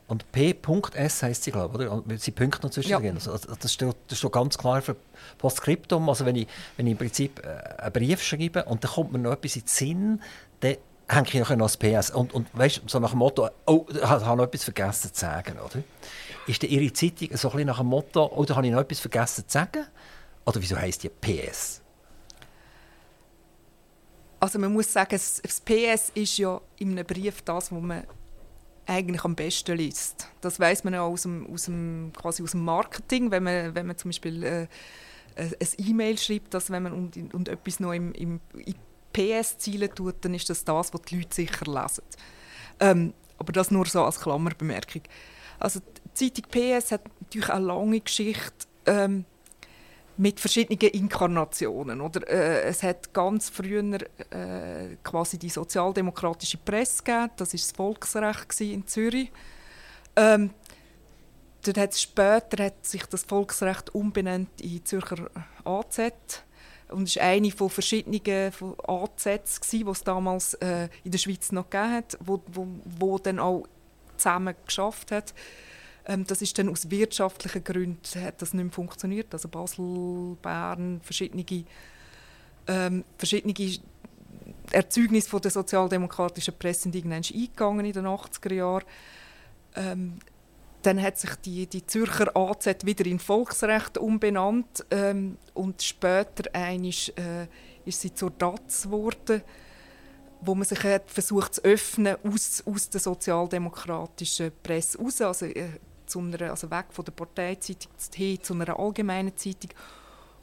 Und 0.07 0.29
P.S 0.31 1.23
heisst 1.23 1.43
sie, 1.43 1.51
glaube 1.51 1.85
ich, 1.85 1.89
oder? 1.89 2.17
Sie 2.17 2.31
Punkte 2.31 2.67
noch 2.67 2.71
zwischen 2.71 2.89
ja. 2.89 2.99
also, 2.99 3.37
das, 3.37 3.73
steht, 3.73 3.95
das 4.07 4.17
steht 4.17 4.31
ganz 4.31 4.57
klar 4.57 4.81
für 4.81 4.95
Postskriptum. 5.37 6.07
Also 6.09 6.25
wenn 6.25 6.35
ich, 6.35 6.47
wenn 6.77 6.87
ich 6.87 6.91
im 6.91 6.97
Prinzip 6.97 7.41
äh, 7.43 7.81
einen 7.81 7.93
Brief 7.93 8.21
schreibe 8.21 8.65
und 8.65 8.83
dann 8.83 8.91
kommt 8.91 9.13
mir 9.13 9.19
noch 9.19 9.31
etwas 9.31 9.55
in 9.55 9.61
den 9.61 9.67
Sinn, 9.67 10.21
dann 10.59 10.75
hänge 11.15 11.27
ich 11.29 11.49
noch 11.49 11.57
das 11.57 11.77
PS. 11.77 12.11
Und, 12.11 12.33
und 12.33 12.47
weißt, 12.53 12.81
so 12.87 12.99
nach 12.99 13.11
dem 13.11 13.19
Motto, 13.19 13.49
oh, 13.65 13.85
ich 13.89 14.01
habe 14.03 14.37
noch 14.37 14.45
etwas 14.45 14.63
vergessen 14.63 15.13
zu 15.13 15.19
sagen, 15.19 15.57
oder? 15.59 15.83
Ist 16.47 16.63
Ihre 16.63 16.91
Zeitung 16.91 17.29
so 17.37 17.49
ein 17.49 17.51
bisschen 17.53 17.67
nach 17.67 17.77
dem 17.77 17.87
Motto, 17.87 18.31
oh, 18.35 18.43
da 18.45 18.55
habe 18.55 18.67
ich 18.67 18.73
noch 18.73 18.81
etwas 18.81 18.99
vergessen 18.99 19.45
zu 19.47 19.53
sagen? 19.53 19.85
Oder 20.45 20.61
wieso 20.61 20.77
heisst 20.77 21.03
die 21.03 21.09
PS? 21.09 21.81
Also 24.39 24.59
man 24.59 24.73
muss 24.73 24.91
sagen, 24.91 25.11
das 25.11 25.61
PS 25.61 26.11
ist 26.13 26.37
ja 26.37 26.59
in 26.77 26.91
einem 26.91 27.05
Brief 27.05 27.41
das, 27.43 27.71
was 27.71 27.81
man 27.81 28.03
eigentlich 28.85 29.23
am 29.23 29.35
besten 29.35 29.77
liest. 29.77 30.27
Das 30.41 30.59
weiß 30.59 30.83
man 30.83 30.93
ja 30.93 31.01
aus 31.01 31.21
dem, 31.21 31.47
aus 31.49 31.65
dem, 31.65 32.11
quasi 32.13 32.43
aus 32.43 32.51
dem 32.51 32.65
Marketing, 32.65 33.31
wenn 33.31 33.43
man, 33.43 33.73
wenn 33.73 33.87
man 33.87 33.97
zum 33.97 34.09
Beispiel 34.09 34.43
äh, 34.43 34.67
ein 35.37 35.67
E-Mail 35.77 36.17
schreibt, 36.17 36.53
dass 36.53 36.69
wenn 36.69 36.83
man 36.83 36.91
und, 36.91 37.33
und 37.33 37.47
etwas 37.47 37.79
noch 37.79 37.93
im, 37.93 38.11
im, 38.13 38.41
im 38.53 38.75
PS-Ziele 39.13 39.89
tut, 39.93 40.15
dann 40.21 40.33
ist 40.33 40.49
das 40.49 40.63
das, 40.63 40.93
was 40.93 41.01
die 41.03 41.17
Leute 41.17 41.35
sicher 41.35 41.65
lesen. 41.65 42.03
Ähm, 42.79 43.13
aber 43.37 43.51
das 43.51 43.71
nur 43.71 43.85
so 43.85 44.03
als 44.03 44.19
Klammerbemerkung. 44.19 45.03
Also 45.59 45.79
die 46.17 46.31
Zeitung 46.31 46.51
PS 46.51 46.91
hat 46.91 47.01
natürlich 47.21 47.49
eine 47.49 47.65
lange 47.65 47.99
Geschichte 47.99 48.67
ähm, 48.85 49.25
mit 50.17 50.39
verschiedenen 50.39 50.79
Inkarnationen. 50.79 52.01
Oder? 52.01 52.27
Äh, 52.27 52.63
es 52.63 52.83
hat 52.83 53.13
ganz 53.13 53.49
früher 53.49 53.97
äh, 54.29 54.97
quasi 55.03 55.37
die 55.37 55.49
sozialdemokratische 55.49 56.57
Presse 56.57 57.03
gegeben, 57.03 57.31
das 57.37 57.53
war 57.53 57.59
das 57.59 57.71
Volksrecht 57.71 58.61
in 58.61 58.87
Zürich. 58.87 59.31
Ähm, 60.15 60.51
dort 61.65 61.77
hat 61.77 61.97
später 61.97 62.65
hat 62.65 62.85
sich 62.85 63.05
das 63.05 63.23
Volksrecht 63.23 63.93
umbenannt 63.95 64.61
in 64.61 64.85
Zürcher 64.85 65.29
AZ 65.63 66.11
und 66.93 67.03
ist 67.03 67.17
eine 67.17 67.51
von 67.51 67.69
verschiedenen 67.69 68.51
von 68.51 68.75
AZs 68.87 69.59
die 69.71 69.83
es 69.83 70.03
damals 70.03 70.53
äh, 70.55 70.89
in 71.03 71.11
der 71.11 71.17
Schweiz 71.17 71.51
noch 71.51 71.69
gegeben 71.69 71.91
hat, 71.91 72.17
wo, 72.21 72.41
wo, 72.47 72.67
wo 72.85 73.17
dann 73.17 73.39
auch 73.39 73.65
zusammen 74.17 74.55
geschafft 74.65 75.11
hat. 75.11 75.33
Ähm, 76.05 76.25
das 76.27 76.41
ist 76.41 76.57
dann 76.57 76.69
aus 76.69 76.89
wirtschaftlichen 76.89 77.63
Gründen 77.63 78.21
hat 78.21 78.41
das 78.41 78.53
nicht 78.53 78.63
mehr 78.63 78.73
funktioniert. 78.73 79.33
Also 79.33 79.47
Basel, 79.47 80.37
Bern, 80.41 81.01
verschiedene, 81.03 81.45
ähm, 82.67 83.03
verschiedene 83.17 83.53
Erzeugnisse 84.71 85.29
von 85.29 85.41
der 85.41 85.51
sozialdemokratischen 85.51 86.53
Presse 86.57 86.83
sind 86.83 86.95
irgendwann 86.95 87.23
eingegangen 87.23 87.85
in 87.85 87.93
den 87.93 88.05
80er 88.05 88.53
Jahren. 88.53 88.85
Ähm, 89.75 90.19
dann 90.85 91.01
hat 91.01 91.17
sich 91.17 91.35
die, 91.35 91.65
die 91.65 91.85
Zürcher 91.85 92.35
AZ 92.35 92.85
wieder 92.85 93.05
in 93.05 93.19
Volksrecht 93.19 93.97
umbenannt 93.97 94.85
ähm, 94.91 95.37
und 95.53 95.81
später 95.81 96.53
einisch, 96.53 97.09
äh, 97.15 97.47
ist 97.85 98.01
sie 98.01 98.13
zur 98.13 98.31
DATS 98.31 98.83
geworden, 98.83 99.41
wo 100.41 100.55
man 100.55 100.65
sich 100.65 100.83
hat 100.83 101.09
versucht 101.09 101.55
zu 101.55 101.63
öffnen 101.63 102.17
aus, 102.23 102.63
aus 102.65 102.89
der 102.89 102.99
sozialdemokratischen 102.99 104.51
Presse 104.61 104.97
raus, 104.97 105.21
also, 105.21 105.45
äh, 105.45 105.69
zu 106.05 106.19
einer, 106.19 106.49
also 106.49 106.69
weg 106.69 106.87
von 106.89 107.05
der 107.05 107.13
Parteizeitung 107.13 107.91
hin 108.13 108.43
zu 108.43 108.53
einer 108.53 108.77
allgemeinen 108.77 109.35
Zeitung. 109.37 109.71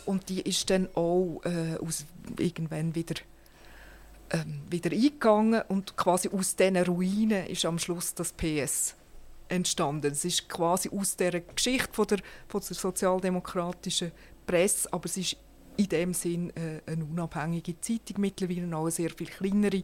Und 0.07 0.29
die 0.31 0.41
ist 0.41 0.71
dann 0.71 0.89
auch 0.95 1.43
äh, 1.45 1.77
aus, 1.77 2.07
irgendwann 2.39 2.95
wieder, 2.95 3.17
ähm, 4.31 4.63
wieder 4.71 4.91
eingegangen 4.91 5.63
und 5.69 5.97
quasi 5.97 6.31
aus 6.31 6.57
diesen 6.57 6.79
Ruinen 6.79 7.47
ist 7.47 7.67
am 7.67 7.79
Schluss 7.79 8.15
das 8.15 8.33
PS 8.33 8.97
entstanden. 9.51 10.13
Es 10.13 10.25
ist 10.25 10.49
quasi 10.49 10.89
aus 10.91 11.17
der 11.17 11.41
Geschichte 11.41 11.93
von 11.93 12.07
der, 12.07 12.19
von 12.49 12.61
der 12.61 12.77
sozialdemokratischen 12.77 14.13
Presse, 14.47 14.93
aber 14.93 15.07
es 15.07 15.17
ist 15.17 15.37
in 15.77 15.89
dem 15.89 16.15
Sinn 16.15 16.51
äh, 16.51 16.81
eine 16.91 17.05
unabhängige 17.05 17.81
Zeitung 17.81 18.21
mittlerweile 18.21 18.77
auch 18.77 18.83
eine 18.83 18.91
sehr 18.91 19.11
viel 19.11 19.29
kleinere 19.29 19.83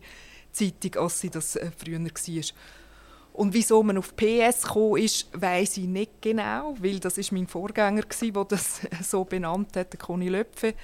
Zeitung, 0.52 1.02
als 1.02 1.20
sie 1.20 1.30
das 1.30 1.56
äh, 1.56 1.70
früher 1.76 2.00
war. 2.00 2.44
Und 3.32 3.52
wieso 3.52 3.82
man 3.82 3.98
auf 3.98 4.16
PS 4.16 4.62
gekommen 4.62 5.02
ist, 5.02 5.28
weiß 5.32 5.76
ich 5.76 5.86
nicht 5.86 6.22
genau, 6.22 6.74
weil 6.80 6.98
das 6.98 7.18
ist 7.18 7.32
mein 7.32 7.46
Vorgänger 7.46 8.02
der 8.02 8.44
das 8.44 8.80
so 9.02 9.24
benannt 9.24 9.76
hat, 9.76 9.92
der 9.92 10.00
Conny 10.00 10.28
Löpfe. 10.28 10.74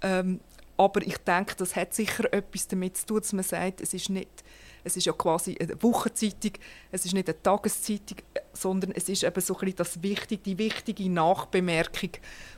Ähm, 0.00 0.40
aber 0.76 1.02
ich 1.02 1.18
denke, 1.18 1.54
das 1.56 1.76
hat 1.76 1.94
sicher 1.94 2.32
etwas 2.32 2.66
damit 2.66 2.96
zu 2.96 3.06
tun, 3.06 3.20
dass 3.20 3.32
man 3.32 3.44
sagt, 3.44 3.80
es 3.80 3.94
ist 3.94 4.10
nicht 4.10 4.42
es 4.84 4.96
ist 4.96 5.06
ja 5.06 5.12
quasi 5.12 5.56
eine 5.58 5.80
Wochenzeitung, 5.82 6.52
es 6.90 7.04
ist 7.04 7.14
nicht 7.14 7.28
eine 7.28 7.42
Tageszeitung, 7.42 8.18
sondern 8.52 8.92
es 8.92 9.08
ist 9.08 9.22
eben 9.22 9.40
so 9.40 9.56
ein 9.58 9.74
das 9.76 10.02
wichtige, 10.02 10.42
die 10.42 10.58
wichtige 10.58 11.08
Nachbemerkung, 11.10 12.10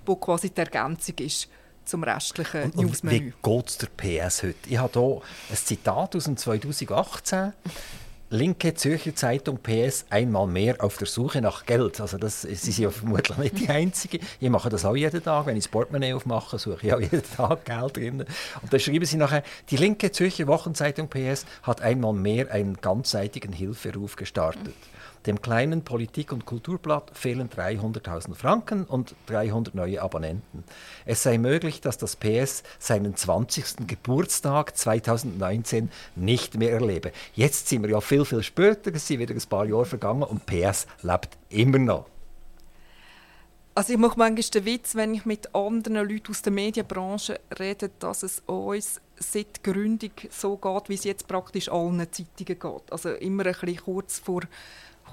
die 0.08 0.16
quasi 0.20 0.50
die 0.50 0.60
Ergänzung 0.60 1.16
ist 1.18 1.48
zum 1.84 2.02
restlichen 2.02 2.62
und, 2.64 2.76
Newsmenü. 2.76 3.32
Wie 3.42 3.50
geht 3.50 3.68
es 3.68 3.78
der 3.78 3.88
PS 3.88 4.42
heute? 4.42 4.68
Ich 4.68 4.78
habe 4.78 4.92
hier 4.98 5.22
ein 5.50 5.56
Zitat 5.56 6.16
aus 6.16 6.24
dem 6.24 6.37
2018 6.37 7.52
linke 8.30 8.74
Zürcher 8.74 9.14
Zeitung 9.14 9.58
PS 9.58 10.06
einmal 10.10 10.46
mehr 10.46 10.82
auf 10.82 10.96
der 10.96 11.06
Suche 11.06 11.40
nach 11.40 11.66
Geld. 11.66 12.00
Also 12.00 12.18
das, 12.18 12.42
Sie 12.42 12.54
sind 12.54 12.78
ja 12.78 12.90
vermutlich 12.90 13.37
nicht 13.38 13.60
die 13.60 13.68
Einzige. 13.68 14.18
Ich 14.40 14.50
mache 14.50 14.68
das 14.68 14.84
auch 14.84 14.96
jeden 14.96 15.22
Tag. 15.22 15.46
Wenn 15.46 15.56
ich 15.56 15.68
das 15.70 16.12
aufmache, 16.14 16.58
suche 16.58 16.87
ich 16.87 16.92
auch 16.94 17.00
jeden 17.00 17.22
Tag 17.22 17.64
Geld 17.64 17.96
drin. 17.96 18.24
Und 18.62 18.72
da 18.72 18.78
schreiben 18.78 19.04
Sie 19.04 19.16
nachher, 19.16 19.42
die 19.70 19.76
linke 19.76 20.10
Zürcher 20.12 20.46
Wochenzeitung 20.46 21.08
PS 21.08 21.46
hat 21.62 21.82
einmal 21.82 22.12
mehr 22.12 22.50
einen 22.50 22.76
ganzseitigen 22.80 23.52
Hilferuf 23.52 24.16
gestartet. 24.16 24.74
Dem 25.26 25.40
kleinen 25.40 25.82
Politik- 25.82 26.32
und 26.32 26.44
Kulturblatt 26.44 27.10
fehlen 27.14 27.48
300.000 27.48 28.34
Franken 28.34 28.84
und 28.84 29.14
300 29.26 29.74
neue 29.74 30.02
Abonnenten. 30.02 30.64
Es 31.06 31.22
sei 31.22 31.38
möglich, 31.38 31.80
dass 31.80 31.96
das 31.96 32.16
PS 32.16 32.62
seinen 32.78 33.16
20. 33.16 33.87
Geburtstag 33.87 34.76
2019 34.76 35.90
nicht 36.14 36.58
mehr 36.58 36.72
erlebe. 36.72 37.12
Jetzt 37.34 37.68
sind 37.68 37.82
wir 37.82 37.90
ja 37.90 38.00
viel, 38.02 38.26
viel 38.26 38.42
später, 38.42 38.94
es 38.94 39.06
sind 39.06 39.20
wieder 39.20 39.34
ein 39.34 39.48
paar 39.48 39.64
Jahre 39.64 39.87
vergangen 39.87 40.24
und 40.24 40.44
PS 40.44 40.87
lebt 41.02 41.38
immer 41.48 41.78
noch. 41.78 42.06
Also 43.76 43.92
ich 43.92 43.98
mache 43.98 44.16
manchmal 44.18 44.50
den 44.50 44.64
Witz, 44.66 44.94
wenn 44.94 45.14
ich 45.14 45.24
mit 45.24 45.52
anderen 45.52 46.08
Leuten 46.08 46.30
aus 46.30 46.42
der 46.42 46.52
Medienbranche 46.52 47.40
rede, 47.58 47.90
dass 47.98 48.22
es 48.22 48.40
uns 48.46 49.00
seit 49.16 49.64
Gründung 49.64 50.12
so 50.30 50.56
geht, 50.56 50.88
wie 50.88 50.94
es 50.94 51.02
jetzt 51.02 51.26
praktisch 51.26 51.68
allen 51.68 51.98
Zeitungen 52.12 52.58
geht. 52.58 52.92
Also 52.92 53.10
immer 53.14 53.46
ein 53.46 53.52
bisschen 53.52 53.78
kurz 53.78 54.20
vor 54.20 54.42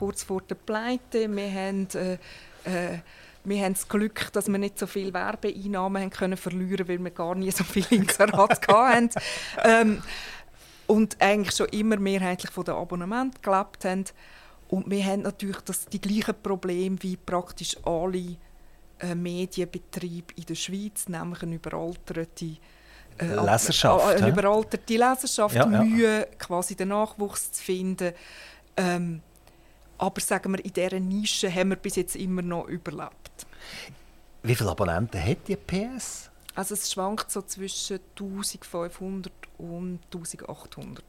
kurz 0.02 0.24
vor 0.24 0.42
der 0.42 0.56
Pleite. 0.56 1.30
Wir 1.30 1.52
haben, 1.52 1.88
äh, 1.94 2.14
äh, 2.66 2.98
wir 3.44 3.64
haben 3.64 3.74
das 3.74 3.88
Glück, 3.88 4.34
dass 4.34 4.48
wir 4.48 4.58
nicht 4.58 4.80
so 4.80 4.88
viel 4.88 5.14
Werbeeinnahmen 5.14 6.02
haben 6.02 6.10
können 6.10 6.38
verlieren, 6.38 6.88
weil 6.88 6.98
wir 6.98 7.12
gar 7.12 7.36
nie 7.36 7.52
so 7.52 7.64
viel 7.64 7.86
Inserat 7.92 8.68
hatten. 8.68 9.12
Ähm, 9.64 10.02
und 10.88 11.22
eigentlich 11.22 11.56
schon 11.56 11.68
immer 11.68 11.98
mehrheitlich 11.98 12.52
von 12.52 12.66
den 12.66 12.74
Abonnementen 12.74 13.44
gelebt 13.44 13.86
haben. 13.86 14.06
Und 14.70 14.90
wir 14.90 15.06
haben 15.06 15.22
natürlich 15.22 15.62
das, 15.66 15.86
die 15.86 16.02
gleichen 16.02 16.34
Probleme 16.42 16.98
wie 17.02 17.16
praktisch 17.16 17.78
alle 17.86 18.38
äh, 19.02 19.14
Medienbetriebe 19.14 20.34
in 20.36 20.46
der 20.46 20.56
Schweiz, 20.56 21.10
nämlich 21.10 21.44
eine 21.44 21.56
überalterte 21.56 22.58
äh, 23.20 23.26
Leserschaft. 23.26 24.04
Eine 24.04 24.30
überalterte 24.30 24.98
Leserschaft, 24.98 25.54
ja, 25.54 25.70
ja. 25.70 25.84
Mühe, 25.84 26.28
quasi 26.40 26.76
den 26.76 26.88
Nachwuchs 26.88 27.52
zu 27.52 27.64
finden. 27.64 28.14
Ähm, 28.76 29.22
aber 30.02 30.20
sagen 30.20 30.52
wir, 30.54 30.66
in 30.66 30.74
dieser 30.74 31.00
Nische 31.00 31.54
haben 31.54 31.70
wir 31.70 31.76
bis 31.76 31.96
jetzt 31.96 32.16
immer 32.16 32.42
noch 32.42 32.68
überlebt. 32.68 33.46
Wie 34.42 34.56
viele 34.56 34.72
Abonnenten 34.72 35.24
hat 35.24 35.48
die 35.48 35.56
PS? 35.56 36.32
Also 36.56 36.74
es 36.74 36.92
schwankt 36.92 37.32
so 37.32 37.44
zwischen 37.44 38.00
1500 38.20 39.32
und 39.60 40.00
1800. 40.12 41.04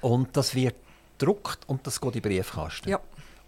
Und 0.00 0.36
das 0.36 0.54
wird 0.54 0.74
gedruckt 1.18 1.60
und 1.66 1.86
das 1.86 2.00
geht 2.00 2.16
in 2.16 2.22
Briefkasten? 2.22 2.88
Ja. 2.88 3.00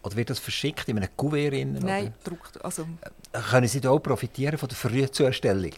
Oder 0.02 0.16
wird 0.16 0.30
das 0.30 0.38
verschickt 0.38 0.88
in 0.88 0.98
einem 0.98 1.08
Kuvert? 1.16 1.52
Nein, 1.52 2.12
gedruckt. 2.22 2.62
Also, 2.62 2.86
äh, 3.32 3.40
Können 3.40 3.68
Sie 3.68 3.80
da 3.80 3.90
auch 3.90 4.00
profitieren 4.00 4.58
von 4.58 4.68
der 4.68 4.76
Frühzustellung? 4.76 5.72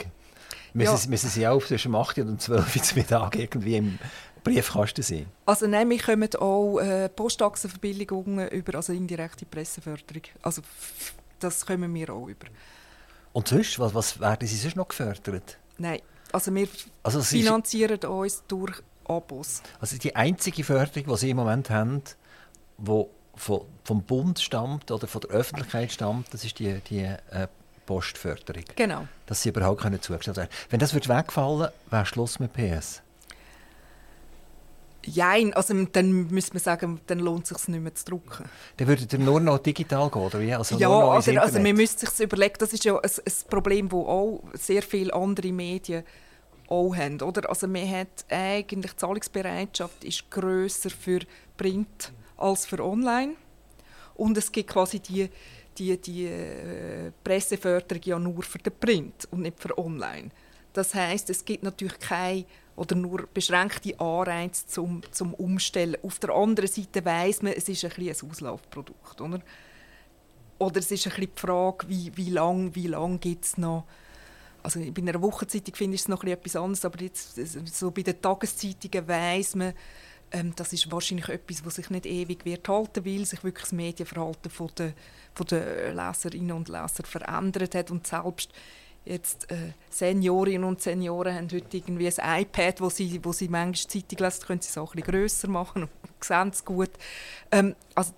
Müssen, 0.73 0.93
ja. 0.93 0.97
Sie, 0.97 1.09
müssen 1.09 1.31
Sie 1.31 1.47
auch 1.47 1.65
zwischen 1.65 1.95
8 1.95 2.19
und 2.19 2.43
12 2.43 2.77
Uhr 2.77 2.83
Mittag 2.97 3.37
irgendwie 3.37 3.77
im 3.77 3.99
Briefkasten 4.45 5.03
sein? 5.03 5.27
Also 5.47 5.67
nein, 5.67 5.89
wir 5.91 5.99
kommen 5.99 6.35
auch 6.37 6.79
äh, 6.79 7.09
Postachsenverbilligungen 7.09 8.49
über, 8.49 8.77
also 8.77 8.93
indirekte 8.93 9.47
Presseförderung. 9.47 10.23
Also 10.43 10.63
das 11.41 11.67
kommen 11.67 11.93
wir 11.93 12.11
auch 12.11 12.29
über. 12.29 12.47
Und 13.33 13.49
sonst, 13.49 13.79
was, 13.79 13.95
was 13.95 14.21
werden 14.21 14.47
Sie 14.47 14.57
sonst 14.57 14.77
noch 14.77 14.89
gefördert? 14.89 15.59
Nein, 15.79 16.01
also 16.31 16.55
wir 16.55 16.69
also 17.03 17.21
finanzieren 17.23 17.99
ist, 17.99 18.05
uns 18.05 18.43
durch 18.47 18.81
Abos. 19.07 19.63
Also 19.81 19.99
die 19.99 20.15
einzige 20.15 20.63
Förderung, 20.63 21.13
die 21.13 21.17
Sie 21.19 21.31
im 21.31 21.37
Moment 21.37 21.71
haben, 21.71 22.03
die 22.79 23.05
vom 23.37 24.03
Bund 24.03 24.39
stammt 24.39 24.91
oder 24.91 25.07
von 25.07 25.21
der 25.23 25.31
Öffentlichkeit 25.31 25.91
stammt, 25.91 26.33
das 26.33 26.45
ist 26.45 26.59
die, 26.59 26.81
die 26.89 27.01
äh, 27.01 27.49
Postförderung. 27.87 28.65
Genau. 28.77 29.07
Dass 29.27 29.43
sie 29.43 29.51
überhaupt 29.51 29.81
können 29.83 30.01
zugestellt 30.01 30.37
werden 30.37 30.51
Wenn 30.71 30.81
das 30.81 30.95
wegfallen 30.95 31.71
wäre 31.91 32.07
Schluss 32.07 32.39
mit 32.39 32.53
PS? 32.53 33.03
Jein, 35.07 35.53
also 35.55 35.75
dann 35.85 36.29
müsste 36.29 36.55
man 36.55 36.63
sagen, 36.63 37.01
dann 37.07 37.19
lohnt 37.19 37.45
es 37.45 37.51
sich 37.51 37.69
nicht 37.69 37.83
mehr 37.83 37.95
zu 37.95 38.05
drucken. 38.07 38.45
Dann 38.77 38.89
würde 38.89 39.07
ihr 39.11 39.19
nur 39.19 39.41
noch 39.41 39.59
digital 39.59 40.09
gehen, 40.11 40.23
oder 40.23 40.41
wie? 40.41 40.55
Also 40.55 40.77
ja, 40.77 40.89
oder, 40.89 41.43
also 41.43 41.61
man 41.61 41.75
müsste 41.75 42.07
sich 42.07 42.21
überlegen, 42.21 42.55
das 42.59 42.73
ist 42.73 42.85
ja 42.85 42.97
ein, 42.97 43.03
ein 43.03 43.33
Problem, 43.51 43.89
das 43.89 43.99
auch 43.99 44.43
sehr 44.55 44.83
viele 44.83 45.13
andere 45.13 45.53
Medien 45.53 46.05
auch 46.69 46.95
haben, 46.97 47.21
oder? 47.21 47.49
Also 47.49 47.67
man 47.67 47.89
hat 47.89 48.25
eigentlich, 48.31 48.93
die 48.93 48.97
Zahlungsbereitschaft 48.97 50.05
ist 50.05 50.31
grösser 50.31 50.91
für 50.91 51.21
Print 51.57 52.13
als 52.37 52.67
für 52.67 52.83
Online. 52.83 53.35
Und 54.15 54.39
es 54.39 54.51
gibt 54.51 54.71
quasi 54.71 55.01
die, 55.01 55.29
die, 55.77 56.01
die 56.01 56.27
äh, 56.27 57.11
Presseförderung 57.23 58.03
ja 58.05 58.19
nur 58.19 58.43
für 58.43 58.59
den 58.59 58.73
Print 58.79 59.29
und 59.31 59.43
nicht 59.43 59.61
für 59.61 59.77
Online. 59.77 60.31
Das 60.73 60.95
heißt, 60.95 61.31
es 61.31 61.45
gibt 61.45 61.63
natürlich 61.63 61.99
keine 61.99 62.45
oder 62.77 62.97
nur 62.97 63.29
beschränkte 63.33 63.99
Anreize 64.01 64.67
zum, 64.67 65.03
zum 65.13 65.35
Umstellen. 65.35 65.97
Auf 66.03 66.19
der 66.19 66.31
anderen 66.31 66.69
Seite 66.69 67.05
weiß 67.05 67.43
man, 67.43 67.53
es 67.53 67.69
ist 67.69 67.85
ein, 67.85 67.93
ein 67.97 68.31
Auslaufprodukt. 68.31 69.21
Oder? 69.21 69.41
oder 70.59 70.81
es 70.81 70.91
ist 70.91 71.07
ein 71.07 71.13
die 71.21 71.31
Frage, 71.35 71.89
wie, 71.89 72.11
wie 72.17 72.31
lange 72.31 72.75
wie 72.75 72.87
lang 72.87 73.21
gibt 73.21 73.45
es 73.45 73.59
noch 73.59 73.85
also 74.63 74.81
bei 74.81 75.03
einer 75.03 75.21
Wochenzeitung 75.21 75.75
finde 75.75 75.95
ich 75.95 76.01
es 76.01 76.09
noch 76.09 76.25
etwas 76.25 76.57
anderes, 76.57 76.87
aber 76.87 76.99
jetzt, 77.03 77.39
so 77.77 77.91
bei 77.91 78.01
den 78.01 78.23
Tageszeitungen 78.23 79.07
weiß 79.07 79.57
man, 79.57 79.75
ähm, 80.33 80.55
das 80.57 80.73
ist 80.73 80.91
wahrscheinlich 80.91 81.29
etwas, 81.29 81.67
was 81.67 81.75
sich 81.75 81.91
nicht 81.91 82.07
ewig 82.07 82.47
wird 82.47 82.67
halten, 82.67 83.05
weil 83.05 83.27
sich 83.27 83.45
wirklich 83.45 83.65
das 83.65 83.73
Medienverhalten 83.73 84.51
von 84.51 84.71
der, 84.79 84.95
von 85.35 85.47
Leserinnen 85.49 86.57
und 86.57 86.71
Leser 86.71 87.05
verändert 87.05 87.75
hat 87.75 87.91
und 87.91 88.07
selbst 88.07 88.55
jetzt 89.05 89.51
äh, 89.51 89.73
Seniorinnen 89.91 90.65
und 90.65 90.81
Senioren 90.81 91.35
haben 91.35 91.49
heute 91.53 91.77
irgendwie 91.77 92.11
ein 92.11 92.43
iPad, 92.43 92.81
wo 92.81 92.89
sie, 92.91 93.21
wo 93.23 93.33
sie 93.33 93.49
manchmal 93.49 93.91
Zeitung 93.91 94.19
lesen, 94.19 94.47
können 94.47 94.61
sie 94.61 94.69
es 94.69 94.79
auch 94.79 94.95
ein 94.95 95.01
bisschen 95.01 95.13
grösser 95.13 95.49
machen 95.49 95.85
und 95.85 95.91
sehen 96.21 96.49
es 96.49 96.65
gut. 96.65 96.91
Ähm, 97.51 97.75
also 97.95 98.13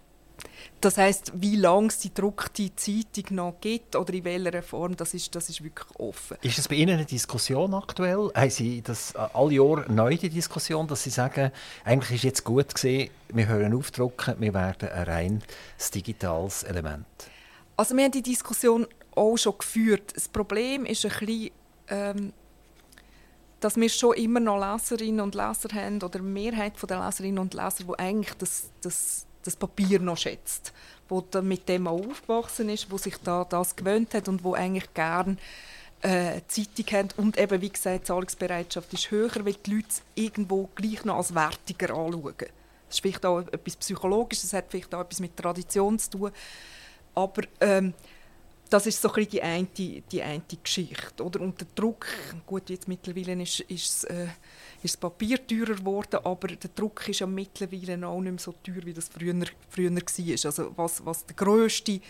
Das 0.80 0.98
heißt, 0.98 1.32
wie 1.34 1.56
lange 1.56 1.88
es 1.88 1.98
die 1.98 2.08
gedruckte 2.10 2.74
Zeitung 2.76 3.36
noch 3.36 3.54
gibt 3.60 3.96
oder 3.96 4.12
in 4.14 4.24
welcher 4.24 4.62
Form, 4.62 4.96
das 4.96 5.14
ist, 5.14 5.34
das 5.34 5.48
ist 5.48 5.64
wirklich 5.64 5.88
offen. 5.98 6.36
Ist 6.42 6.58
es 6.58 6.68
bei 6.68 6.76
Ihnen 6.76 6.94
eine 6.94 7.04
Diskussion 7.04 7.74
aktuell? 7.74 8.30
Haben 8.34 8.50
Sie 8.50 8.82
das 8.82 9.14
alle 9.16 9.54
Jahre 9.54 9.92
neu 9.92 10.16
die 10.16 10.28
Diskussion, 10.28 10.86
dass 10.86 11.02
Sie 11.02 11.10
sagen, 11.10 11.50
eigentlich 11.84 12.16
ist 12.16 12.24
jetzt 12.24 12.44
gut 12.44 12.74
gesehen, 12.74 13.10
wir 13.28 13.48
hören 13.48 13.74
aufdrucken, 13.74 14.36
wir 14.38 14.54
werden 14.54 14.88
ein 14.88 15.04
rein 15.04 15.42
digitales 15.94 16.62
Element? 16.62 17.06
Also 17.76 17.96
wir 17.96 18.04
haben 18.04 18.12
die 18.12 18.22
Diskussion 18.22 18.86
auch 19.16 19.36
schon 19.36 19.58
geführt. 19.58 20.12
Das 20.14 20.28
Problem 20.28 20.86
ist 20.86 21.04
ein 21.04 21.10
bisschen, 21.10 21.50
ähm, 21.88 22.32
dass 23.60 23.76
wir 23.76 23.88
schon 23.88 24.14
immer 24.14 24.40
noch 24.40 24.60
Leserinnen 24.60 25.20
und 25.20 25.34
Leser 25.34 25.70
haben 25.72 26.02
oder 26.02 26.18
eine 26.18 26.28
Mehrheit 26.28 26.74
der 26.88 27.04
Leserinnen 27.04 27.38
und 27.38 27.54
Leser, 27.54 27.84
die 27.84 27.98
eigentlich 27.98 28.34
das, 28.34 28.70
das 28.82 29.26
das 29.46 29.56
Papier 29.56 30.00
noch 30.00 30.16
schätzt, 30.16 30.72
wo 31.08 31.24
mit 31.42 31.68
dem 31.68 31.86
auch 31.86 32.04
aufgewachsen 32.04 32.68
ist, 32.68 32.90
wo 32.90 32.98
sich 32.98 33.16
da 33.18 33.44
das 33.44 33.76
gewöhnt 33.76 34.14
hat 34.14 34.28
und 34.28 34.44
wo 34.44 34.54
eigentlich 34.54 34.92
gern 34.94 35.38
äh, 36.02 36.40
Zeitung 36.48 36.86
haben 36.92 37.08
und 37.16 37.38
eben 37.38 37.60
wie 37.60 37.70
gesagt 37.70 38.00
die 38.00 38.04
Zahlungsbereitschaft 38.04 38.92
ist 38.92 39.10
höher, 39.10 39.44
weil 39.44 39.54
die 39.54 39.76
Leute 39.76 39.88
irgendwo 40.14 40.68
gleich 40.74 41.04
noch 41.04 41.16
als 41.16 41.34
wertiger 41.34 41.94
anschauen. 41.94 42.34
Das 42.38 42.96
ist 42.96 43.00
vielleicht 43.00 43.24
auch 43.24 43.40
etwas 43.40 43.76
Psychologisches, 43.76 44.50
das 44.50 44.58
hat 44.58 44.66
vielleicht 44.68 44.94
auch 44.94 45.00
etwas 45.00 45.20
mit 45.20 45.36
Tradition 45.36 45.98
zu 45.98 46.10
tun, 46.10 46.30
aber 47.14 47.42
ähm, 47.60 47.94
das 48.68 48.86
ist 48.86 49.00
so 49.00 49.12
ein 49.12 49.28
die 49.28 49.42
eine, 49.42 49.66
die 49.66 50.22
eine 50.22 50.42
Geschichte. 50.62 51.22
Oder? 51.22 51.40
Und 51.40 51.60
der 51.60 51.68
Druck, 51.74 52.06
gut, 52.46 52.68
jetzt 52.70 52.88
mittlerweile 52.88 53.40
ist, 53.42 53.60
ist, 53.60 54.04
äh, 54.04 54.24
ist 54.82 54.94
das 54.94 54.96
Papier 54.96 55.44
teurer 55.46 55.76
geworden, 55.76 56.20
aber 56.24 56.48
der 56.48 56.70
Druck 56.74 57.08
ist 57.08 57.20
ja 57.20 57.26
mittlerweile 57.26 58.06
auch 58.06 58.20
nicht 58.20 58.32
mehr 58.32 58.40
so 58.40 58.52
teuer, 58.62 58.84
wie 58.84 58.92
das 58.92 59.08
früher, 59.08 59.34
früher 59.68 59.94
war. 59.94 60.44
Also 60.44 60.72
was, 60.76 61.04
was 61.04 61.26
der 61.26 61.36
grösste 61.36 62.00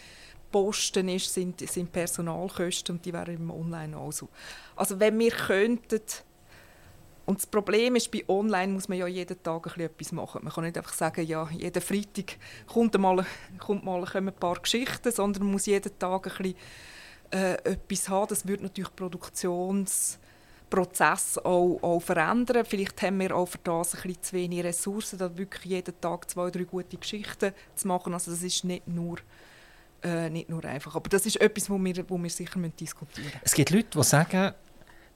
Posten 0.50 1.08
ist, 1.08 1.32
sind, 1.32 1.60
sind 1.68 1.92
Personalkosten 1.92 2.96
und 2.96 3.04
die 3.04 3.12
wären 3.12 3.34
im 3.34 3.50
Online 3.50 3.96
auch 3.96 4.12
so. 4.12 4.28
Also 4.76 4.98
wenn 4.98 5.18
wir 5.18 5.32
könnten 5.32 6.00
und 7.26 7.38
das 7.38 7.46
Problem 7.46 7.96
ist, 7.96 8.10
bei 8.10 8.24
Online 8.28 8.72
muss 8.72 8.88
man 8.88 8.96
ja 8.98 9.06
jeden 9.08 9.42
Tag 9.42 9.76
etwas 9.76 10.12
machen. 10.12 10.44
Man 10.44 10.52
kann 10.52 10.64
nicht 10.64 10.78
einfach 10.78 10.92
sagen, 10.92 11.26
ja, 11.26 11.48
jeden 11.50 11.82
Freitag 11.82 12.36
kommt 12.66 12.96
mal, 12.98 13.26
kommt 13.58 13.84
mal 13.84 14.04
kommen 14.04 14.28
ein 14.28 14.34
paar 14.34 14.60
Geschichten, 14.60 15.10
sondern 15.10 15.42
man 15.42 15.52
muss 15.52 15.66
jeden 15.66 15.98
Tag 15.98 16.26
ein 16.26 16.32
bisschen, 16.36 16.54
äh, 17.32 17.54
etwas 17.72 18.08
haben. 18.08 18.28
Das 18.28 18.46
würde 18.46 18.62
natürlich 18.62 18.94
Produktionsprozess 18.94 21.38
auch, 21.38 21.80
auch 21.82 22.00
verändern. 22.00 22.64
Vielleicht 22.64 23.02
haben 23.02 23.18
wir 23.18 23.34
auch 23.34 23.46
für 23.46 23.58
das 23.58 23.96
ein 23.96 24.02
bisschen 24.02 24.22
zu 24.22 24.36
wenig 24.36 24.62
Ressourcen, 24.62 25.18
da 25.18 25.36
wirklich 25.36 25.64
jeden 25.64 26.00
Tag 26.00 26.30
zwei, 26.30 26.48
drei 26.50 26.62
gute 26.62 26.96
Geschichten 26.96 27.52
zu 27.74 27.88
machen. 27.88 28.14
Also 28.14 28.30
das 28.30 28.44
ist 28.44 28.62
nicht 28.62 28.86
nur 28.86 29.16
äh, 30.02 30.28
nicht 30.30 30.48
nur 30.48 30.64
einfach. 30.64 30.94
Aber 30.94 31.08
das 31.08 31.26
ist 31.26 31.40
etwas, 31.40 31.68
wo 31.68 31.82
wir, 31.82 32.08
wo 32.08 32.22
wir 32.22 32.30
sicher 32.30 32.60
diskutieren 32.60 33.24
müssen. 33.24 33.40
Es 33.42 33.54
gibt 33.54 33.70
Leute, 33.70 33.98
die 33.98 34.04
sagen, 34.04 34.54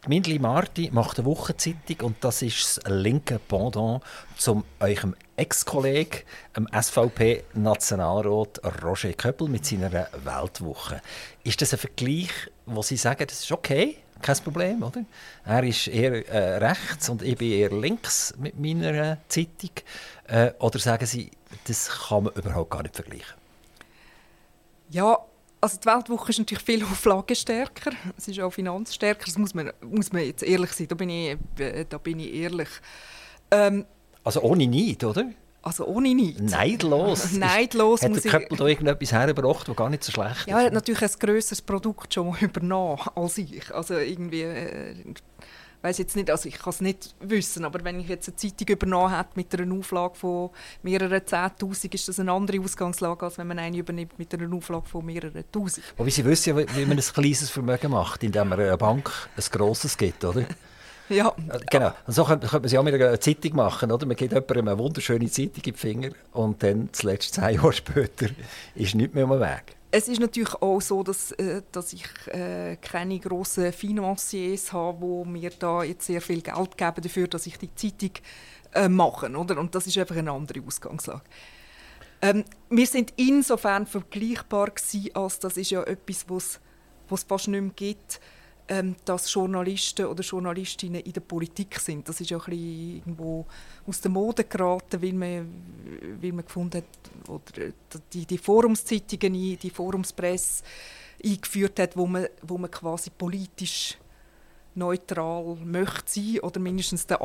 Mindli 0.08 0.38
Marti 0.38 0.88
macht 0.92 1.18
eine 1.18 1.26
Wochenzeitung 1.26 2.06
und 2.06 2.24
das 2.24 2.40
ist 2.40 2.78
das 2.78 2.90
linke 2.90 3.38
Pendant 3.38 4.02
zum 4.38 4.64
eurem 4.78 5.14
Ex-Kollegen, 5.36 6.22
dem 6.56 6.66
SVP-Nationalrat 6.72 8.62
Roger 8.82 9.12
Köppel 9.12 9.48
mit 9.48 9.66
seiner 9.66 9.92
Weltwoche. 9.92 11.02
Ist 11.44 11.60
das 11.60 11.74
ein 11.74 11.80
Vergleich, 11.80 12.30
wo 12.64 12.80
Sie 12.80 12.96
sagen, 12.96 13.26
das 13.28 13.40
ist 13.40 13.52
okay, 13.52 13.98
kein 14.22 14.36
Problem, 14.38 14.82
oder? 14.82 15.04
Er 15.44 15.64
ist 15.64 15.86
eher 15.86 16.26
äh, 16.28 16.56
rechts 16.56 17.10
und 17.10 17.22
ich 17.22 17.36
bin 17.36 17.52
eher 17.52 17.70
links 17.70 18.34
mit 18.38 18.58
meiner 18.58 19.18
Zeitung. 19.28 19.70
Äh, 20.28 20.52
oder 20.60 20.78
sagen 20.78 21.04
Sie, 21.04 21.30
das 21.66 21.90
kann 22.08 22.24
man 22.24 22.32
überhaupt 22.34 22.70
gar 22.70 22.82
nicht 22.82 22.96
vergleichen? 22.96 23.36
Ja, 24.88 25.18
also 25.60 25.78
die 25.78 25.86
Weltwoche 25.86 26.30
ist 26.30 26.38
natürlich 26.38 26.64
viel 26.64 26.82
auflagenstärker, 26.82 27.92
es 28.16 28.28
ist 28.28 28.40
auch 28.40 28.50
finanzstärker, 28.50 29.24
das 29.26 29.38
muss 29.38 29.54
man, 29.54 29.72
muss 29.82 30.12
man 30.12 30.24
jetzt 30.24 30.42
ehrlich 30.42 30.72
sein, 30.72 30.88
da 30.88 30.94
bin 30.94 31.10
ich, 31.10 31.36
äh, 31.58 31.84
da 31.88 31.98
bin 31.98 32.18
ich 32.20 32.34
ehrlich. 32.34 32.68
Ähm, 33.50 33.84
also 34.24 34.40
ohne 34.42 34.66
Neid, 34.66 35.04
oder? 35.04 35.30
Also 35.62 35.86
ohne 35.86 36.14
Neid. 36.14 36.40
Neidlos. 36.40 37.32
Neidlos. 37.38 38.02
Hat 38.02 38.14
der 38.14 38.30
Köppel 38.30 38.56
da 38.56 38.66
irgendetwas 38.66 39.12
hergebracht, 39.12 39.68
das 39.68 39.76
gar 39.76 39.90
nicht 39.90 40.02
so 40.02 40.12
schlecht 40.12 40.38
ist? 40.38 40.46
Ja, 40.46 40.60
er 40.60 40.66
hat 40.66 40.72
natürlich 40.72 41.02
ein 41.02 41.18
grösseres 41.18 41.60
Produkt 41.60 42.14
schon 42.14 42.34
übernommen 42.40 43.00
als 43.14 43.38
ich. 43.38 43.74
Also 43.74 43.94
irgendwie... 43.94 44.44
Äh, 45.82 45.86
weiß 45.86 45.98
jetzt 45.98 46.16
nicht, 46.16 46.30
also 46.30 46.48
ich 46.48 46.58
kann 46.58 46.70
es 46.70 46.80
nicht 46.80 47.14
wissen, 47.20 47.64
aber 47.64 47.82
wenn 47.84 48.00
ich 48.00 48.08
jetzt 48.08 48.28
eine 48.28 48.36
Zeitung 48.36 48.68
übernommen 48.68 49.16
hätte 49.16 49.30
mit 49.34 49.54
einer 49.58 49.74
Auflage 49.74 50.14
von 50.14 50.50
mehreren 50.82 51.26
Zehntausend, 51.26 51.94
ist 51.94 52.08
das 52.08 52.20
eine 52.20 52.32
andere 52.32 52.60
Ausgangslage, 52.60 53.24
als 53.24 53.38
wenn 53.38 53.46
man 53.46 53.58
eine 53.58 53.76
übernimmt 53.76 54.18
mit 54.18 54.32
einer 54.34 54.54
Auflage 54.54 54.86
von 54.86 55.04
mehreren 55.04 55.44
Tausend. 55.50 55.84
Aber 55.96 56.10
Sie 56.10 56.24
wissen 56.24 56.56
ja, 56.56 56.76
wie 56.76 56.86
man 56.86 56.98
ein 56.98 57.04
kleines 57.04 57.50
Vermögen 57.50 57.90
macht, 57.90 58.22
indem 58.22 58.48
man 58.48 58.60
einer 58.60 58.76
Bank 58.76 59.10
ein 59.36 59.44
grosses 59.50 59.96
gibt, 59.96 60.24
oder? 60.24 60.44
Ja. 61.10 61.34
Genau. 61.70 61.92
Und 62.06 62.14
so 62.14 62.24
könnte, 62.24 62.46
könnte 62.46 62.60
man 62.60 62.66
es 62.66 62.72
ja 62.72 62.78
auch 62.78 62.84
mit 62.84 62.94
einer 62.94 63.20
Zeitung 63.20 63.56
machen. 63.56 63.90
Oder? 63.90 64.06
Man 64.06 64.16
gibt 64.16 64.32
jemandem 64.32 64.68
eine 64.68 64.78
wunderschöne 64.78 65.28
Zeitung 65.28 65.56
in 65.56 65.62
die 65.62 65.72
Finger 65.72 66.10
und 66.30 66.62
dann, 66.62 66.88
zuletzt 66.92 67.34
zehn 67.34 67.56
Jahre 67.56 67.72
später, 67.72 68.26
ist 68.76 68.94
nichts 68.94 69.12
mehr 69.12 69.24
am 69.24 69.40
Weg. 69.40 69.76
Es 69.92 70.06
ist 70.06 70.20
natürlich 70.20 70.54
auch 70.54 70.80
so, 70.80 71.02
dass, 71.02 71.32
äh, 71.32 71.62
dass 71.72 71.92
ich 71.92 72.04
äh, 72.28 72.76
keine 72.76 73.18
grossen 73.18 73.72
Financiers 73.72 74.72
habe, 74.72 75.24
die 75.24 75.28
mir 75.28 75.50
da 75.50 75.82
jetzt 75.82 76.06
sehr 76.06 76.20
viel 76.20 76.42
Geld 76.42 76.78
geben 76.78 77.02
dafür, 77.02 77.26
dass 77.26 77.46
ich 77.46 77.58
die 77.58 77.74
Zeitung 77.74 78.12
äh, 78.74 78.88
mache. 78.88 79.30
Oder? 79.30 79.58
Und 79.58 79.74
das 79.74 79.86
ist 79.88 79.98
einfach 79.98 80.16
eine 80.16 80.30
andere 80.30 80.62
Ausgangslage. 80.64 81.22
Ähm, 82.22 82.44
wir 82.68 82.86
sind 82.86 83.14
insofern 83.16 83.86
vergleichbar 83.86 84.70
gewesen, 84.70 85.10
als 85.14 85.38
das 85.40 85.56
ist 85.56 85.70
ja 85.70 85.82
etwas, 85.82 86.26
was 86.28 86.60
es 87.10 87.22
fast 87.24 87.48
nicht 87.48 87.60
mehr 87.60 87.72
gibt 87.74 88.20
ähm, 88.70 88.94
dass 89.04 89.32
Journalisten 89.34 90.06
oder 90.06 90.22
Journalistinnen 90.22 91.00
in 91.00 91.12
der 91.12 91.20
Politik 91.20 91.80
sind. 91.80 92.08
Das 92.08 92.20
ist 92.20 92.30
ja 92.30 92.38
ein 92.38 92.52
irgendwo 92.52 93.44
aus 93.84 94.00
der 94.00 94.12
Mode 94.12 94.44
geraten, 94.44 95.02
weil 95.02 95.12
man, 95.12 95.48
weil 96.20 96.32
man 96.32 96.44
gefunden 96.44 96.78
hat, 96.78 97.28
oder 97.28 97.72
die, 98.12 98.24
die 98.24 98.38
Forumszeitungen, 98.38 99.58
die 99.58 99.70
Forumspresse 99.70 100.62
eingeführt 101.22 101.80
hat, 101.80 101.96
wo 101.96 102.06
man, 102.06 102.28
wo 102.42 102.58
man 102.58 102.70
quasi 102.70 103.10
politisch 103.10 103.98
neutral 104.76 105.56
möchte 105.64 106.12
sein 106.12 106.38
oder 106.40 106.60
mindestens 106.60 107.04
den, 107.04 107.16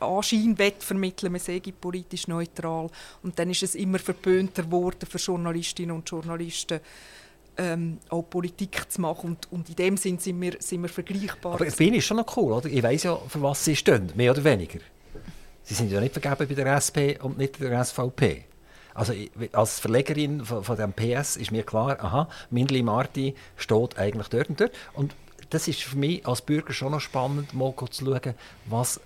Anschein 0.00 0.56
vermitteln, 0.78 1.32
man 1.32 1.40
sei 1.40 1.62
politisch 1.80 2.28
neutral. 2.28 2.90
Und 3.22 3.38
dann 3.38 3.48
ist 3.48 3.62
es 3.62 3.74
immer 3.74 3.98
verböhnter 3.98 4.64
geworden 4.64 5.06
für 5.08 5.16
Journalistinnen 5.16 5.96
und 5.96 6.10
Journalisten, 6.10 6.80
ähm, 7.56 7.98
auch 8.08 8.22
Politik 8.22 8.90
zu 8.90 9.00
machen. 9.00 9.30
Und, 9.30 9.52
und 9.52 9.68
in 9.68 9.76
dem 9.76 9.96
Sinn 9.96 10.18
sind 10.18 10.40
wir, 10.40 10.56
sind 10.58 10.82
wir 10.82 10.88
vergleichbar. 10.88 11.54
Aber 11.54 11.64
bin 11.64 11.94
ich 11.94 12.04
schon 12.04 12.16
noch 12.16 12.36
cool, 12.36 12.52
oder? 12.52 12.68
Ich 12.68 12.82
weiß 12.82 13.02
ja, 13.04 13.16
für 13.28 13.42
was 13.42 13.64
sie 13.64 13.76
stehen, 13.76 14.12
mehr 14.14 14.32
oder 14.32 14.44
weniger. 14.44 14.80
Sie 15.62 15.74
sind 15.74 15.90
ja 15.90 16.00
nicht 16.00 16.12
vergeben 16.12 16.48
bei 16.48 16.54
der 16.54 16.66
SP 16.74 17.16
und 17.22 17.38
nicht 17.38 17.60
der 17.60 17.84
SVP. 17.84 18.44
Also 18.94 19.14
als 19.52 19.80
Verlegerin 19.80 20.44
von, 20.44 20.64
von 20.64 20.76
dem 20.76 20.92
PS 20.92 21.36
ist 21.36 21.50
mir 21.50 21.62
klar, 21.62 21.98
aha, 22.02 22.28
Mindli 22.50 22.82
Marti 22.82 23.34
steht 23.56 23.98
eigentlich 23.98 24.28
dort 24.28 24.50
und 24.50 24.60
dort. 24.60 24.72
Und 24.94 25.14
das 25.50 25.68
ist 25.68 25.82
für 25.82 25.96
mich 25.96 26.26
als 26.26 26.42
Bürger 26.42 26.72
schon 26.72 26.92
noch 26.92 27.00
spannend, 27.00 27.54
mal 27.54 27.74
zu 27.90 28.04
schauen, 28.04 28.34
was 28.66 29.00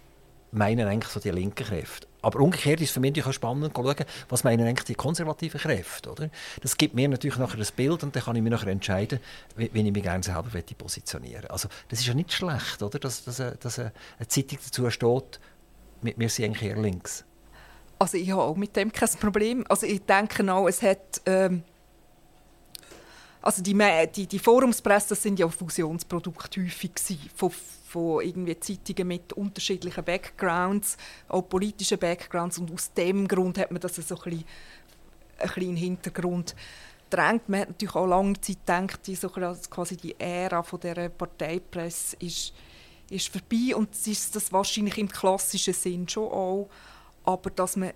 meinen 0.53 0.89
eigentlich 0.89 1.13
so 1.13 1.21
die 1.21 1.31
linken 1.31 1.65
Kräfte. 1.65 2.07
Aber 2.27 2.41
umgekehrt 2.41 2.81
ist 2.81 2.89
es 2.89 2.93
für 2.93 2.99
mich 2.99 3.25
auch 3.25 3.33
spannend 3.33 3.73
zu 3.73 3.85
schauen, 3.85 4.05
was 4.29 4.43
meinen 4.43 4.67
eigentlich 4.67 4.85
die 4.85 4.97
konservativen 4.97 5.61
Kräfte. 5.61 6.11
Oder? 6.11 6.29
Das 6.61 6.77
gibt 6.77 6.93
mir 6.93 7.09
natürlich 7.09 7.37
nachher 7.37 7.61
ein 7.61 7.67
Bild 7.77 8.03
und 8.03 8.17
dann 8.17 8.23
kann 8.25 8.35
ich 8.35 8.43
mir 8.43 8.51
nachher 8.51 8.67
entscheiden, 8.67 9.21
wie, 9.55 9.67
ich 9.73 9.93
mich 9.93 10.03
gerne 10.03 10.25
selber 10.25 10.49
positionieren 10.77 11.47
Also 11.47 11.69
das 11.89 12.01
ist 12.01 12.07
ja 12.07 12.15
nicht 12.15 12.33
schlecht, 12.33 12.83
oder? 12.83 12.99
dass, 12.99 13.23
dass, 13.23 13.37
dass 13.37 13.79
eine 13.79 13.93
Zeitung 14.27 14.59
dazu 14.65 14.91
steht, 14.91 15.39
wir 16.03 16.29
sind 16.29 16.47
eigentlich 16.47 16.69
eher 16.69 16.77
links. 16.77 17.25
Also 17.97 18.17
ich 18.17 18.29
habe 18.33 18.43
auch 18.43 18.57
mit 18.57 18.75
dem 18.75 18.91
kein 18.91 19.09
Problem. 19.21 19.65
Also 19.69 19.87
ich 19.87 20.03
denke 20.03 20.53
auch, 20.53 20.67
es 20.67 20.83
hat... 20.83 21.21
Ähm 21.27 21.63
also 23.41 23.63
die, 23.63 23.79
die, 24.17 24.27
die 24.27 24.39
Forumspresse, 24.41 25.11
das 25.11 25.23
sind 25.23 25.39
ja 25.39 25.49
Fusionsprodukte 25.49 26.61
häufig 26.61 26.91
von, 27.37 27.53
von 27.97 28.21
irgendwie 28.21 28.61
Zeitungen 28.61 29.09
mit 29.09 29.33
unterschiedlichen 29.33 30.05
Backgrounds, 30.05 30.99
auch 31.29 31.49
politischen 31.49 31.97
Backgrounds. 31.97 32.59
Und 32.59 32.71
aus 32.71 32.93
dem 32.93 33.27
Grund 33.27 33.57
hat 33.57 33.71
man 33.71 33.81
das 33.81 33.95
so 33.95 34.17
ein 34.17 34.23
bisschen, 34.23 34.45
ein 35.39 35.47
bisschen 35.49 35.63
in 35.63 35.77
Hintergrund 35.77 36.55
drängt. 37.09 37.49
Man 37.49 37.61
hat 37.61 37.69
natürlich 37.71 37.95
auch 37.95 38.07
lange 38.07 38.39
Zeit 38.39 38.59
gedacht, 38.67 39.07
die, 39.07 39.15
so 39.15 39.31
quasi 39.31 39.97
die 39.97 40.15
Ära 40.21 40.63
von 40.63 40.79
der 40.81 41.09
Parteipresse 41.09 42.17
ist, 42.21 42.53
ist 43.09 43.29
vorbei. 43.29 43.75
Und 43.75 43.89
ist 44.07 44.37
das 44.37 44.53
wahrscheinlich 44.53 44.99
im 44.99 45.09
klassischen 45.09 45.73
Sinn 45.73 46.07
schon 46.07 46.31
auch. 46.31 46.69
Aber 47.25 47.49
dass 47.49 47.77
man 47.77 47.93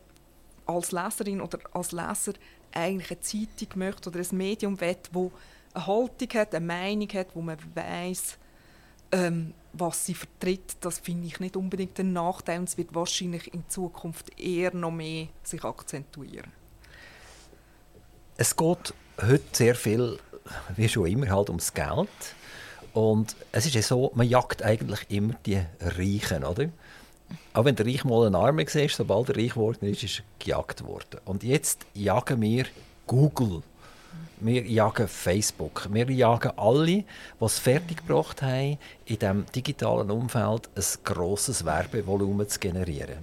als 0.65 0.93
Leserin 0.93 1.43
oder 1.43 1.59
als 1.75 1.93
Leser 1.93 2.33
eigentlich 2.73 3.11
eine 3.11 3.21
Zeitung 3.21 3.79
möchte 3.79 4.09
oder 4.09 4.21
ein 4.21 4.37
Medium 4.39 4.81
will, 4.81 4.97
wo 5.13 5.31
eine 5.75 5.87
Haltung 5.87 6.29
hat, 6.41 6.55
eine 6.55 6.65
Meinung 6.65 7.09
hat, 7.13 7.37
wo 7.37 7.43
man 7.43 7.59
weiß, 7.75 8.39
ähm, 9.13 9.55
was 9.73 10.07
sie 10.07 10.15
vertritt, 10.15 10.77
das 10.81 10.99
finde 10.99 11.27
ich 11.27 11.41
nicht 11.41 11.57
unbedingt 11.57 11.99
ein 11.99 12.13
Nachteil 12.13 12.59
und 12.59 12.69
es 12.69 12.77
wird 12.77 12.95
wahrscheinlich 12.95 13.53
in 13.55 13.69
Zukunft 13.69 14.39
eher 14.39 14.75
noch 14.75 14.91
mehr 14.91 15.29
sich 15.43 15.65
akzentuieren. 15.65 16.53
es 18.41 18.57
geht 18.57 18.95
heute 19.21 19.45
sehr 19.53 19.75
viel, 19.75 20.19
wie 20.75 20.89
schon 20.89 21.07
immer, 21.07 21.29
halt 21.29 21.51
ums 21.51 21.75
Geld. 21.75 22.09
Und 22.95 23.37
es 23.53 23.67
ist 23.67 23.75
ja 23.75 23.83
so, 23.83 24.11
man 24.15 24.27
jagt 24.27 24.63
eigentlich 24.63 25.01
immer 25.11 25.35
die 25.45 25.61
Reichen, 25.79 26.45
oder? 26.45 26.71
Auch 27.53 27.67
wenn 27.67 27.77
der 27.77 27.87
Reich 27.87 28.03
mal 28.05 28.27
ein 28.27 28.35
Arme 28.35 28.65
war, 28.65 28.89
sobald 28.89 29.29
er 29.29 29.37
reich 29.37 29.53
geworden 29.53 29.85
ist, 29.85 30.03
ist 30.03 30.21
er 30.21 30.25
gejagt 30.39 30.85
worden. 30.85 31.21
Und 31.27 31.43
jetzt 31.45 31.85
jagen 31.93 32.41
wir 32.41 32.65
Google. 33.07 33.63
Wir 34.41 34.65
jagen 34.65 35.07
Facebook. 35.07 35.87
Wir 35.93 36.11
jagen 36.11 36.53
alle, 36.57 37.05
es 37.41 37.59
fertiggebracht 37.59 38.41
haben, 38.43 38.79
in 39.05 39.19
diesem 39.19 39.45
digitalen 39.55 40.11
Umfeld 40.11 40.69
ein 40.75 40.85
grosses 41.05 41.65
Werbevolumen 41.65 42.49
zu 42.49 42.59
generieren. 42.59 43.19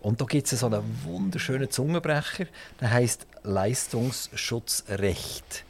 Und 0.00 0.18
da 0.20 0.24
gibt 0.24 0.52
es 0.52 0.60
so 0.60 0.66
einen 0.66 0.82
wunderschönen 1.04 1.70
Zungenbrecher, 1.70 2.46
der 2.80 2.90
heißt 2.90 3.26
Leistungsschutzrecht. 3.44 5.64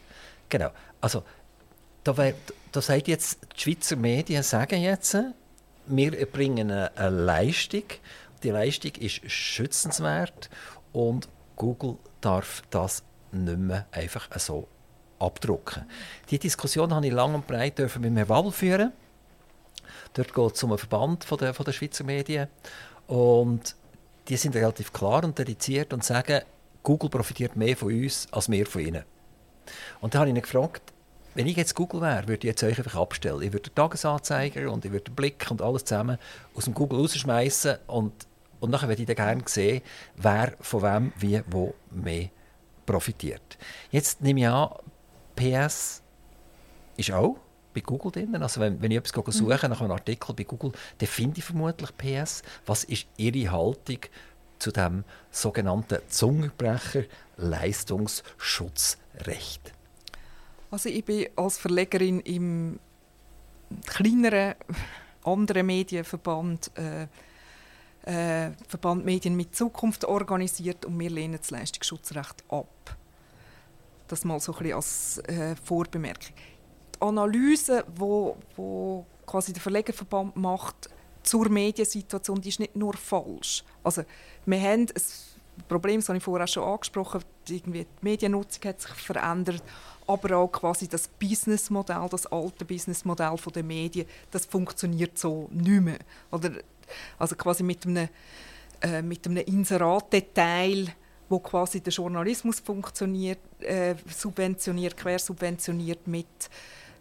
Genau. 0.48 0.70
Also, 1.00 1.22
da, 2.04 2.16
wär, 2.16 2.34
da 2.72 2.80
sagt 2.80 3.08
jetzt, 3.08 3.38
die 3.56 3.60
Schweizer 3.60 3.96
Medien 3.96 4.42
sagen 4.42 4.82
jetzt, 4.82 5.16
wir 5.86 6.18
erbringen 6.18 6.70
eine, 6.70 6.96
eine 6.96 7.10
Leistung. 7.10 7.84
Die 8.42 8.50
Leistung 8.50 8.92
ist 8.96 9.30
schützenswert 9.30 10.50
und 10.92 11.28
Google 11.56 11.96
darf 12.20 12.62
das 12.70 13.02
nicht 13.32 13.58
mehr 13.58 13.86
einfach 13.92 14.28
so 14.38 14.68
abdrucken. 15.18 15.84
Die 16.30 16.38
Diskussion 16.38 16.94
habe 16.94 17.06
ich 17.06 17.12
lang 17.12 17.34
und 17.34 17.46
breit 17.46 17.78
mit 17.78 18.16
Herrn 18.16 18.28
Wabel 18.28 18.52
führen. 18.52 18.92
Dort 20.14 20.34
geht 20.34 20.54
es 20.54 20.62
um 20.62 20.72
einen 20.72 20.78
Verband 20.78 21.24
von 21.24 21.38
der, 21.38 21.54
von 21.54 21.64
der 21.64 21.72
Schweizer 21.72 22.04
Medien. 22.04 22.48
Und 23.06 23.74
die 24.28 24.36
sind 24.36 24.54
relativ 24.54 24.92
klar 24.92 25.24
und 25.24 25.38
dediziert 25.38 25.92
und 25.92 26.04
sagen, 26.04 26.42
Google 26.82 27.10
profitiert 27.10 27.56
mehr 27.56 27.76
von 27.76 27.92
uns 27.92 28.28
als 28.30 28.50
wir 28.50 28.66
von 28.66 28.82
ihnen. 28.82 29.04
Und 30.00 30.14
da 30.14 30.20
habe 30.20 30.30
ich 30.30 30.36
ihn 30.36 30.42
gefragt, 30.42 30.82
wenn 31.34 31.46
ich 31.46 31.56
jetzt 31.56 31.74
Google 31.74 32.02
wäre, 32.02 32.28
würde 32.28 32.46
ich 32.46 32.50
jetzt 32.50 32.62
euch 32.62 32.76
einfach 32.76 32.96
abstellen. 32.96 33.40
Ich 33.42 33.52
würde 33.52 33.70
den 33.70 33.74
Tagesanzeiger 33.74 34.70
und 34.70 34.84
ich 34.84 34.92
würde 34.92 35.04
den 35.04 35.14
Blick 35.14 35.50
und 35.50 35.62
alles 35.62 35.84
zusammen 35.84 36.18
aus 36.54 36.64
dem 36.64 36.74
Google 36.74 36.98
rausschmeißen 37.00 37.78
und, 37.86 38.12
und 38.60 38.70
nachher 38.70 38.88
würde 38.88 39.02
ich 39.02 39.06
dann 39.06 39.16
gerne 39.16 39.42
sehen, 39.46 39.82
wer 40.16 40.52
von 40.60 40.82
wem, 40.82 41.12
wie, 41.16 41.40
wo 41.48 41.74
mehr 41.90 42.28
profitiert. 42.86 43.58
Jetzt 43.90 44.20
nehme 44.20 44.40
ich 44.40 44.48
an, 44.48 44.70
PS 45.36 46.02
ist 46.96 47.12
auch 47.12 47.36
bei 47.72 47.80
Google 47.80 48.12
drin. 48.12 48.36
Also 48.36 48.60
wenn, 48.60 48.82
wenn 48.82 48.90
ich 48.90 48.98
etwas 48.98 49.26
mhm. 49.26 49.32
suche 49.32 49.66
nach 49.68 49.80
einem 49.80 49.92
Artikel 49.92 50.34
bei 50.34 50.44
Google, 50.44 50.72
dann 50.98 51.08
finde 51.08 51.38
ich 51.38 51.44
vermutlich 51.44 51.96
PS. 51.96 52.42
Was 52.66 52.84
ist 52.84 53.06
Ihre 53.16 53.50
Haltung 53.50 54.00
zu 54.58 54.70
dem 54.70 55.04
sogenannten 55.30 56.00
Zungenbrecher 56.08 57.04
Leistungsschutzrecht? 57.36 59.72
Also 60.70 60.88
ich 60.88 61.04
bin 61.04 61.26
als 61.36 61.58
Verlegerin 61.58 62.20
im 62.20 62.78
kleineren 63.86 64.54
anderen 65.24 65.66
Medienverband 65.66 66.70
äh, 66.76 67.06
äh, 68.04 68.50
Verband 68.68 69.04
Medien 69.04 69.36
mit 69.36 69.54
Zukunft 69.54 70.04
organisiert 70.04 70.84
und 70.84 70.98
wir 70.98 71.10
lehnen 71.10 71.38
das 71.38 71.50
Leistungsschutzrecht 71.50 72.44
ab. 72.48 72.96
Das 74.08 74.24
mal 74.24 74.40
so 74.40 74.52
ein 74.52 74.58
bisschen 74.58 74.74
als 74.74 75.18
äh, 75.28 75.56
Vorbemerkung. 75.56 76.34
Die 76.94 77.00
Analyse, 77.00 77.84
wo, 77.94 78.36
wo 78.56 79.06
quasi 79.26 79.52
der 79.52 79.62
Verlegerverband 79.62 80.36
macht 80.36 80.90
zur 81.22 81.48
Mediensituation, 81.48 82.40
die 82.40 82.48
ist 82.48 82.60
nicht 82.60 82.76
nur 82.76 82.94
falsch. 82.94 83.64
Also 83.84 84.04
wir 84.44 84.60
haben 84.60 84.82
ein 84.82 85.64
Problem, 85.68 86.00
das 86.00 86.08
habe 86.08 86.18
ich 86.18 86.24
vorher 86.24 86.46
schon 86.46 86.64
angesprochen, 86.64 87.22
irgendwie 87.48 87.84
die 87.84 88.04
Mediennutzung 88.04 88.64
hat 88.64 88.80
sich 88.80 88.90
verändert 88.90 89.62
aber 90.06 90.36
auch 90.36 90.48
quasi 90.48 90.88
das 90.88 91.08
Businessmodell, 91.08 92.08
das 92.10 92.26
alte 92.26 92.64
Businessmodell 92.64 93.36
der 93.54 93.62
Medien, 93.62 94.06
das 94.30 94.46
funktioniert 94.46 95.18
so 95.18 95.48
nicht 95.52 95.82
mehr. 95.82 95.98
Oder, 96.30 96.50
also 97.18 97.36
quasi 97.36 97.62
mit 97.62 97.86
einem, 97.86 98.08
äh, 98.80 99.02
mit 99.02 99.26
einem 99.26 99.44
Inserat-Detail, 99.44 100.88
wo 101.28 101.38
quasi 101.38 101.80
der 101.80 101.92
Journalismus 101.92 102.60
funktioniert, 102.60 103.40
äh, 103.60 103.94
subventioniert, 104.06 104.96
quersubventioniert 104.96 106.06
mit 106.06 106.26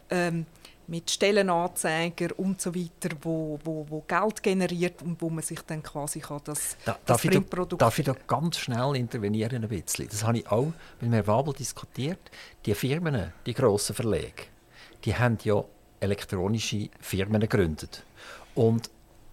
ähm, 0.09 0.45
mit 0.91 1.09
Stellenanzeiger 1.09 2.37
und 2.37 2.59
so 2.59 2.75
weiter, 2.75 3.15
wo, 3.21 3.57
wo, 3.63 3.85
wo 3.89 4.01
Geld 4.01 4.43
generiert 4.43 5.01
und 5.01 5.21
wo 5.21 5.29
man 5.29 5.41
sich 5.41 5.61
dann 5.61 5.81
quasi 5.81 6.19
kann 6.19 6.41
das, 6.43 6.75
da, 6.83 6.91
das 6.91 6.99
darf 7.05 7.21
Printprodukt... 7.21 7.73
Ich 7.73 7.77
da, 7.77 7.85
darf 7.85 7.99
ich 7.99 8.05
da 8.05 8.15
ganz 8.27 8.57
schnell 8.57 8.97
intervenieren 8.97 9.63
ein 9.63 9.69
bisschen? 9.69 10.09
Das 10.09 10.25
habe 10.25 10.39
ich 10.39 10.51
auch 10.51 10.73
mit 10.99 11.11
Herrn 11.11 11.27
Wabel 11.27 11.53
diskutiert. 11.53 12.19
Die 12.65 12.75
Firmen, 12.75 13.31
die 13.45 13.53
grossen 13.53 13.95
Verlage, 13.95 14.47
die 15.05 15.15
haben 15.15 15.37
ja 15.43 15.63
elektronische 16.01 16.89
Firmen 16.99 17.39
gegründet. 17.39 18.03
Und 18.53 18.89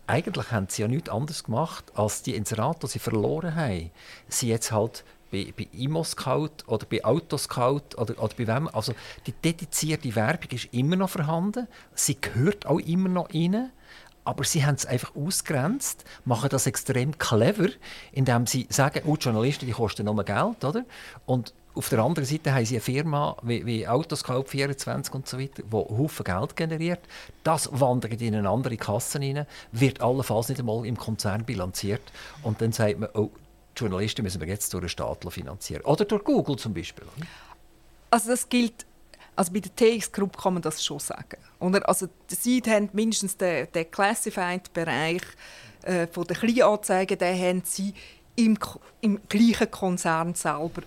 eigentlich 0.08 0.50
haben 0.50 0.66
sie 0.68 0.82
ja 0.82 0.88
nichts 0.88 1.10
anderes 1.10 1.44
gemacht, 1.44 1.84
als 1.94 2.22
die 2.22 2.34
Inserate, 2.34 2.80
die 2.80 2.86
sie 2.88 2.98
verloren 2.98 3.54
haben, 3.54 3.90
sie 4.28 4.48
jetzt 4.48 4.72
halt 4.72 5.04
bei, 5.30 5.52
bei 5.56 5.68
Immo-Scout 5.72 6.64
oder 6.66 6.86
bei 6.86 7.04
Autoscout 7.04 7.96
oder, 7.96 8.20
oder 8.22 8.34
bei 8.36 8.46
wem. 8.46 8.68
Also 8.68 8.94
die 9.26 9.32
dedizierte 9.32 10.14
Werbung 10.16 10.50
ist 10.50 10.72
immer 10.72 10.96
noch 10.96 11.10
vorhanden. 11.10 11.68
Sie 11.94 12.18
gehört 12.20 12.66
auch 12.66 12.80
immer 12.80 13.08
noch 13.08 13.32
rein. 13.34 13.70
Aber 14.24 14.44
sie 14.44 14.64
haben 14.66 14.74
es 14.74 14.84
einfach 14.84 15.16
ausgrenzt, 15.16 16.04
machen 16.26 16.50
das 16.50 16.66
extrem 16.66 17.16
clever, 17.16 17.68
indem 18.12 18.46
sie 18.46 18.66
sagen, 18.68 19.00
oh, 19.06 19.16
die 19.16 19.24
Journalisten 19.24 19.64
die 19.64 19.72
kosten 19.72 20.04
nur 20.04 20.22
Geld. 20.22 20.64
Oder? 20.64 20.84
Und 21.24 21.54
auf 21.74 21.88
der 21.90 22.00
anderen 22.00 22.26
Seite 22.26 22.52
haben 22.52 22.64
sie 22.64 22.74
eine 22.74 22.80
Firma 22.80 23.36
wie, 23.42 23.64
wie 23.64 23.86
Autoscout24 23.86 25.12
und 25.12 25.28
so 25.28 25.38
weiter, 25.38 25.62
die 25.62 25.72
Haufen 25.72 26.24
Geld 26.24 26.56
generiert. 26.56 27.00
Das 27.44 27.68
wandert 27.72 28.20
in 28.20 28.34
eine 28.34 28.48
andere 28.48 28.76
Kasse 28.76 29.20
rein, 29.20 29.46
wird 29.72 30.00
allenfalls 30.00 30.48
nicht 30.48 30.58
einmal 30.58 30.84
im 30.86 30.96
Konzern 30.96 31.44
bilanziert. 31.44 32.02
Und 32.42 32.60
dann 32.60 32.72
sagt 32.72 32.98
man, 32.98 33.08
oh, 33.14 33.30
Journalisten 33.76 34.22
müssen 34.22 34.40
wir 34.40 34.48
jetzt 34.48 34.72
durch 34.74 34.82
den 34.82 34.88
Staat 34.88 35.24
finanzieren. 35.30 35.82
Oder 35.84 36.04
durch 36.04 36.24
Google 36.24 36.56
zum 36.56 36.74
Beispiel. 36.74 37.04
Also 38.10 38.30
das 38.30 38.48
gilt, 38.48 38.84
also 39.36 39.52
bei 39.52 39.60
der 39.60 39.74
TX 39.74 40.10
Group 40.10 40.36
kann 40.36 40.54
man 40.54 40.62
das 40.62 40.84
schon 40.84 40.98
sagen. 40.98 41.38
Oder? 41.60 41.88
Also 41.88 42.08
sie 42.26 42.60
haben 42.66 42.88
mindestens 42.92 43.36
den, 43.36 43.70
den 43.72 43.90
Classified-Bereich 43.90 45.22
äh, 45.82 46.06
der 46.06 46.36
Kleinanzeigen, 46.36 47.18
den 47.18 47.40
haben 47.40 47.62
sie 47.64 47.94
im, 48.34 48.58
im 49.00 49.20
gleichen 49.28 49.70
Konzern 49.70 50.34
selber 50.34 50.82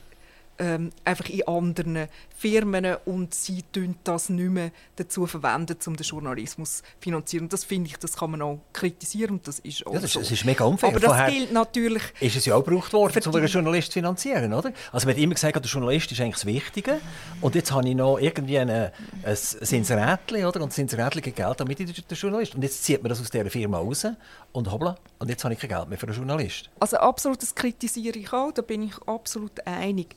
ähm, 0.60 0.92
einfach 1.04 1.30
in 1.30 1.48
anderen 1.48 2.08
Firmen 2.41 2.95
und 3.06 3.36
sie 3.36 3.63
tun 3.71 3.95
das 4.04 4.30
nicht 4.30 4.49
mehr 4.49 4.71
dazu 4.95 5.27
verwenden, 5.27 5.77
um 5.86 5.95
den 5.95 6.04
Journalismus 6.04 6.77
zu 6.77 6.84
finanzieren. 6.99 7.47
Das 7.49 7.63
finde 7.63 7.91
ich, 7.91 7.97
das 7.97 8.17
kann 8.17 8.32
man 8.32 8.41
auch 8.41 8.60
kritisieren 8.73 9.36
und 9.36 9.47
das 9.47 9.60
ist 9.60 9.86
auch 9.86 9.93
ja, 9.93 9.99
das, 9.99 10.13
so. 10.13 10.19
das 10.21 10.32
ist 10.32 10.43
mega 10.43 10.65
unfair. 10.65 10.89
Aber 10.89 10.99
das 10.99 11.08
Vorher 11.08 11.30
gilt 11.30 11.54
natürlich... 11.54 12.01
Ist 12.19 12.36
es 12.36 12.45
ja 12.45 12.56
auch 12.56 12.65
gebraucht 12.65 12.91
worden, 12.93 13.21
um 13.23 13.36
einen 13.36 13.45
Journalist 13.45 13.91
zu 13.91 13.93
finanzieren, 13.93 14.54
oder? 14.54 14.73
Also 14.91 15.06
man 15.06 15.15
hat 15.15 15.21
immer 15.21 15.36
gesagt, 15.36 15.56
der 15.56 15.62
Journalist 15.62 16.12
ist 16.12 16.19
eigentlich 16.19 16.34
das 16.34 16.45
Wichtige 16.47 16.99
und 17.41 17.54
jetzt 17.54 17.71
habe 17.71 17.88
ich 17.88 17.93
noch 17.93 18.17
irgendwie 18.17 18.58
eine, 18.58 18.91
ein 19.23 19.38
Inserätchen, 19.69 20.43
oder? 20.43 20.62
Und 20.62 20.71
das 20.71 20.80
Inserätchen 20.80 21.21
gibt 21.21 21.36
Geld 21.36 21.60
damit 21.60 21.80
ich 21.80 22.06
der 22.06 22.17
Journalist. 22.17 22.56
Und 22.56 22.63
jetzt 22.63 22.84
zieht 22.84 23.04
man 23.04 23.10
das 23.10 23.21
aus 23.21 23.30
dieser 23.30 23.51
Firma 23.51 23.77
raus 23.77 24.08
und 24.51 24.71
hoppla, 24.71 24.95
und 25.19 25.30
jetzt 25.30 25.43
habe 25.43 25.54
ich 25.54 25.60
kein 25.60 25.69
Geld 25.69 25.89
mehr 25.89 25.99
für 25.99 26.08
einen 26.08 26.15
Journalist. 26.15 26.71
Also 26.80 26.97
absolut, 26.97 27.39
das 27.39 27.54
kritisiere 27.54 28.17
ich 28.17 28.34
auch, 28.34 28.51
da 28.51 28.63
bin 28.63 28.82
ich 28.82 28.97
absolut 29.06 29.65
einig. 29.67 30.15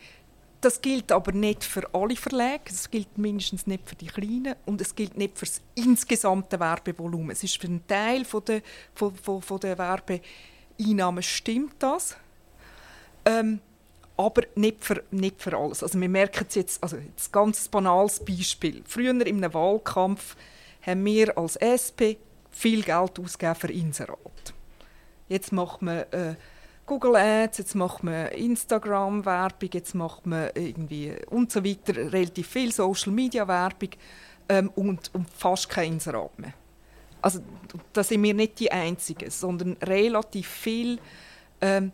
Das 0.65 0.81
gilt 0.81 1.13
aber 1.13 1.33
nicht 1.33 1.63
für 1.63 1.93
alle 1.93 2.17
Verlage, 2.17 2.63
es 2.71 2.91
gilt 2.91 3.19
mindestens 3.19 3.67
nicht 3.67 3.87
für 3.87 3.97
die 3.97 4.07
kleinen 4.07 4.55
und 4.65 4.81
es 4.81 4.95
gilt 4.95 5.15
nicht 5.15 5.39
für 5.39 5.45
das 5.45 5.61
insgesamte 5.75 6.59
Werbevolumen. 6.59 7.33
Es 7.33 7.45
ist 7.45 7.61
für 7.61 7.67
einen 7.67 7.87
Teil 7.87 8.25
von 8.25 8.43
der, 8.47 8.63
von, 8.95 9.15
von, 9.15 9.43
von 9.43 9.61
der 9.61 9.77
Werbeeinnahmen 9.77 11.23
stimmt 11.23 11.75
das, 11.81 12.17
ähm, 13.27 13.61
aber 14.17 14.45
nicht 14.55 14.83
für, 14.83 15.05
nicht 15.11 15.43
für 15.43 15.55
alles. 15.55 15.83
Also 15.83 16.01
wir 16.01 16.09
merken 16.09 16.47
es 16.49 16.55
jetzt, 16.55 16.83
also 16.83 16.97
jetzt 16.97 17.31
ganz 17.31 17.69
banales 17.69 18.25
Beispiel. 18.25 18.83
Früher 18.87 19.11
einem 19.11 19.53
Wahlkampf 19.53 20.35
haben 20.81 21.05
wir 21.05 21.37
als 21.37 21.57
SP 21.61 22.17
viel 22.51 22.83
Geld 22.83 23.19
ausgegeben 23.19 23.55
für 23.55 23.71
Inserat. 23.71 24.55
Jetzt 25.29 25.53
macht 25.53 25.83
man 25.83 26.11
äh, 26.11 26.37
Google 26.87 27.17
Ads, 27.17 27.59
jetzt 27.59 27.75
macht 27.75 28.05
man 28.05 28.29
Instagram-Werbung, 28.29 29.71
jetzt 29.73 29.95
macht 29.95 30.27
man 30.27 30.51
irgendwie 30.55 31.15
und 31.31 31.51
so 31.51 31.65
weiter, 31.65 32.13
relativ 32.13 32.49
viel 32.49 32.73
Social-Media-Werbung 32.73 33.91
ähm, 34.49 34.71
und, 34.75 35.11
und 35.15 35.31
fast 35.31 35.69
kein 35.69 35.95
Inserat 35.95 36.39
mehr. 36.39 36.53
Also 37.23 37.41
da 37.95 38.05
sind 38.05 38.23
wir 38.23 38.35
nicht 38.35 38.61
die 38.61 38.71
Einzigen, 38.71 39.31
sondern 39.31 39.79
relativ 39.83 40.47
viel 40.47 40.99
ähm, 41.63 41.91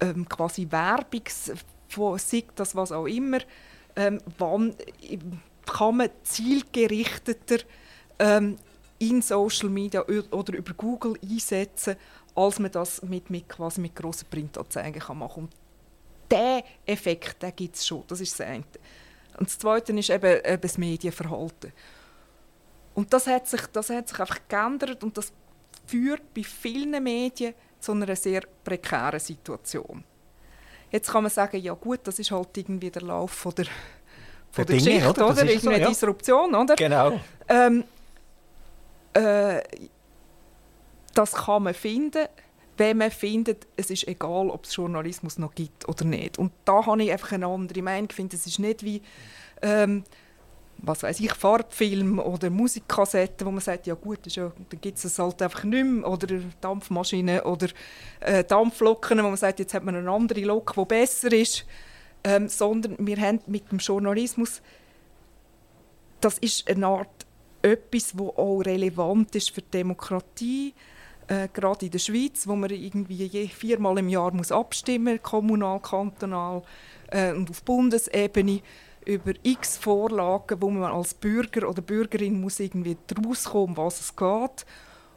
ähm, 0.00 0.26
quasi 0.28 0.66
Werbung, 0.70 1.22
von 1.88 2.18
das 2.56 2.74
was 2.74 2.90
auch 2.90 3.06
immer, 3.06 3.38
ähm, 3.96 4.20
wann 4.38 4.74
kann 5.66 5.98
man 5.98 6.08
zielgerichteter 6.22 7.58
ähm, 8.18 8.56
in 8.98 9.22
Social 9.22 9.68
Media 9.68 10.04
oder 10.30 10.56
über 10.56 10.72
Google 10.74 11.18
einsetzen, 11.22 11.96
als 12.34 12.58
man 12.58 12.70
das 12.70 13.02
mit, 13.02 13.30
mit, 13.30 13.48
quasi 13.48 13.80
mit 13.80 13.94
grossen 13.94 14.26
Printanzeigen 14.28 15.00
kann 15.00 15.18
machen 15.18 15.48
kann. 16.30 16.62
diesen 16.62 16.62
Effekt 16.86 17.56
gibt 17.56 17.76
es 17.76 17.86
schon, 17.86 18.04
das 18.08 18.20
ist 18.20 18.38
das 18.38 18.46
eine. 18.46 18.64
Und 19.38 19.48
das 19.48 19.58
Zweite 19.58 19.92
ist 19.92 20.10
eben, 20.10 20.40
eben 20.44 20.60
das 20.60 20.78
Medienverhalten. 20.78 21.72
Und 22.94 23.12
das 23.12 23.26
hat, 23.26 23.48
sich, 23.48 23.62
das 23.72 23.90
hat 23.90 24.08
sich 24.08 24.20
einfach 24.20 24.38
geändert 24.48 25.02
und 25.02 25.16
das 25.18 25.32
führt 25.86 26.32
bei 26.32 26.44
vielen 26.44 27.02
Medien 27.02 27.54
zu 27.80 27.92
einer 27.92 28.14
sehr 28.16 28.42
prekären 28.62 29.20
Situation. 29.20 30.04
Jetzt 30.90 31.10
kann 31.10 31.24
man 31.24 31.30
sagen, 31.30 31.60
ja 31.60 31.74
gut, 31.74 32.00
das 32.04 32.18
ist 32.20 32.30
halt 32.30 32.56
irgendwie 32.56 32.90
der 32.90 33.02
Lauf 33.02 33.32
von 33.32 33.54
der, 33.56 33.66
von 34.52 34.64
der, 34.64 34.64
der 34.64 34.76
Dinge, 34.76 34.98
Geschichte, 34.98 35.10
oder? 35.10 35.30
oder? 35.30 35.52
Ist 35.52 35.62
so, 35.62 35.70
ja. 35.72 35.88
Disruption, 35.88 36.54
oder? 36.54 36.76
Genau. 36.76 37.20
Ähm, 37.48 37.84
äh, 39.12 39.60
das 41.14 41.32
kann 41.32 41.64
man 41.64 41.74
finden, 41.74 42.26
wenn 42.76 42.98
man 42.98 43.10
findet, 43.10 43.66
es 43.76 43.90
ist 43.90 44.08
egal, 44.08 44.50
ob 44.50 44.64
es 44.64 44.74
Journalismus 44.74 45.38
noch 45.38 45.54
gibt 45.54 45.88
oder 45.88 46.04
nicht. 46.04 46.38
Und 46.38 46.52
da 46.64 46.84
habe 46.84 47.02
ich 47.04 47.12
einfach 47.12 47.32
eine 47.32 47.46
andere 47.46 47.82
Meinung. 47.82 48.08
Ich 48.10 48.16
finde, 48.16 48.36
es 48.36 48.46
ist 48.46 48.58
nicht 48.58 48.82
wie 48.82 49.00
ähm, 49.62 50.04
was 50.78 51.02
weiß 51.02 51.20
ich, 51.20 51.32
Farbfilm 51.32 52.18
oder 52.18 52.50
Musikkassetten, 52.50 53.46
wo 53.46 53.50
man 53.50 53.60
sagt, 53.60 53.86
ja 53.86 53.94
gut, 53.94 54.26
ja, 54.26 54.52
dann 54.68 54.80
gibt 54.80 54.98
es 54.98 55.04
es 55.04 55.18
halt 55.18 55.40
einfach 55.40 55.64
nicht 55.64 55.84
mehr. 55.84 56.08
Oder 56.08 56.40
Dampfmaschinen 56.60 57.40
oder 57.40 57.68
äh, 58.20 58.44
Dampflocken, 58.44 59.18
wo 59.18 59.22
man 59.22 59.36
sagt, 59.36 59.60
jetzt 59.60 59.74
hat 59.74 59.84
man 59.84 59.96
eine 59.96 60.10
andere 60.10 60.40
Lok, 60.40 60.74
die 60.76 60.84
besser 60.84 61.32
ist. 61.32 61.64
Ähm, 62.22 62.48
sondern 62.48 62.96
wir 62.98 63.18
haben 63.18 63.40
mit 63.46 63.70
dem 63.70 63.78
Journalismus, 63.78 64.62
das 66.20 66.38
ist 66.38 66.68
eine 66.70 66.86
Art 66.86 67.26
etwas, 67.60 68.16
wo 68.16 68.28
auch 68.30 68.60
relevant 68.60 69.34
ist 69.36 69.50
für 69.50 69.60
die 69.60 69.70
Demokratie, 69.70 70.74
äh, 71.28 71.48
gerade 71.52 71.86
in 71.86 71.90
der 71.90 71.98
Schweiz, 71.98 72.46
wo 72.46 72.54
man 72.54 72.70
irgendwie 72.70 73.24
je 73.24 73.48
viermal 73.48 73.98
im 73.98 74.08
Jahr 74.08 74.32
muss 74.32 74.52
abstimmen, 74.52 75.22
kommunal, 75.22 75.80
kantonal 75.80 76.62
äh, 77.10 77.32
und 77.32 77.50
auf 77.50 77.62
Bundesebene 77.62 78.60
über 79.06 79.32
x 79.42 79.76
Vorlagen, 79.76 80.60
wo 80.60 80.70
man 80.70 80.92
als 80.92 81.14
Bürger 81.14 81.68
oder 81.68 81.82
Bürgerin 81.82 82.40
muss 82.40 82.60
irgendwie 82.60 82.96
rauskommen, 83.26 83.76
was 83.76 84.00
es 84.00 84.16
geht 84.16 84.66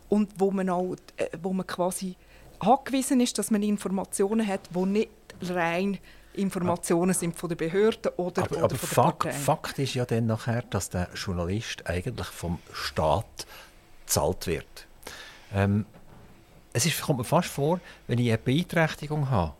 und 0.10 0.32
wo 0.38 0.52
man 0.52 0.70
auch, 0.70 0.96
äh, 1.18 1.30
wo 1.42 1.54
man 1.54 1.66
quasi 1.66 2.16
angewiesen 2.60 3.20
ist, 3.20 3.38
dass 3.38 3.52
man 3.52 3.64
Informationen 3.64 4.46
hat, 4.46 4.70
die 4.74 4.86
nicht 4.86 5.10
rein 5.42 6.00
Informationen 6.34 7.14
sind 7.14 7.36
von 7.36 7.50
der 7.50 7.56
Behörde 7.56 8.14
oder, 8.18 8.44
aber, 8.44 8.56
oder 8.58 8.64
aber 8.66 8.76
von 8.76 8.80
der 8.80 8.90
Fakt, 8.90 9.20
Partei. 9.20 9.38
Fakt 9.38 9.80
ist 9.80 9.94
ja 9.96 10.06
dann 10.06 10.28
nachher, 10.28 10.62
dass 10.70 10.90
der 10.90 11.10
Journalist 11.16 11.88
eigentlich 11.88 12.28
vom 12.28 12.60
Staat 12.72 13.48
bezahlt 14.06 14.48
wird. 14.48 14.88
Ähm, 15.54 15.86
es 16.78 16.86
ist, 16.86 17.02
kommt 17.02 17.18
mir 17.18 17.26
fast 17.26 17.50
vor, 17.50 17.80
wenn 18.06 18.20
ich 18.20 18.30
eine 18.30 18.38
Beeinträchtigung 18.38 19.32
habe, 19.32 19.54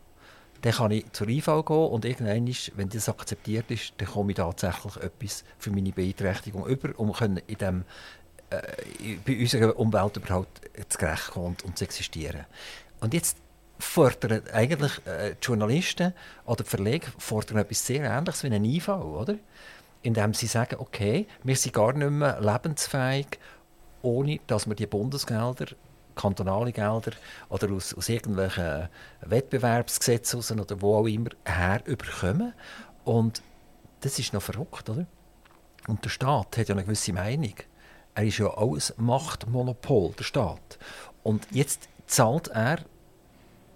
dann 0.62 0.72
kann 0.72 0.92
ich 0.92 1.12
zur 1.14 1.28
IV 1.28 1.46
gehen 1.46 1.76
und 1.76 2.06
irgendwann, 2.06 2.56
wenn 2.76 2.90
das 2.90 3.10
akzeptiert 3.10 3.72
ist, 3.72 3.94
dann 3.98 4.08
komme 4.08 4.32
ich 4.32 4.38
tatsächlich 4.38 4.98
etwas 4.98 5.44
für 5.58 5.72
meine 5.72 5.92
Beeinträchtigung 5.92 6.68
über, 6.68 6.90
um 7.00 7.14
in 7.48 7.58
dem, 7.58 7.86
äh, 8.52 9.18
bei 9.26 9.40
unserer 9.40 9.78
Umwelt 9.78 10.18
überhaupt 10.18 10.62
zu 10.90 10.98
gerecht 10.98 11.32
kommen 11.32 11.48
und, 11.48 11.66
und 11.66 11.78
zu 11.78 11.86
existieren. 11.86 12.46
Und 13.00 13.16
jetzt 13.16 13.38
fordern 13.80 14.44
eigentlich 14.54 14.94
äh, 15.06 15.36
die 15.42 15.46
Journalisten 15.46 16.14
oder 16.46 16.64
die 16.64 16.70
Verleger 16.70 17.12
fordern 17.18 17.58
etwas 17.58 17.86
sehr 17.86 18.04
Ähnliches 18.04 18.44
wie 18.44 18.54
ein 18.54 18.64
IV, 18.64 18.90
oder? 18.90 19.36
Indem 20.04 20.36
sie 20.36 20.48
sagen, 20.48 20.78
okay, 20.80 21.26
wir 21.44 21.56
sind 21.56 21.74
gar 21.74 21.94
nicht 21.94 22.12
mehr 22.12 22.40
lebensfähig, 22.40 23.40
ohne 24.04 24.40
dass 24.46 24.68
wir 24.68 24.76
die 24.76 24.86
Bundesgelder 24.86 25.68
kantonale 26.18 26.72
Gelder 26.72 27.12
oder 27.50 27.72
aus, 27.72 27.94
aus 27.94 28.10
irgendwelchen 28.10 28.90
Wettbewerbsgesetzen 29.22 30.60
oder 30.60 30.82
wo 30.82 30.96
auch 30.96 31.08
immer 31.08 31.30
her 31.46 31.82
überkommen. 31.86 32.54
Und 33.06 33.42
das 34.02 34.20
ist 34.20 34.34
noch 34.34 34.42
verrückt, 34.42 34.90
oder? 34.90 35.06
Und 35.88 36.04
der 36.04 36.10
Staat 36.10 36.58
hat 36.58 36.68
ja 36.68 36.76
eine 36.76 36.84
gewisse 36.84 37.14
Meinung. 37.14 37.54
Er 38.14 38.24
ist 38.24 38.40
ja 38.40 38.48
auch 38.48 38.76
ein 38.76 39.06
Machtmonopol, 39.06 40.14
der 40.18 40.24
Staat. 40.24 40.78
Und 41.24 41.48
jetzt 41.52 41.88
zahlt 42.08 42.50
er 42.50 42.80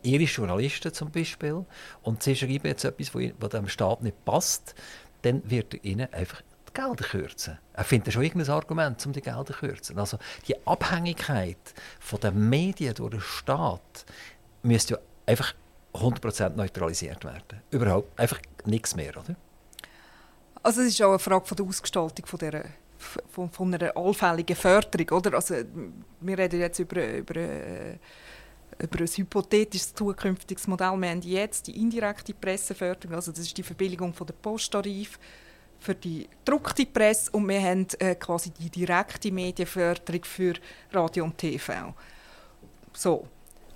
ihre 0.04 0.24
Journalisten 0.24 0.94
zum 0.94 1.12
Beispiel 1.12 1.66
und 2.02 2.24
sie 2.24 2.36
schreiben 2.36 2.68
jetzt 2.68 2.84
etwas, 2.84 3.14
was 3.14 3.50
dem 3.50 3.68
Staat 3.68 4.02
nicht 4.02 4.26
passt, 4.26 4.76
dann 5.22 5.50
wird 5.50 5.76
er 5.76 5.86
ihnen 5.86 6.12
einfach 6.14 6.42
Gelder 6.82 7.04
kürzen. 7.04 7.58
Er 7.74 7.84
findet 7.84 8.14
schon 8.14 8.24
irgendein 8.24 8.54
Argument, 8.54 9.06
um 9.06 9.14
die 9.14 9.22
Gelder 9.22 9.46
zu 9.46 9.54
kürzen. 9.54 10.00
Also 10.00 10.18
die 10.48 10.56
Abhängigkeit 10.66 11.74
von 12.00 12.20
den 12.20 12.50
Medien 12.50 12.94
durch 12.96 13.12
den 13.12 13.22
Staat 13.22 14.06
müsste 14.64 14.96
ja 14.96 15.00
einfach 15.26 15.54
100% 15.94 16.56
neutralisiert 16.56 17.24
werden. 17.24 17.62
Überhaupt 17.70 18.20
einfach 18.20 18.40
nichts 18.66 18.96
mehr, 18.96 19.16
oder? 19.18 19.36
Also 20.64 20.82
es 20.82 20.90
ist 20.90 21.02
auch 21.02 21.10
eine 21.10 21.20
Frage 21.20 21.46
von 21.46 21.58
der 21.58 21.66
Ausgestaltung 21.66 22.26
von 22.26 22.40
der 22.40 22.66
von, 23.32 23.50
von 23.50 23.74
einer 23.74 23.98
allfälligen 23.98 24.56
Förderung, 24.56 25.18
oder? 25.18 25.34
Also 25.34 25.56
wir 26.20 26.38
reden 26.38 26.60
jetzt 26.60 26.78
über, 26.78 27.04
über, 27.18 27.36
über 28.78 29.00
ein 29.00 29.08
hypothetisches 29.08 29.96
zukünftiges 29.96 30.68
Modell. 30.68 30.96
Wir 30.98 31.10
haben 31.10 31.22
jetzt 31.22 31.66
die 31.66 31.82
indirekte 31.82 32.36
Presseförderung, 32.36 33.16
also 33.16 33.32
das 33.32 33.42
ist 33.42 33.58
die 33.58 33.64
Verbilligung 33.64 34.14
von 34.14 34.28
der 34.28 34.36
Posttarif 34.36 35.18
für 35.82 35.96
die 35.96 36.30
gedruckte 36.46 36.86
Presse 36.86 37.32
und 37.32 37.50
wir 37.50 37.62
haben 37.62 37.88
äh, 38.00 38.16
quasi 38.16 38.52
die 38.52 38.70
direkte 38.70 39.32
Medienförderung 39.32 40.24
für 40.24 40.54
Radio 40.92 41.26
und 41.26 41.38
TV. 41.38 41.94
So. 42.94 43.28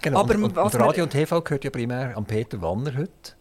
Genau, 0.02 0.20
Aber 0.20 0.36
und, 0.36 0.56
und 0.56 0.76
Radio 0.76 1.04
und 1.04 1.10
TV 1.10 1.42
gehört 1.42 1.64
ja 1.64 1.72
primär 1.72 2.16
an 2.16 2.26
Peter 2.26 2.62
Wanner 2.62 2.96
heute. 2.96 3.34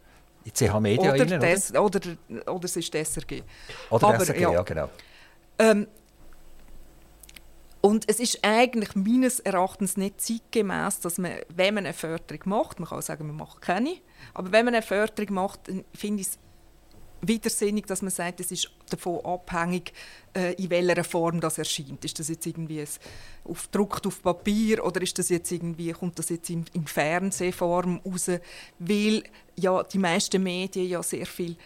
Die 0.46 0.50
CH 0.50 0.80
Media 0.80 1.12
oder, 1.12 1.30
rein, 1.30 1.40
des, 1.40 1.70
oder? 1.70 1.84
oder? 1.84 2.52
Oder 2.52 2.64
es 2.64 2.76
ist 2.76 2.94
SRG. 2.94 3.42
Oder 3.90 4.06
Aber, 4.06 4.24
SRG, 4.24 4.40
ja, 4.40 4.52
ja 4.52 4.62
genau. 4.62 4.88
Ähm, 5.58 5.86
und 7.80 8.08
es 8.08 8.18
ist 8.18 8.38
eigentlich 8.42 8.94
meines 8.94 9.40
Erachtens 9.40 9.98
nicht 9.98 10.20
zeitgemäß, 10.20 11.00
dass 11.00 11.18
man, 11.18 11.32
wenn 11.54 11.74
man 11.74 11.84
eine 11.84 11.92
Förderung 11.92 12.40
macht, 12.46 12.80
man 12.80 12.88
kann 12.88 12.98
auch 12.98 13.02
sagen, 13.02 13.26
man 13.26 13.36
macht 13.36 13.60
keine, 13.60 13.96
aber 14.32 14.52
wenn 14.52 14.64
man 14.64 14.74
eine 14.74 14.82
Förderung 14.82 15.34
macht, 15.34 15.60
finde 15.94 16.22
ich 16.22 16.28
es 16.28 16.38
widersinnig, 17.20 17.86
dass 17.86 18.02
man 18.02 18.10
sagt, 18.10 18.40
es 18.40 18.50
ist 18.50 18.70
davon 18.90 19.24
abhängig, 19.24 19.92
äh, 20.36 20.54
in 20.54 20.70
welcher 20.70 21.04
Form 21.04 21.40
das 21.40 21.58
erscheint. 21.58 22.04
Ist 22.04 22.18
das 22.18 22.28
jetzt 22.28 22.46
irgendwie 22.46 22.80
ein, 22.80 22.88
auf 23.44 23.68
Druck 23.68 24.00
auf 24.06 24.22
Papier 24.22 24.84
oder 24.84 25.00
ist 25.02 25.18
das 25.18 25.28
jetzt 25.28 25.50
irgendwie, 25.50 25.92
kommt 25.92 26.18
das 26.18 26.28
jetzt 26.28 26.50
in, 26.50 26.64
in 26.72 26.86
Fernsehform 26.86 28.00
raus? 28.04 28.30
Weil 28.78 29.24
ja 29.56 29.82
die 29.82 29.98
meisten 29.98 30.42
Medien 30.42 30.88
ja 30.88 31.02
sehr 31.02 31.26
viel 31.26 31.56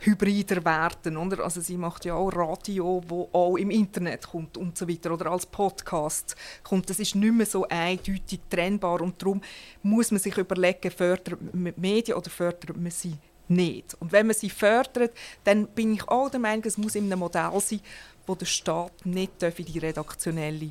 hybrider 0.00 0.64
werden. 0.64 1.16
Oder? 1.16 1.44
Also 1.44 1.60
sie 1.60 1.76
macht 1.76 2.04
ja 2.04 2.14
auch 2.14 2.30
Radio, 2.30 3.02
wo 3.06 3.28
auch 3.32 3.56
im 3.56 3.70
Internet 3.70 4.28
kommt 4.28 4.56
und 4.56 4.76
so 4.76 4.88
weiter 4.88 5.12
oder 5.12 5.30
als 5.30 5.46
Podcast 5.46 6.36
kommt. 6.62 6.90
Das 6.90 6.98
ist 6.98 7.14
nicht 7.14 7.32
mehr 7.32 7.46
so 7.46 7.66
eindeutig 7.68 8.40
trennbar 8.50 9.00
und 9.00 9.20
darum 9.20 9.40
muss 9.82 10.10
man 10.10 10.20
sich 10.20 10.36
überlegen, 10.36 10.90
fördert 10.90 11.54
man 11.54 11.72
Medien 11.76 12.18
oder 12.18 12.30
fördert 12.30 12.76
man 12.76 12.90
sie 12.90 13.16
nicht. 13.48 13.94
Und 14.00 14.12
wenn 14.12 14.26
man 14.26 14.36
sie 14.36 14.50
fördert, 14.50 15.12
dann 15.44 15.66
bin 15.68 15.94
ich 15.94 16.08
auch 16.08 16.30
der 16.30 16.40
Meinung, 16.40 16.64
es 16.64 16.78
muss 16.78 16.94
in 16.94 17.04
einem 17.04 17.18
Modell 17.18 17.52
sein, 17.60 17.80
wo 18.26 18.34
der 18.34 18.46
Staat 18.46 19.04
nicht 19.04 19.42
in 19.42 19.64
die 19.64 19.78
redaktionelle 19.78 20.70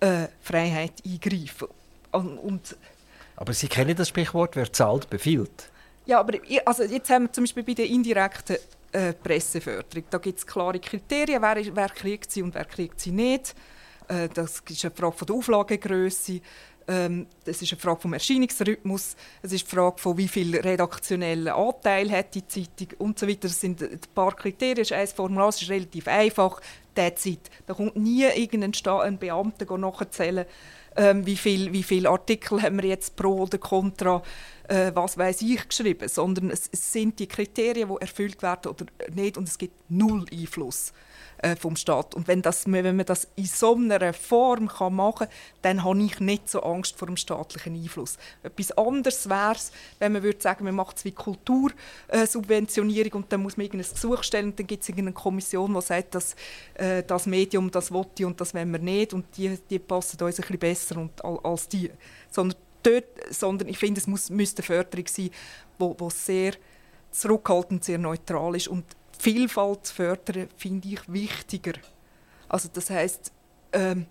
äh, 0.00 0.26
Freiheit 0.42 0.94
eingreifen 1.06 1.68
und, 2.10 2.38
und 2.38 2.76
Aber 3.36 3.52
Sie 3.52 3.68
kennen 3.68 3.96
das 3.96 4.08
Sprichwort, 4.08 4.56
wer 4.56 4.72
zahlt, 4.72 5.08
befiehlt. 5.08 5.70
Ja, 6.06 6.20
aber 6.20 6.38
also 6.64 6.82
jetzt 6.82 7.08
haben 7.10 7.24
wir 7.24 7.32
zum 7.32 7.44
Beispiel 7.44 7.62
bei 7.62 7.74
der 7.74 7.86
indirekten 7.86 8.56
äh, 8.90 9.12
Presseförderung, 9.12 10.04
da 10.10 10.18
gibt 10.18 10.38
es 10.38 10.46
klare 10.46 10.80
Kriterien, 10.80 11.40
wer, 11.40 11.76
wer 11.76 11.88
kriegt 11.88 12.30
sie 12.30 12.42
und 12.42 12.54
wer 12.54 12.64
kriegt 12.64 13.00
sie 13.00 13.12
nicht. 13.12 13.54
Äh, 14.08 14.28
das 14.28 14.62
ist 14.68 14.84
eine 14.84 14.94
Frage 14.94 15.16
von 15.16 15.26
der 15.26 15.36
Auflagegröße. 15.36 16.40
Ähm, 16.88 17.26
es 17.44 17.62
ist 17.62 17.72
eine 17.72 17.80
Frage 17.80 18.00
vom 18.00 18.12
Erscheinungsrhythmus, 18.12 19.16
es 19.42 19.52
ist 19.52 19.66
die 19.66 19.70
Frage 19.74 19.98
von 19.98 20.16
wie 20.16 20.28
viel 20.28 20.56
redaktionellen 20.56 21.48
Anteil 21.48 22.10
hat 22.10 22.34
die 22.34 22.46
Zeitung 22.46 22.88
und 22.98 23.18
so 23.18 23.28
weiter. 23.28 23.42
Das 23.42 23.60
sind 23.60 23.82
ein 23.82 24.00
paar 24.14 24.34
Kriterien, 24.34 24.86
ein 24.92 25.06
Formular, 25.08 25.48
es 25.48 25.62
ist 25.62 25.70
relativ 25.70 26.08
einfach. 26.08 26.60
That's 26.94 27.24
it. 27.26 27.50
Da 27.66 27.74
kommt 27.74 27.96
nie 27.96 28.24
irgendein 28.24 28.72
ein 29.00 29.18
Beamter 29.18 29.78
nachzählen, 29.78 30.44
ähm, 30.96 31.24
wie 31.24 31.36
viele 31.36 31.72
wie 31.72 31.82
viel 31.82 32.06
Artikel 32.06 32.60
haben 32.60 32.82
wir 32.82 32.88
jetzt 32.88 33.16
pro 33.16 33.42
oder 33.42 33.56
contra, 33.58 34.22
äh, 34.68 34.92
was 34.94 35.16
weiß 35.16 35.40
ich 35.42 35.66
geschrieben, 35.66 36.06
sondern 36.08 36.50
es, 36.50 36.68
es 36.70 36.92
sind 36.92 37.18
die 37.18 37.26
Kriterien, 37.26 37.88
die 37.88 38.00
erfüllt 38.00 38.42
werden 38.42 38.70
oder 38.72 38.86
nicht 39.14 39.38
und 39.38 39.48
es 39.48 39.56
gibt 39.56 39.74
null 39.88 40.26
Einfluss 40.30 40.92
äh, 41.42 41.56
vom 41.56 41.76
Staat. 41.76 42.14
Und 42.14 42.28
wenn, 42.28 42.40
das, 42.40 42.70
wenn 42.70 42.96
man 42.96 43.04
das 43.04 43.28
in 43.36 43.46
so 43.46 43.74
einer 43.74 44.12
Form 44.12 44.68
kann 44.68 44.94
machen 44.94 45.26
kann, 45.26 45.36
dann 45.62 45.84
habe 45.84 46.02
ich 46.02 46.20
nicht 46.20 46.48
so 46.48 46.62
Angst 46.62 46.96
vor 46.96 47.06
dem 47.06 47.16
staatlichen 47.16 47.74
Einfluss. 47.74 48.16
Etwas 48.42 48.72
anderes 48.72 49.28
wäre 49.28 49.54
es, 49.54 49.72
wenn 49.98 50.12
man 50.12 50.22
würde 50.22 50.40
sagen, 50.40 50.64
man 50.64 50.74
macht 50.74 50.98
es 50.98 51.04
wie 51.04 51.12
Kultursubventionierung 51.12 53.22
und 53.22 53.32
dann 53.32 53.42
muss 53.42 53.56
man 53.56 53.66
irgendein 53.66 53.92
Gesuch 53.92 54.22
stellen 54.22 54.50
und 54.50 54.58
dann 54.58 54.66
gibt 54.66 54.88
es 54.88 54.96
eine 54.96 55.12
Kommission, 55.12 55.74
die 55.74 55.82
sagt, 55.82 56.14
dass 56.14 56.36
äh, 56.74 57.02
das 57.02 57.26
Medium 57.26 57.70
das 57.70 57.90
will 57.90 58.06
und 58.24 58.40
das 58.40 58.54
wollen 58.54 58.70
wir 58.70 58.78
nicht 58.78 59.12
und 59.12 59.26
die, 59.36 59.58
die 59.68 59.78
passen 59.78 60.22
uns 60.22 60.36
ein 60.36 60.42
bisschen 60.42 60.58
besser 60.58 60.96
und, 60.98 61.24
als 61.24 61.68
die. 61.68 61.90
Sondern, 62.30 62.58
dort, 62.82 63.04
sondern 63.30 63.68
ich 63.68 63.78
finde, 63.78 64.00
es 64.00 64.06
muss, 64.06 64.30
müsste 64.30 64.62
eine 64.62 64.66
Förderung 64.66 65.06
sein, 65.06 65.30
die 65.80 66.10
sehr 66.10 66.52
zurückhaltend, 67.10 67.84
sehr 67.84 67.98
neutral 67.98 68.56
ist 68.56 68.68
und 68.68 68.84
Vielfalt 69.22 69.86
zu 69.86 69.94
fördern, 69.94 70.48
finde 70.56 70.88
ich 70.88 71.00
wichtiger. 71.06 71.74
Also 72.48 72.68
das 72.72 72.90
heißt, 72.90 73.30
ähm, 73.72 74.06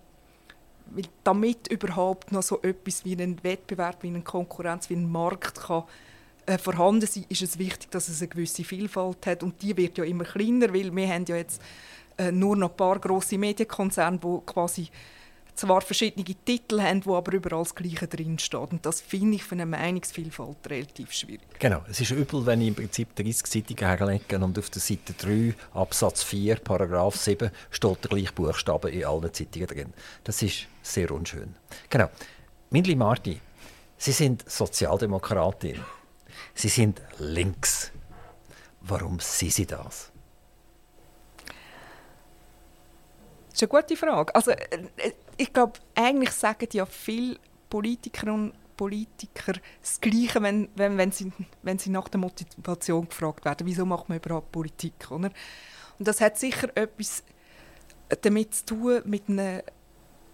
damit 1.22 1.68
überhaupt 1.68 2.32
noch 2.32 2.42
so 2.42 2.62
etwas 2.62 3.04
wie 3.04 3.14
ein 3.14 3.44
Wettbewerb, 3.44 4.02
wie 4.02 4.06
eine 4.06 4.22
Konkurrenz, 4.22 4.88
wie 4.88 4.96
ein 4.96 5.12
Markt 5.12 5.60
kann 5.60 5.84
äh, 6.46 6.56
vorhanden 6.56 7.06
sein, 7.06 7.26
ist 7.28 7.42
es 7.42 7.58
wichtig, 7.58 7.90
dass 7.90 8.08
es 8.08 8.22
eine 8.22 8.28
gewisse 8.28 8.64
Vielfalt 8.64 9.26
hat 9.26 9.42
und 9.42 9.60
die 9.60 9.76
wird 9.76 9.98
ja 9.98 10.04
immer 10.04 10.24
kleiner, 10.24 10.72
weil 10.72 10.96
wir 10.96 11.06
haben 11.06 11.26
ja 11.26 11.36
jetzt 11.36 11.60
äh, 12.16 12.32
nur 12.32 12.56
noch 12.56 12.70
ein 12.70 12.76
paar 12.78 12.98
große 12.98 13.36
Medienkonzerne, 13.36 14.18
die 14.18 14.38
quasi 14.46 14.88
zwar 15.54 15.80
verschiedene 15.80 16.24
Titel 16.24 16.80
haben, 16.80 17.04
wo 17.04 17.16
aber 17.16 17.32
überall 17.32 17.62
das 17.62 17.74
Gleiche 17.74 18.06
drinsteht. 18.06 18.72
Und 18.72 18.84
das 18.86 19.00
finde 19.00 19.36
ich 19.36 19.44
für 19.44 19.54
eine 19.54 19.66
Meinungsvielfalt 19.66 20.68
relativ 20.68 21.12
schwierig. 21.12 21.58
Genau, 21.58 21.82
es 21.88 22.00
ist 22.00 22.10
übel, 22.10 22.44
wenn 22.46 22.60
ich 22.60 22.68
im 22.68 22.74
Prinzip 22.74 23.14
30 23.14 23.46
Seiten 23.46 23.76
herlege 23.76 24.38
und 24.38 24.58
auf 24.58 24.70
der 24.70 24.80
Seite 24.80 25.12
3, 25.12 25.54
Absatz 25.74 26.22
4, 26.22 26.56
Paragraph 26.56 27.16
7 27.16 27.50
steht 27.70 28.04
der 28.04 28.10
gleiche 28.10 28.32
Buchstabe 28.32 28.90
in 28.90 29.04
allen 29.04 29.32
Zeitungen 29.32 29.66
drin. 29.68 29.92
Das 30.24 30.42
ist 30.42 30.66
sehr 30.82 31.10
unschön. 31.10 31.54
Genau. 31.90 32.08
Mindli 32.70 32.94
Marti, 32.94 33.40
Sie 33.98 34.12
sind 34.12 34.50
Sozialdemokratin. 34.50 35.80
Sie 36.54 36.68
sind 36.68 37.00
links. 37.18 37.92
Warum 38.80 39.20
sind 39.20 39.52
Sie 39.52 39.66
das? 39.66 40.10
Das 43.50 43.62
ist 43.62 43.70
eine 43.70 43.80
gute 43.80 43.96
Frage. 43.96 44.34
Also, 44.34 44.50
äh, 44.50 44.88
äh, 44.96 45.12
ich 45.42 45.52
glaube, 45.52 45.80
eigentlich 45.94 46.30
sagen 46.32 46.68
ja 46.72 46.86
viele 46.86 47.38
Politiker 47.68 48.32
und 48.32 48.52
Politiker 48.76 49.54
das 49.80 50.00
Gleiche, 50.00 50.42
wenn, 50.42 50.68
wenn, 50.74 50.96
wenn, 50.96 51.12
sie, 51.12 51.32
wenn 51.62 51.78
sie 51.78 51.90
nach 51.90 52.08
der 52.08 52.20
Motivation 52.20 53.08
gefragt 53.08 53.44
werden. 53.44 53.66
Wieso 53.66 53.84
macht 53.84 54.08
man 54.08 54.18
überhaupt 54.18 54.50
Politik? 54.52 55.10
Oder? 55.10 55.30
Und 55.98 56.08
das 56.08 56.20
hat 56.20 56.38
sicher 56.38 56.74
etwas 56.76 57.22
damit 58.22 58.54
zu 58.54 58.66
tun, 58.66 59.02
mit 59.04 59.28
einem 59.28 59.62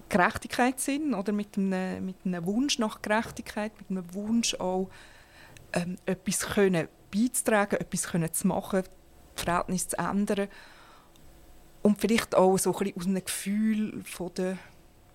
Gerechtigkeitssinn 0.08 1.14
oder 1.14 1.32
mit 1.32 1.56
einem, 1.56 2.04
mit 2.04 2.16
einem 2.24 2.44
Wunsch 2.46 2.78
nach 2.78 3.02
Gerechtigkeit, 3.02 3.72
mit 3.78 3.90
einem 3.90 4.14
Wunsch 4.14 4.54
auch, 4.54 4.88
ähm, 5.72 5.96
etwas 6.06 6.40
können 6.40 6.88
beizutragen, 7.12 7.76
etwas 7.76 8.08
können 8.08 8.32
zu 8.32 8.46
machen, 8.46 8.82
das 9.34 9.44
Verhältnis 9.44 9.88
zu 9.88 9.98
ändern 9.98 10.48
und 11.82 12.00
vielleicht 12.00 12.34
auch 12.34 12.56
so 12.58 12.72
ein 12.72 12.78
bisschen 12.78 12.96
aus 12.96 13.06
einem 13.06 13.24
Gefühl 13.24 14.02
von 14.04 14.32
der, 14.34 14.58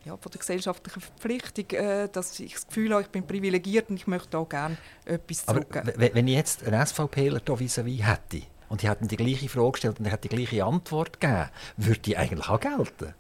ja, 0.05 0.17
von 0.17 0.31
der 0.31 0.39
gesellschaftlichen 0.39 1.01
Verpflichtung, 1.01 1.69
äh, 1.79 2.09
dass 2.09 2.39
ich 2.39 2.53
das 2.53 2.67
Gefühl 2.67 2.91
habe, 2.91 3.03
ich 3.03 3.09
bin 3.09 3.25
privilegiert 3.25 3.89
und 3.89 3.95
ich 3.95 4.07
möchte 4.07 4.37
auch 4.37 4.49
gerne 4.49 4.77
etwas 5.05 5.45
zurückgeben. 5.45 5.89
Aber 5.89 6.13
wenn 6.13 6.27
ich 6.27 6.35
jetzt 6.35 6.63
einen 6.65 6.85
SVPler 6.85 7.41
hier 7.45 7.59
vis-à-vis 7.59 8.05
hätte 8.05 8.41
und 8.69 8.81
die 8.81 8.89
hätten 8.89 9.07
die 9.07 9.17
gleiche 9.17 9.49
Frage 9.49 9.71
gestellt 9.71 9.99
und 9.99 10.05
ich 10.05 10.11
hätte 10.11 10.27
die 10.27 10.35
gleiche 10.35 10.65
Antwort 10.65 11.19
gegeben, 11.19 11.49
würde 11.77 11.99
die 11.99 12.17
eigentlich 12.17 12.49
auch 12.49 12.59
gelten? 12.59 13.13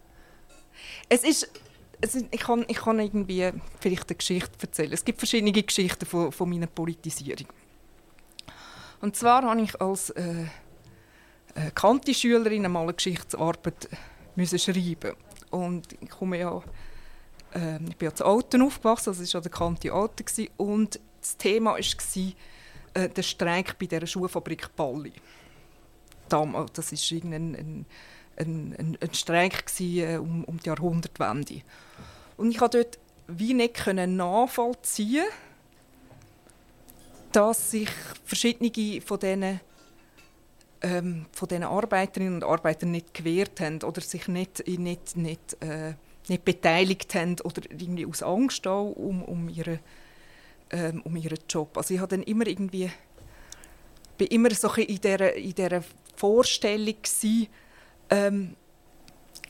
Es 1.09 1.23
ist 1.23 1.49
ich 2.31 2.41
kann, 2.41 2.65
ich 2.67 2.77
kann 2.77 2.99
irgendwie 2.99 3.49
vielleicht 3.79 4.09
eine 4.09 4.17
Geschichte 4.17 4.51
erzählen. 4.61 4.91
Es 4.91 5.05
gibt 5.05 5.19
verschiedene 5.19 5.53
Geschichten 5.53 6.05
von, 6.05 6.33
von 6.33 6.49
meiner 6.49 6.67
Politisierung. 6.67 7.47
Und 8.99 9.15
zwar 9.15 9.43
habe 9.43 9.61
ich 9.61 9.79
als 9.79 10.09
äh, 10.09 10.43
äh, 11.55 11.71
Kanti-Schülerin 11.73 12.65
einmal 12.65 12.83
eine 12.83 12.93
Geschichtsarbeit 12.93 13.87
müssen 14.35 14.59
schreiben 14.59 15.13
und 15.53 15.87
ich 16.01 16.09
komme 16.09 16.39
ja 16.39 16.61
äh, 17.53 17.75
ich 17.87 17.97
bin 17.97 18.09
ja 18.09 18.15
zu 18.15 18.25
Alten 18.25 18.61
aufgewachsen, 18.61 19.09
also 19.09 19.23
es 19.23 19.33
war 19.33 19.41
der 19.41 19.51
Kanti 19.51 19.89
Alten 19.89 20.25
und 20.57 20.99
das 21.21 21.37
Thema 21.37 21.73
war 21.73 22.33
äh, 22.93 23.09
der 23.09 23.23
Streik 23.23 23.77
bei 23.79 23.85
der 23.85 24.05
Schuhfabrik 24.05 24.75
Balli. 24.75 25.13
Damals, 26.29 26.73
das 26.73 26.91
war 26.91 27.15
irgendein 27.15 27.55
ein, 27.55 27.85
ein, 28.37 28.75
ein, 28.77 28.97
ein 28.99 29.13
Streik 29.13 29.65
gewesen, 29.67 30.09
äh, 30.09 30.17
um, 30.17 30.43
um 30.45 30.59
die 30.59 30.67
Jahrhundertwende. 30.67 31.61
Und 32.37 32.51
ich 32.51 32.57
konnte 32.57 32.83
dort 32.83 32.99
wie 33.27 33.53
nicht 33.53 33.87
nachvollziehen, 33.87 35.25
dass 37.31 37.71
sich 37.71 37.89
verschiedene 38.25 39.01
von 39.01 39.19
diesen 39.19 39.59
ähm, 40.83 41.25
von 41.31 41.47
den 41.47 41.63
Arbeiterinnen 41.63 42.35
und 42.35 42.43
Arbeitern 42.43 42.91
nicht 42.91 43.13
gewehrt 43.13 43.59
haben 43.59 43.81
oder 43.83 44.01
sich 44.01 44.27
nicht, 44.27 44.67
nicht, 44.67 45.17
nicht, 45.17 45.57
äh, 45.61 45.93
nicht 46.27 46.45
beteiligt 46.45 47.15
haben 47.15 47.37
oder 47.43 47.61
irgendwie 47.69 48.05
aus 48.05 48.21
Angst 48.21 48.67
auch 48.67 48.91
um, 48.91 49.23
um, 49.23 49.49
ihre, 49.49 49.79
ähm, 50.69 51.01
um 51.03 51.15
ihren 51.15 51.39
Job. 51.49 51.77
Also 51.77 51.93
ich 51.93 51.99
habe 51.99 52.15
dann 52.15 52.23
immer 52.23 52.45
irgendwie 52.45 52.91
bin 54.17 54.27
immer 54.27 54.53
so 54.53 54.71
in 54.73 54.99
dieser, 54.99 55.33
in 55.33 55.53
dieser 55.53 55.81
Vorstellung 56.15 56.95
gewesen, 57.01 57.47
ähm, 58.09 58.55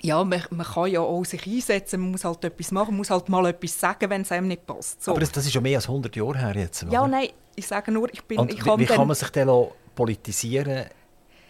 ja, 0.01 0.21
man, 0.23 0.41
man, 0.49 0.65
kann 0.65 0.91
ja 0.91 0.99
auch 0.99 1.23
sich 1.23 1.45
einsetzen, 1.47 2.01
man 2.01 2.11
muss 2.11 2.25
halt 2.25 2.43
etwas 2.43 2.71
machen, 2.71 2.89
man 2.89 2.97
muss 2.97 3.09
halt 3.09 3.29
mal 3.29 3.45
etwas 3.45 3.79
sagen, 3.79 4.09
wenn 4.09 4.21
es 4.21 4.31
einem 4.31 4.47
nicht 4.47 4.65
passt. 4.65 5.03
So. 5.03 5.11
Aber 5.11 5.21
das, 5.21 5.31
das, 5.31 5.45
ist 5.45 5.53
schon 5.53 5.63
mehr 5.63 5.77
als 5.77 5.88
100 5.88 6.13
Jahre 6.15 6.38
her 6.38 6.55
jetzt, 6.55 6.84
oder? 6.84 6.91
Ja, 6.91 7.07
nein, 7.07 7.29
ich 7.55 7.67
sage 7.67 7.91
nur, 7.91 8.13
ich 8.13 8.23
bin... 8.23 8.39
Und 8.39 8.51
ich 8.51 8.65
wie, 8.65 8.79
wie 8.79 8.86
kann 8.86 9.07
man 9.07 9.15
sich 9.15 9.29
dann 9.29 9.67
politisieren 9.95 10.86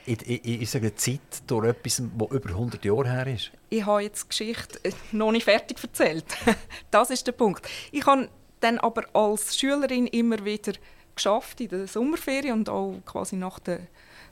in, 0.06 0.16
in, 0.16 0.60
unserer 0.60 0.95
Zeit 0.95 1.20
durch 1.47 1.68
etwas, 1.68 1.97
das 1.97 2.32
über 2.32 2.49
100 2.49 2.84
Jahre 2.84 3.10
her 3.10 3.28
ist? 3.28 3.51
Ich 3.70 3.86
habe 3.86 4.01
jetzt 4.01 4.24
die 4.24 4.28
Geschichte 4.30 4.80
äh, 4.84 4.91
noch 5.12 5.32
nicht 5.32 5.43
fertig 5.45 5.82
erzählt. 5.82 6.26
das 6.91 7.10
ist 7.10 7.26
der 7.26 7.32
Punkt. 7.32 7.68
Ich 7.91 8.06
habe 8.06 8.30
dann 8.60 8.80
aber 8.80 9.04
als 9.14 9.58
Schülerin 9.58 10.08
immer 10.08 10.43
wieder 10.43 10.74
geschafft 11.16 11.62
in 11.62 11.70
der 11.70 11.88
Sommerferien 11.88 12.60
und 12.60 12.70
auch 12.70 12.95
quasi 13.06 13.36
nach 13.36 13.60
der, 13.60 13.82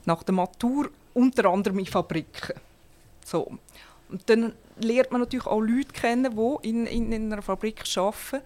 nach 0.04 0.22
der 0.22 0.34
Matur, 0.34 0.90
unter 1.14 1.46
anderem 1.46 1.78
in 1.78 1.86
Fabriken. 1.86 2.58
So. 3.24 3.58
Und 4.08 4.28
dann 4.28 4.52
lernt 4.78 5.10
man 5.10 5.20
natürlich 5.20 5.46
auch 5.46 5.60
Leute 5.60 5.92
kennen, 5.92 6.36
die 6.36 6.68
in, 6.68 6.86
in, 6.86 7.12
in 7.12 7.32
einer 7.32 7.42
Fabrik 7.42 7.84
arbeiten 7.96 8.44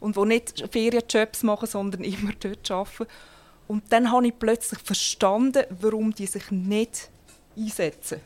und 0.00 0.16
die 0.16 0.24
nicht 0.24 0.64
Ferienjobs 0.70 1.42
machen, 1.42 1.68
sondern 1.68 2.04
immer 2.04 2.32
dort 2.38 2.70
arbeiten. 2.70 3.06
Und 3.68 3.84
dann 3.90 4.10
habe 4.10 4.26
ich 4.26 4.38
plötzlich 4.38 4.80
verstanden, 4.80 5.64
warum 5.80 6.14
die 6.14 6.26
sich 6.26 6.50
nicht 6.50 7.10
einsetzen. 7.56 8.20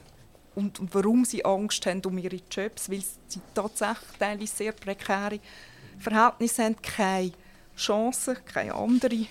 Und 0.55 0.81
warum 0.93 1.25
sie 1.25 1.45
Angst 1.45 1.85
haben 1.87 2.01
um 2.07 2.17
ihre 2.19 2.41
Jobs, 2.51 2.91
weil 2.91 3.03
sie 3.29 3.41
tatsächlich 3.55 4.51
sehr 4.51 4.73
prekäre 4.73 5.39
Verhältnisse 5.99 6.65
haben, 6.65 6.77
keine 6.81 7.33
Chance, 7.77 8.37
keine 8.47 8.75
andere, 8.75 9.27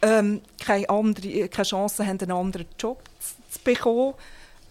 ähm, 0.00 0.40
keine, 0.58 0.88
andere, 0.88 1.48
keine 1.48 1.66
Chance 1.66 2.06
haben, 2.06 2.18
einen 2.18 2.32
anderen 2.32 2.66
Job 2.78 3.02
zu, 3.20 3.34
zu 3.50 3.58
bekommen, 3.62 4.14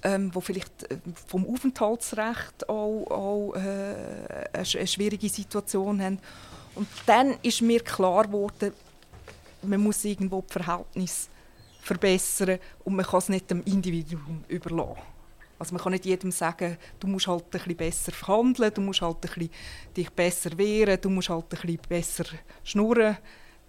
ähm, 0.04 0.34
wo 0.34 0.42
vielleicht 0.42 0.92
äh, 0.92 0.98
vom 1.28 1.48
Aufenthaltsrecht 1.48 2.68
auch, 2.68 3.06
auch 3.12 3.54
äh, 3.56 4.50
eine 4.54 4.88
schwierige 4.88 5.30
Situation 5.30 6.02
haben. 6.02 6.20
Und 6.74 6.88
dann 7.06 7.36
ist 7.44 7.62
mir 7.62 7.82
klar 7.82 8.24
geworden, 8.24 8.74
man 9.64 9.82
muss 9.82 10.03
irgendwo 10.03 10.41
das 10.41 10.51
Verhältnis 10.51 11.30
verbessern 11.82 12.59
und 12.84 12.95
man 12.95 13.05
kann 13.05 13.20
es 13.20 13.30
nicht 13.30 13.49
dem 13.49 13.64
Individuum 13.64 14.43
überlassen. 14.47 15.01
Also 15.57 15.76
man 15.76 15.84
kann 15.84 15.91
nicht 15.91 16.05
jedem 16.05 16.32
sagen, 16.32 16.78
du 16.99 17.07
musst 17.07 17.28
halt 17.28 17.43
ein 17.43 17.49
bisschen 17.51 17.76
besser 17.76 18.12
verhandeln, 18.12 18.74
du 18.74 18.82
musst 18.82 19.01
halt 19.01 19.18
ein 19.18 19.22
bisschen 19.22 19.49
dich 19.95 20.09
besser 20.09 20.57
wehren, 20.57 20.99
du 20.99 21.09
musst 21.09 21.30
halt 21.30 21.45
ein 21.45 21.49
bisschen 21.49 21.80
besser 21.88 22.24
schnurren, 22.64 23.18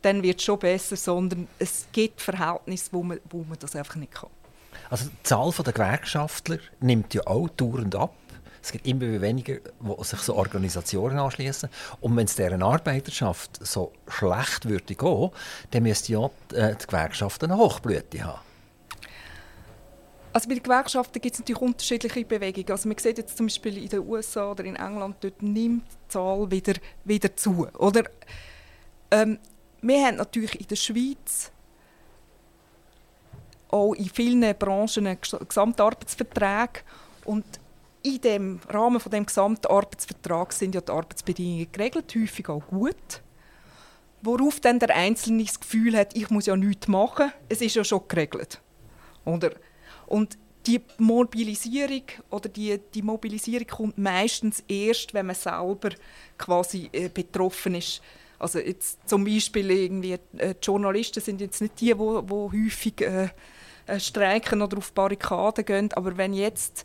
dann 0.00 0.22
wird 0.22 0.38
es 0.38 0.44
schon 0.44 0.58
besser, 0.58 0.96
sondern 0.96 1.48
es 1.58 1.86
gibt 1.92 2.20
Verhältnisse, 2.20 2.88
wo 2.92 3.02
man, 3.02 3.20
wo 3.28 3.44
man 3.44 3.58
das 3.58 3.76
einfach 3.76 3.96
nicht 3.96 4.12
kann. 4.12 4.30
Also 4.88 5.10
die 5.10 5.22
Zahl 5.22 5.52
der 5.64 5.72
Gewerkschaftler 5.72 6.58
nimmt 6.80 7.12
ja 7.12 7.26
auch 7.26 7.48
dauernd 7.50 7.94
ab. 7.94 8.14
Es 8.62 8.70
gibt 8.70 8.86
immer 8.86 9.20
weniger, 9.20 9.56
die 9.56 10.04
sich 10.04 10.20
so 10.20 10.36
Organisationen 10.36 11.18
anschließen. 11.18 11.68
Und 12.00 12.16
wenn 12.16 12.26
es 12.26 12.36
deren 12.36 12.62
Arbeiterschaft 12.62 13.58
so 13.66 13.92
schlecht 14.06 14.68
würde 14.68 14.94
gehen, 14.94 15.30
dann 15.72 15.82
müsste 15.82 16.12
ja 16.12 16.30
die, 16.50 16.56
äh, 16.56 16.76
die 16.76 16.86
Gewerkschaften 16.86 17.50
eine 17.50 17.60
Hochblüte 17.60 18.24
haben. 18.24 18.40
Also 20.32 20.48
bei 20.48 20.54
den 20.54 20.62
Gewerkschaften 20.62 21.20
gibt 21.20 21.34
es 21.34 21.40
natürlich 21.40 21.60
unterschiedliche 21.60 22.24
Bewegungen. 22.24 22.70
Also 22.70 22.88
man 22.88 22.96
sieht 22.96 23.18
jetzt 23.18 23.36
zum 23.36 23.46
Beispiel 23.46 23.76
in 23.76 23.88
den 23.88 24.00
USA 24.00 24.52
oder 24.52 24.64
in 24.64 24.76
England, 24.76 25.16
dort 25.20 25.42
nimmt 25.42 25.84
die 25.84 26.08
Zahl 26.08 26.50
wieder, 26.50 26.74
wieder 27.04 27.36
zu. 27.36 27.66
Oder, 27.78 28.04
ähm, 29.10 29.38
wir 29.82 30.06
haben 30.06 30.16
natürlich 30.16 30.58
in 30.58 30.68
der 30.68 30.76
Schweiz 30.76 31.50
auch 33.68 33.92
in 33.94 34.08
vielen 34.08 34.56
Branchen 34.56 35.18
Gesamtarbeitsverträge 35.20 36.80
und 37.24 37.44
in 38.02 38.20
dem 38.20 38.60
Rahmen 38.68 39.00
von 39.00 39.12
dem 39.12 39.26
Gesamtarbeitsvertrag 39.26 40.52
sind 40.52 40.74
ja 40.74 40.80
die 40.80 40.92
Arbeitsbedingungen 40.92 41.70
geregelt, 41.70 42.14
häufig 42.14 42.48
auch 42.48 42.66
gut. 42.66 43.22
Worauf 44.22 44.60
dann 44.60 44.78
der 44.78 44.94
Einzelne 44.94 45.44
das 45.44 45.58
Gefühl 45.58 45.96
hat, 45.96 46.16
ich 46.16 46.30
muss 46.30 46.46
ja 46.46 46.56
nichts 46.56 46.88
machen, 46.88 47.32
es 47.48 47.60
ist 47.60 47.74
ja 47.74 47.84
schon 47.84 48.02
geregelt. 48.08 48.60
Oder? 49.24 49.52
Und 50.06 50.38
die 50.66 50.80
Mobilisierung 50.98 52.02
oder 52.30 52.48
die, 52.48 52.78
die 52.94 53.02
Mobilisierung 53.02 53.66
kommt 53.66 53.98
meistens 53.98 54.62
erst, 54.68 55.12
wenn 55.12 55.26
man 55.26 55.34
selber 55.34 55.90
quasi 56.38 56.88
äh, 56.92 57.08
betroffen 57.08 57.74
ist. 57.74 58.00
Also 58.38 58.58
jetzt 58.58 59.08
zum 59.08 59.24
Beispiel 59.24 59.70
irgendwie, 59.70 60.12
äh, 60.38 60.54
die 60.54 60.64
Journalisten 60.64 61.20
sind 61.20 61.40
jetzt 61.40 61.60
nicht 61.60 61.80
die, 61.80 61.98
wo 61.98 62.52
häufig 62.52 63.00
äh, 63.00 63.28
äh 63.86 63.98
streiken 63.98 64.62
oder 64.62 64.78
auf 64.78 64.92
Barrikaden 64.92 65.64
gehen, 65.64 65.92
aber 65.94 66.16
wenn 66.16 66.32
jetzt 66.32 66.84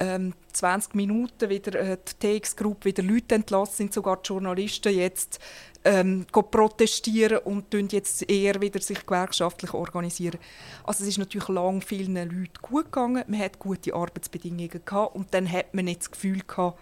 ähm, 0.00 0.34
20 0.52 0.94
Minuten 0.94 1.48
wieder 1.50 1.78
äh, 1.78 1.98
die 1.98 2.40
TX-Gruppe 2.40 2.86
wieder 2.86 3.02
Leute 3.02 3.36
entlassen, 3.36 3.76
sind 3.76 3.92
sogar 3.92 4.16
die 4.16 4.28
Journalisten 4.28 4.94
jetzt 4.94 5.38
ähm, 5.84 6.26
protestieren 6.32 7.38
und 7.38 7.72
jetzt 7.92 8.28
eher 8.28 8.60
wieder 8.60 8.80
sich 8.80 9.04
gewerkschaftlich 9.06 9.72
organisieren. 9.72 10.38
Also 10.84 11.04
es 11.04 11.10
ist 11.10 11.18
natürlich 11.18 11.48
lang 11.48 11.82
vielen 11.82 12.16
Leuten 12.16 12.52
gut 12.60 12.86
gegangen, 12.86 13.24
man 13.26 13.40
hat 13.40 13.58
gute 13.58 13.94
Arbeitsbedingungen 13.94 14.80
gehabt 14.84 15.14
und 15.14 15.32
dann 15.32 15.50
hat 15.50 15.74
man 15.74 15.84
nicht 15.84 16.00
das 16.00 16.10
Gefühl 16.10 16.40
gehabt, 16.46 16.78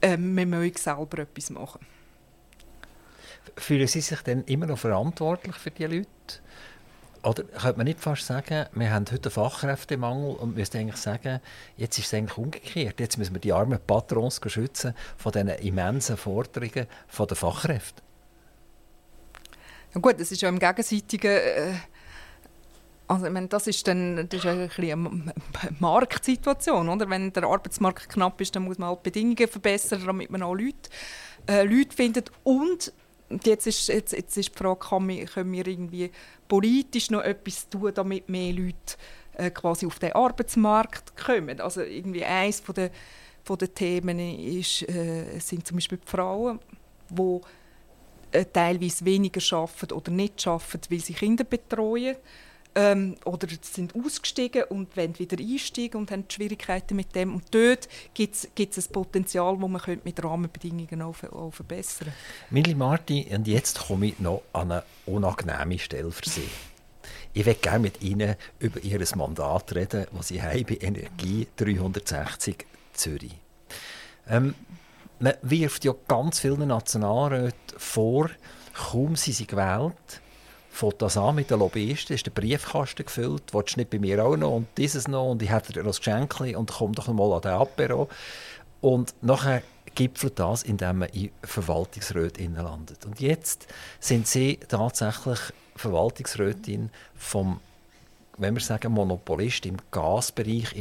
äh, 0.00 0.16
man 0.16 0.50
möge 0.50 0.78
selber 0.78 1.20
etwas 1.20 1.50
machen. 1.50 1.80
Fühlen 3.56 3.86
Sie 3.86 4.00
sich 4.00 4.20
denn 4.22 4.44
immer 4.44 4.66
noch 4.66 4.78
verantwortlich 4.78 5.56
für 5.56 5.70
die 5.70 5.84
Leute? 5.84 6.06
Oder 7.26 7.42
könnte 7.42 7.76
man 7.76 7.86
nicht 7.86 7.98
fast 7.98 8.24
sagen, 8.24 8.66
wir 8.72 8.90
haben 8.92 9.04
heute 9.10 9.28
einen 9.28 9.32
Fachkräftemangel 9.32 10.36
und 10.36 10.54
müssen 10.54 10.76
eigentlich 10.76 10.96
sagen, 10.96 11.40
jetzt 11.76 11.98
ist 11.98 12.06
es 12.06 12.14
eigentlich 12.14 12.38
umgekehrt. 12.38 13.00
Jetzt 13.00 13.18
müssen 13.18 13.34
wir 13.34 13.40
die 13.40 13.52
armen 13.52 13.80
Patrons 13.84 14.40
schützen 14.46 14.94
von 15.16 15.32
diesen 15.32 15.48
immensen 15.48 16.16
Forderungen 16.16 16.86
der 17.18 17.36
Fachkräfte. 17.36 18.00
Ja 19.92 20.00
gut, 20.00 20.20
das 20.20 20.30
ist 20.30 20.40
ja 20.40 20.48
im 20.48 20.60
gegenseitigen... 20.60 21.32
Äh 21.32 21.74
also, 23.08 23.26
ich 23.26 23.32
meine, 23.32 23.46
das 23.48 23.66
ist 23.66 23.86
dann 23.86 24.28
das 24.28 24.44
ist 24.44 24.46
ein 24.46 24.70
eine 24.76 25.32
Marktsituation. 25.78 26.88
Oder? 26.88 27.08
Wenn 27.10 27.32
der 27.32 27.44
Arbeitsmarkt 27.44 28.08
knapp 28.08 28.40
ist, 28.40 28.54
dann 28.54 28.64
muss 28.64 28.78
man 28.78 28.88
halt 28.88 29.02
Bedingungen 29.02 29.48
verbessern, 29.48 30.02
damit 30.06 30.30
man 30.30 30.42
auch 30.42 30.54
Leute, 30.54 30.90
äh, 31.48 31.64
Leute 31.64 31.94
findet. 31.94 32.30
Und 32.42 32.92
jetzt 33.44 33.66
ist, 33.66 33.88
jetzt, 33.88 34.12
jetzt 34.12 34.36
ist 34.36 34.50
die 34.50 34.58
Frage, 34.58 34.80
kann 34.80 35.08
wir, 35.08 35.24
können 35.26 35.52
wir 35.52 35.66
irgendwie 35.66 36.10
politisch 36.48 37.10
noch 37.10 37.22
etwas 37.22 37.68
tun, 37.68 37.92
damit 37.94 38.28
mehr 38.28 38.52
Leute 38.52 38.96
äh, 39.34 39.50
quasi 39.50 39.86
auf 39.86 39.98
den 39.98 40.12
Arbeitsmarkt 40.12 41.16
kommen. 41.16 41.60
Also 41.60 41.82
irgendwie 41.82 42.24
eines 42.24 42.60
von 42.60 42.74
der, 42.74 42.90
von 43.44 43.58
der 43.58 43.72
Themen 43.74 44.18
ist, 44.18 44.88
äh, 44.88 45.38
sind 45.38 45.66
zum 45.66 45.76
Beispiel 45.76 45.98
die 45.98 46.10
Frauen, 46.10 46.60
die 47.10 47.40
äh, 48.32 48.44
teilweise 48.44 49.04
weniger 49.04 49.40
arbeiten 49.56 49.92
oder 49.92 50.10
nicht 50.10 50.46
arbeiten, 50.46 50.90
weil 50.90 51.00
sie 51.00 51.14
Kinder 51.14 51.44
betreuen 51.44 52.16
ähm, 52.76 53.16
oder 53.24 53.48
sind 53.62 53.94
ausgestiegen 53.96 54.64
und 54.64 54.96
wollen 54.96 55.18
wieder 55.18 55.38
einsteigen 55.42 55.98
und 55.98 56.10
haben 56.10 56.24
Schwierigkeiten 56.28 56.94
mit 56.94 57.14
dem. 57.14 57.34
Und 57.34 57.44
dort 57.50 57.88
gibt 58.14 58.36
es 58.36 58.48
ein 58.56 58.92
Potenzial, 58.92 59.56
das 59.58 59.68
man 59.68 60.00
mit 60.04 60.22
Rahmenbedingungen 60.22 61.02
auch, 61.02 61.16
auch 61.32 61.52
verbessern 61.52 62.08
könnte. 62.08 62.50
Milli 62.50 62.74
Marti, 62.74 63.26
und 63.34 63.48
jetzt 63.48 63.86
komme 63.86 64.08
ich 64.08 64.20
noch 64.20 64.42
an 64.52 64.70
eine 64.70 64.84
unangenehme 65.06 65.78
Stelle 65.78 66.12
für 66.12 66.28
Sie. 66.28 66.48
Ich 67.32 67.46
möchte 67.46 67.62
gerne 67.62 67.80
mit 67.80 68.02
Ihnen 68.02 68.36
über 68.58 68.80
Ihr 68.80 69.02
Mandat 69.16 69.74
reden, 69.74 70.06
das 70.14 70.28
Sie 70.28 70.42
haben 70.42 70.64
bei 70.64 70.78
Energie 70.80 71.48
360 71.56 72.66
Zürich. 72.92 73.36
Ähm, 74.28 74.54
man 75.18 75.34
wirft 75.40 75.84
ja 75.84 75.94
ganz 76.08 76.40
vielen 76.40 76.68
Nationalräten 76.68 77.78
vor, 77.78 78.30
kaum 78.74 79.16
sind 79.16 79.34
sie 79.34 79.46
gewählt, 79.46 80.20
fängt 80.76 81.00
das 81.00 81.16
an 81.16 81.34
mit 81.34 81.50
den 81.50 81.58
Lobbyisten, 81.58 82.14
ist 82.14 82.26
der 82.26 82.32
Briefkasten 82.32 83.04
gefüllt, 83.04 83.52
willst 83.52 83.76
du 83.76 83.80
nicht 83.80 83.90
bei 83.90 83.98
mir 83.98 84.24
auch 84.24 84.36
noch 84.36 84.56
und 84.56 84.68
dieses 84.76 85.08
noch 85.08 85.30
und 85.30 85.42
ich 85.42 85.50
hätte 85.50 85.72
dir 85.72 85.82
das 85.82 85.98
Geschenk 85.98 86.38
und 86.40 86.70
komm 86.70 86.92
doch 86.94 87.08
mal 87.08 87.32
an 87.32 87.40
den 87.40 87.52
Apero. 87.52 88.08
Und 88.80 89.14
nachher 89.22 89.62
gipfelt 89.94 90.38
das, 90.38 90.62
indem 90.62 90.98
man 90.98 91.08
in 91.08 91.30
Verwaltungsräten 91.42 92.54
landet. 92.56 93.06
Und 93.06 93.20
jetzt 93.20 93.66
sind 94.00 94.26
sie 94.26 94.58
tatsächlich 94.68 95.38
Verwaltungsrätin 95.76 96.90
vom, 97.14 97.60
wenn 98.36 98.54
wir 98.54 98.60
sagen, 98.60 98.92
Monopolist 98.92 99.64
im 99.64 99.78
Gasbereich 99.90 100.74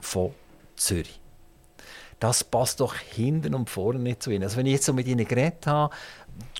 von 0.00 0.34
Zürich 0.76 1.18
das 2.24 2.42
passt 2.42 2.80
doch 2.80 2.94
hinten 2.94 3.54
und 3.54 3.68
vorne 3.68 3.98
nicht 3.98 4.22
zu 4.22 4.30
ihnen. 4.30 4.44
Also 4.44 4.56
wenn 4.56 4.64
ich 4.64 4.72
jetzt 4.72 4.86
so 4.86 4.94
mit 4.94 5.06
ihnen 5.06 5.28
geredet 5.28 5.66
habe, 5.66 5.94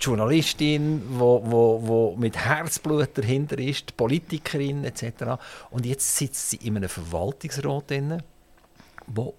Journalistin, 0.01 1.03
wo, 1.09 1.43
wo, 1.45 1.81
wo 1.83 2.17
mit 2.17 2.37
Herzblut 2.37 3.17
dahinter 3.17 3.59
ist, 3.59 3.97
Politikerin 3.97 4.85
etc. 4.85 5.41
Und 5.71 5.87
jetzt 5.87 6.17
sitzt 6.17 6.51
sie 6.51 6.57
in 6.57 6.77
einem 6.77 6.89
Verwaltungsrat 6.89 7.91
drin, 7.91 8.23
wo 9.07 9.35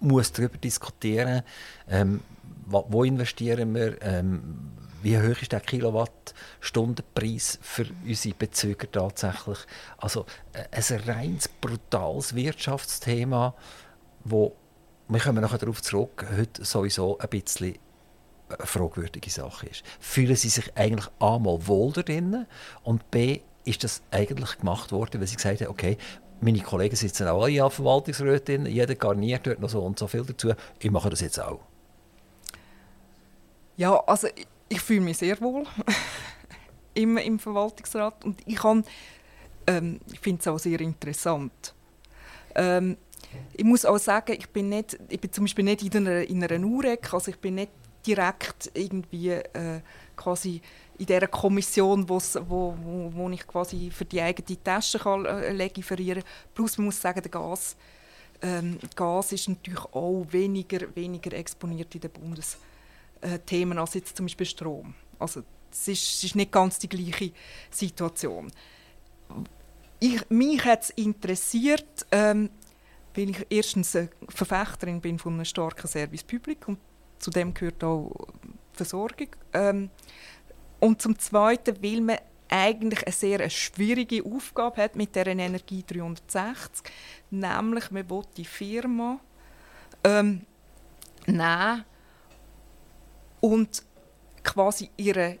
muss 0.00 0.32
darüber 0.32 0.58
diskutieren, 0.58 1.42
ähm, 1.88 2.20
wo, 2.66 2.86
wo, 2.88 3.04
investieren 3.04 3.74
wir, 3.74 4.00
ähm, 4.02 4.72
wie 5.02 5.18
hoch 5.18 5.42
ist 5.42 5.52
der 5.52 5.60
Kilowattstundenpreis 5.60 7.58
für 7.60 7.86
unsere 8.06 8.34
Bezüger 8.34 8.90
tatsächlich. 8.90 9.58
Also 9.98 10.26
äh, 10.52 10.64
ein 10.70 11.00
reines 11.00 11.48
brutales 11.48 12.34
Wirtschaftsthema, 12.34 13.54
wo 14.24 14.56
wir 15.08 15.20
kommen 15.20 15.42
nachher 15.42 15.58
darauf 15.58 15.82
zurück, 15.82 16.24
heute 16.36 16.64
sowieso 16.64 17.18
ein 17.18 17.28
bisschen 17.28 17.74
eine 18.58 18.66
fragwürdige 18.66 19.30
Sache 19.30 19.66
ist. 19.66 19.82
Fühlen 20.00 20.36
Sie 20.36 20.48
sich 20.48 20.76
eigentlich 20.76 21.08
einmal 21.20 21.66
wohl 21.66 21.92
darin 21.92 22.46
und 22.82 23.10
b 23.10 23.40
ist 23.64 23.84
das 23.84 24.02
eigentlich 24.10 24.58
gemacht 24.58 24.90
worden, 24.90 25.20
weil 25.20 25.28
Sie 25.28 25.36
gesagt 25.36 25.60
haben, 25.60 25.70
okay, 25.70 25.96
meine 26.40 26.60
Kollegen 26.60 26.96
sitzen 26.96 27.28
auch 27.28 27.44
alle 27.44 27.52
in 27.52 27.70
Verwaltungsräten, 27.70 28.66
jeder 28.66 28.96
garniert 28.96 29.46
dort 29.46 29.60
noch 29.60 29.68
so 29.68 29.80
und 29.80 29.98
so 29.98 30.08
viel 30.08 30.24
dazu, 30.24 30.52
ich 30.80 30.90
mache 30.90 31.10
das 31.10 31.20
jetzt 31.20 31.40
auch. 31.40 31.60
Ja, 33.76 33.96
also 34.06 34.26
ich, 34.34 34.46
ich 34.68 34.80
fühle 34.80 35.02
mich 35.02 35.18
sehr 35.18 35.40
wohl 35.40 35.64
im, 36.94 37.16
im 37.16 37.38
Verwaltungsrat 37.38 38.24
und 38.24 38.40
ich, 38.44 38.58
ähm, 39.68 40.00
ich 40.12 40.18
finde 40.18 40.40
es 40.40 40.48
auch 40.48 40.58
sehr 40.58 40.80
interessant. 40.80 41.74
Ähm, 42.54 42.96
ich 43.54 43.64
muss 43.64 43.84
auch 43.84 43.98
sagen, 43.98 44.32
ich 44.32 44.48
bin, 44.50 44.68
nicht, 44.68 44.98
ich 45.08 45.20
bin 45.20 45.32
zum 45.32 45.44
Beispiel 45.44 45.64
nicht 45.64 45.82
in 45.82 46.06
einer, 46.06 46.22
in 46.22 46.42
einer 46.42 46.66
UREC, 46.66 47.14
also 47.14 47.30
ich 47.30 47.38
bin 47.38 47.54
nicht 47.54 47.70
direkt 48.06 48.70
irgendwie 48.74 49.30
äh, 49.30 49.80
quasi 50.16 50.60
in 50.98 51.06
dieser 51.06 51.26
Kommission, 51.26 52.08
wo, 52.08 52.20
wo, 52.48 52.74
wo 53.14 53.30
ich 53.30 53.46
quasi 53.46 53.90
für 53.90 54.04
die 54.04 54.20
eigene 54.20 54.62
Tasche 54.62 54.98
kann, 54.98 55.24
äh, 55.24 55.52
legiferieren 55.52 56.22
kann. 56.22 56.32
Plus 56.54 56.78
man 56.78 56.86
muss 56.86 57.00
sagen, 57.00 57.22
der 57.22 57.30
Gas, 57.30 57.76
ähm, 58.42 58.78
Gas 58.94 59.32
ist 59.32 59.48
natürlich 59.48 59.84
auch 59.92 60.24
weniger, 60.30 60.94
weniger 60.94 61.32
exponiert 61.32 61.94
in 61.94 62.00
den 62.02 62.10
Bundesthemen 62.10 63.78
als 63.78 63.94
jetzt 63.94 64.16
zum 64.16 64.26
Beispiel 64.26 64.46
Strom. 64.46 64.94
Also 65.18 65.42
es 65.70 65.88
ist, 65.88 66.24
ist 66.24 66.36
nicht 66.36 66.52
ganz 66.52 66.78
die 66.78 66.88
gleiche 66.88 67.32
Situation. 67.70 68.50
Ich, 70.00 70.28
mich 70.28 70.64
hat 70.64 70.82
es 70.82 70.90
interessiert, 70.90 72.06
ähm, 72.10 72.50
weil 73.14 73.30
ich 73.30 73.46
erstens 73.48 73.94
eine 73.94 74.08
Verfechterin 74.28 75.00
bin 75.00 75.18
von 75.18 75.34
einem 75.34 75.44
starken 75.44 75.86
Service 75.86 76.24
Public 76.24 76.66
und 76.68 76.78
zu 77.22 77.30
dem 77.30 77.54
gehört 77.54 77.82
auch 77.84 78.12
Versorgung. 78.72 79.28
Ähm, 79.52 79.90
und 80.80 81.00
zum 81.00 81.18
Zweiten, 81.18 81.82
weil 81.82 82.00
man 82.00 82.18
eigentlich 82.48 83.06
eine 83.06 83.12
sehr 83.12 83.48
schwierige 83.48 84.24
Aufgabe 84.24 84.82
hat 84.82 84.96
mit 84.96 85.14
der 85.14 85.28
Energie 85.28 85.84
360, 85.86 86.92
nämlich 87.30 87.90
man 87.90 88.10
will 88.10 88.22
die 88.36 88.44
Firma 88.44 89.20
ähm, 90.04 90.42
nehmen 91.26 91.84
und 93.40 93.82
quasi 94.42 94.90
ihre 94.96 95.38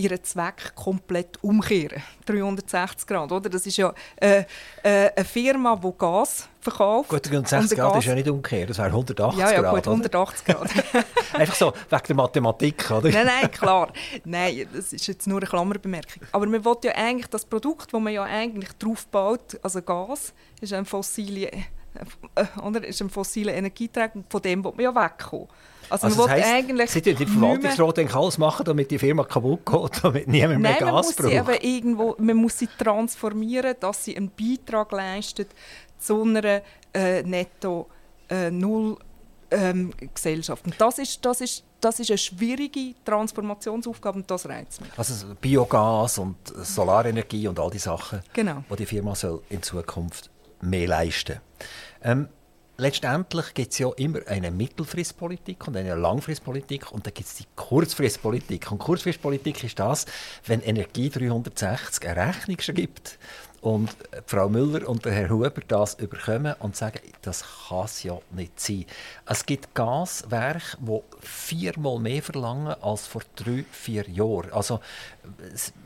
ihren 0.00 0.22
Zweck 0.24 0.74
komplett 0.74 1.42
umkehren. 1.42 2.02
360 2.26 3.06
Grad, 3.06 3.30
oder? 3.30 3.50
Das 3.50 3.66
ist 3.66 3.76
ja 3.76 3.92
äh, 4.16 4.44
äh, 4.82 5.10
eine 5.14 5.24
Firma, 5.24 5.76
die 5.76 5.92
Gas 5.96 6.48
verkauft. 6.60 7.10
Gut, 7.10 7.30
360 7.30 7.78
Grad 7.78 7.92
Gas... 7.92 8.04
ist 8.04 8.08
ja 8.08 8.14
nicht 8.14 8.28
umgekehrt, 8.28 8.70
das 8.70 8.78
wäre 8.78 8.88
180 8.88 9.38
ja, 9.38 9.52
ja, 9.52 9.60
Grad. 9.60 9.74
Gut, 9.74 9.88
180 9.88 10.44
Grad. 10.44 10.70
Einfach 11.34 11.54
so, 11.54 11.72
wegen 11.88 12.02
der 12.06 12.16
Mathematik, 12.16 12.90
oder? 12.90 13.10
Nein, 13.10 13.26
nein, 13.26 13.50
klar. 13.50 13.92
Nein, 14.24 14.66
das 14.72 14.92
ist 14.92 15.06
jetzt 15.06 15.26
nur 15.26 15.38
eine 15.38 15.46
Klammerbemerkung. 15.46 16.22
Aber 16.32 16.46
man 16.46 16.64
will 16.64 16.76
ja 16.84 16.92
eigentlich 16.92 17.28
das 17.28 17.44
Produkt, 17.44 17.92
das 17.92 18.00
man 18.00 18.12
ja 18.12 18.24
eigentlich 18.24 18.72
drauf 18.78 19.06
baut, 19.06 19.58
also 19.62 19.82
Gas, 19.82 20.32
ist 20.60 20.72
ein 20.72 20.84
fossile, 20.84 21.50
äh, 21.50 22.44
oder, 22.62 22.84
ist 22.86 23.00
ein 23.00 23.10
fossiler 23.10 23.54
Energieträger, 23.54 24.24
von 24.28 24.42
dem 24.42 24.64
will 24.64 24.72
man 24.72 24.84
ja 24.84 24.94
wegkommen. 24.94 25.48
Also, 25.90 26.06
also 26.06 26.18
man 26.18 26.28
das 26.28 26.36
heisst, 26.36 26.52
eigentlich 26.52 26.90
Sie 26.90 27.02
die 27.02 27.26
Verwaltungsrat 27.26 27.98
eigentlich 27.98 28.14
alles 28.14 28.38
machen, 28.38 28.64
damit 28.64 28.90
die 28.90 28.98
Firma 28.98 29.24
kaputt 29.24 29.66
geht, 29.66 29.90
damit 30.04 30.28
niemand 30.28 30.60
mehr 30.60 30.70
Nein, 30.72 30.80
Gas 30.80 30.86
man 30.86 30.94
muss 30.94 31.14
braucht? 31.14 31.62
Sie 31.62 31.68
irgendwo, 31.68 32.16
man 32.18 32.36
muss 32.36 32.58
sie 32.58 32.68
transformieren, 32.78 33.74
dass 33.80 34.04
sie 34.04 34.16
einen 34.16 34.30
Beitrag 34.30 34.92
leistet 34.92 35.50
zu 35.98 36.22
einer 36.22 36.62
äh, 36.94 37.22
netto 37.22 37.88
äh, 38.28 38.50
null 38.50 38.96
ähm, 39.50 39.92
Gesellschaft. 40.14 40.64
Und 40.64 40.80
das 40.80 40.98
ist, 40.98 41.24
das, 41.24 41.40
ist, 41.40 41.64
das 41.80 41.98
ist 42.00 42.10
eine 42.10 42.18
schwierige 42.18 42.94
Transformationsaufgabe 43.04 44.18
und 44.18 44.30
das 44.30 44.48
reizt 44.48 44.80
mich. 44.80 44.90
Also 44.96 45.26
Biogas 45.40 46.18
und 46.18 46.36
Solarenergie 46.46 47.48
und 47.48 47.58
all 47.58 47.70
die 47.70 47.78
Sachen, 47.78 48.20
genau. 48.32 48.64
die 48.70 48.76
die 48.76 48.86
Firma 48.86 49.14
soll 49.14 49.42
in 49.48 49.62
Zukunft 49.62 50.30
mehr 50.60 50.86
leisten 50.86 51.40
soll. 52.02 52.12
Ähm, 52.12 52.28
letztendlich 52.80 53.54
gibt 53.54 53.72
es 53.72 53.78
ja 53.78 53.90
immer 53.96 54.20
eine 54.26 54.50
Mittelfristpolitik 54.50 55.68
und 55.68 55.76
eine 55.76 55.94
Langfristpolitik 55.94 56.90
und 56.90 57.06
dann 57.06 57.14
gibt 57.14 57.28
es 57.28 57.36
die 57.36 57.46
Kurzfristpolitik. 57.54 58.72
Und 58.72 58.78
Kurzfristpolitik 58.78 59.62
ist 59.62 59.78
das, 59.78 60.06
wenn 60.46 60.60
Energie 60.62 61.10
360 61.10 62.08
eine 62.08 62.28
Rechnung 62.28 62.58
schreibt 62.60 63.18
und 63.60 63.94
Frau 64.26 64.48
Müller 64.48 64.88
und 64.88 65.04
der 65.04 65.12
Herr 65.12 65.28
Huber 65.28 65.52
das 65.68 65.94
überkommen 65.94 66.54
und 66.60 66.74
sagen, 66.74 67.00
das 67.22 67.44
kann 67.68 67.84
es 67.84 68.02
ja 68.02 68.18
nicht 68.30 68.58
sein. 68.58 68.86
Es 69.26 69.44
gibt 69.44 69.74
Gaswerke, 69.74 70.78
die 70.80 71.00
viermal 71.20 71.98
mehr 71.98 72.22
verlangen 72.22 72.74
als 72.80 73.06
vor 73.06 73.22
drei, 73.36 73.64
vier 73.70 74.08
Jahren. 74.08 74.52
Also 74.52 74.80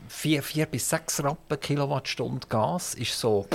vier, 0.07 0.41
vier 0.41 0.65
bis 0.65 0.89
sechs 0.89 1.21
Rappen 1.21 1.59
Kilowattstunde 1.59 2.47
Gas 2.47 2.93
ist 2.93 3.19
so 3.19 3.45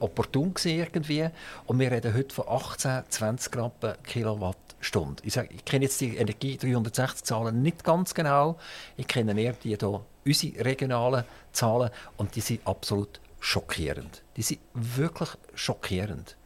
opportun 0.00 0.54
irgendwie. 0.64 1.28
Und 1.66 1.78
wir 1.78 1.90
reden 1.90 2.14
heute 2.14 2.34
von 2.34 2.48
18, 2.48 3.02
20 3.08 3.56
Rappen 3.56 3.94
Kilowattstunde. 4.04 5.22
Ich, 5.24 5.36
ich 5.36 5.64
kenne 5.64 5.84
jetzt 5.84 6.00
die 6.00 6.16
Energie 6.16 6.56
360 6.56 7.24
Zahlen 7.24 7.62
nicht 7.62 7.84
ganz 7.84 8.14
genau. 8.14 8.58
Ich 8.96 9.06
kenne 9.06 9.38
eher 9.40 9.54
die 9.54 9.76
hier, 9.76 10.00
unsere 10.24 10.64
regionalen 10.64 11.24
Zahlen 11.52 11.90
und 12.16 12.34
die 12.36 12.40
sind 12.40 12.66
absolut 12.66 13.20
schockierend. 13.40 14.22
Die 14.36 14.42
sind 14.42 14.60
wirklich 14.74 15.30
schockierend. 15.54 16.36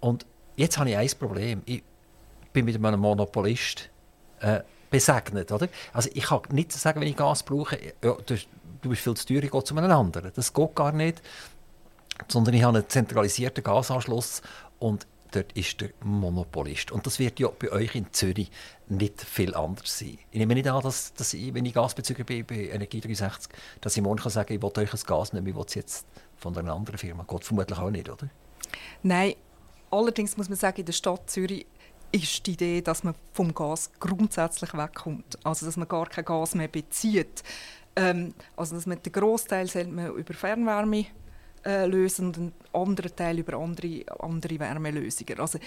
Und 0.00 0.26
jetzt 0.56 0.78
habe 0.78 0.90
ich 0.90 0.96
ein 0.96 1.10
Problem. 1.18 1.62
Ich 1.64 1.82
bin 2.52 2.66
mit 2.66 2.76
einem 2.76 3.00
Monopolist 3.00 3.88
äh, 4.40 4.60
besegnet. 4.90 5.50
Oder? 5.50 5.68
Also 5.92 6.10
ich 6.12 6.24
kann 6.24 6.42
nicht 6.52 6.72
sagen, 6.72 7.00
wenn 7.00 7.08
ich 7.08 7.16
Gas 7.16 7.42
brauche, 7.42 7.78
ja, 8.02 8.16
du 8.84 8.88
bist 8.88 9.02
viel 9.02 9.14
zu 9.14 9.26
teuer, 9.26 9.42
ich 9.42 9.50
gehe 9.50 9.64
zu 9.64 9.76
einem 9.76 9.90
anderen. 9.90 10.30
Das 10.34 10.52
geht 10.52 10.74
gar 10.74 10.92
nicht. 10.92 11.22
Sondern 12.28 12.54
ich 12.54 12.62
habe 12.62 12.78
einen 12.78 12.88
zentralisierten 12.88 13.64
Gasanschluss 13.64 14.42
und 14.78 15.06
dort 15.34 15.52
ist 15.52 15.80
der 15.80 15.90
Monopolist. 16.02 16.92
Und 16.92 17.06
das 17.06 17.18
wird 17.18 17.40
ja 17.40 17.48
bei 17.48 17.70
euch 17.72 17.94
in 17.94 18.12
Zürich 18.12 18.50
nicht 18.88 19.20
viel 19.20 19.54
anders 19.54 19.98
sein. 19.98 20.18
Ich 20.30 20.38
nehme 20.38 20.54
nicht 20.54 20.68
an, 20.68 20.82
dass, 20.82 21.12
dass 21.14 21.34
ich, 21.34 21.52
wenn 21.54 21.64
ich 21.64 21.74
Gasbezüger 21.74 22.24
bin 22.24 22.46
bei 22.46 22.68
Energie 22.68 23.00
360, 23.00 23.52
dass 23.80 23.96
ich 23.96 24.02
morgen 24.02 24.20
kann 24.20 24.30
sagen 24.30 24.48
kann, 24.48 24.56
ich 24.56 24.62
will 24.62 24.82
euch 24.84 24.92
ein 24.92 25.00
Gas 25.06 25.32
mehr, 25.32 25.44
ich 25.44 25.54
will 25.54 25.64
es 25.66 25.74
jetzt 25.74 26.06
von 26.36 26.56
einer 26.56 26.74
anderen 26.74 26.98
Firma. 26.98 27.24
Geht 27.24 27.44
vermutlich 27.44 27.78
auch 27.78 27.90
nicht, 27.90 28.08
oder? 28.08 28.28
Nein, 29.02 29.34
allerdings 29.90 30.36
muss 30.36 30.48
man 30.48 30.58
sagen, 30.58 30.80
in 30.80 30.86
der 30.86 30.92
Stadt 30.92 31.30
Zürich 31.30 31.66
ist 32.12 32.46
die 32.46 32.52
Idee, 32.52 32.80
dass 32.80 33.02
man 33.02 33.14
vom 33.32 33.52
Gas 33.54 33.90
grundsätzlich 33.98 34.72
wegkommt. 34.74 35.38
Also 35.44 35.66
dass 35.66 35.76
man 35.76 35.88
gar 35.88 36.06
kein 36.06 36.24
Gas 36.24 36.54
mehr 36.54 36.68
bezieht. 36.68 37.42
Ähm, 37.96 38.34
also 38.56 38.76
dass 38.76 38.86
man 38.86 39.02
den 39.02 39.12
Großteil 39.12 39.68
über 39.68 40.34
Fernwärme 40.34 41.06
äh, 41.64 41.86
lösen 41.86 42.26
und 42.26 42.38
einen 42.38 42.52
anderen 42.72 43.14
Teil 43.14 43.38
über 43.38 43.58
andere, 43.58 44.04
andere 44.20 44.58
Wärmelösungen. 44.58 45.40
Also 45.40 45.58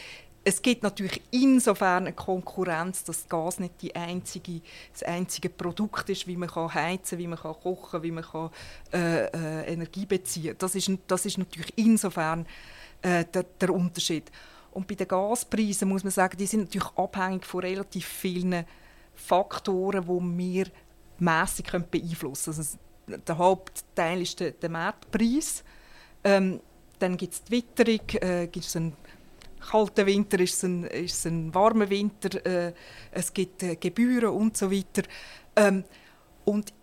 es 0.44 0.62
gibt 0.62 0.84
natürlich 0.84 1.22
insofern 1.32 2.04
eine 2.04 2.14
Konkurrenz, 2.14 3.04
dass 3.04 3.28
Gas 3.28 3.60
nicht 3.60 3.82
die 3.82 3.94
einzige, 3.94 4.62
das 4.94 5.04
einzige 5.04 5.50
Produkt 5.50 6.10
ist, 6.10 6.26
wie 6.26 6.38
man 6.38 6.50
kann 6.50 6.74
heizen 6.74 7.18
wie 7.18 7.28
man 7.28 7.38
kann 7.38 7.56
kochen 7.62 8.02
wie 8.02 8.12
man 8.12 8.24
kann, 8.24 8.50
äh, 8.94 9.26
äh, 9.26 9.74
Energie 9.74 10.06
beziehen 10.06 10.52
kann. 10.52 10.58
Das 10.60 10.76
ist, 10.76 10.90
das 11.08 11.26
ist 11.26 11.38
natürlich 11.38 11.74
insofern 11.76 12.46
äh, 13.02 13.26
der, 13.26 13.44
der, 13.44 13.74
Unterschied. 13.74 14.32
Und 14.72 14.88
bei 14.88 14.96
den 14.96 15.10
Gaspreisen 15.10 15.90
muss 15.90 16.06
man 16.06 16.12
sagen, 16.12 16.38
die 16.38 16.46
sind 16.46 16.62
natürlich 16.62 16.96
abhängig 16.96 17.46
von 17.46 17.62
relativ 17.62 18.06
vielen 18.06 18.66
Faktoren, 19.16 20.04
die 20.04 20.38
wir 20.38 20.68
mässig 21.20 21.72
beeinflussen 21.92 22.54
können. 22.54 22.58
Also 22.58 22.78
der 23.28 23.38
Hauptteil 23.38 24.22
ist 24.22 24.40
der, 24.40 24.52
der 24.52 24.70
Marktpreis. 24.70 25.64
Ähm, 26.24 26.60
dann 27.00 27.18
gibt 27.18 27.34
es 27.34 27.44
die 27.44 27.52
Witterung, 27.52 28.08
äh, 28.22 28.48
gibt 28.48 28.66
es 28.66 28.76
einen 28.76 28.94
kalten 29.60 30.06
Winter, 30.06 30.40
ist 30.40 30.56
es 30.56 30.64
ein, 30.64 30.84
ist 30.86 31.26
ein 31.26 31.54
warmer 31.54 31.90
Winter, 31.90 32.46
äh, 32.46 32.74
es 33.12 33.34
gibt 33.34 33.64
äh, 33.64 33.76
Gebühren 33.76 34.30
und 34.30 34.58
so 34.58 34.72
weiter. 34.72 35.04
Ähm, 35.56 35.84
und 36.46 36.74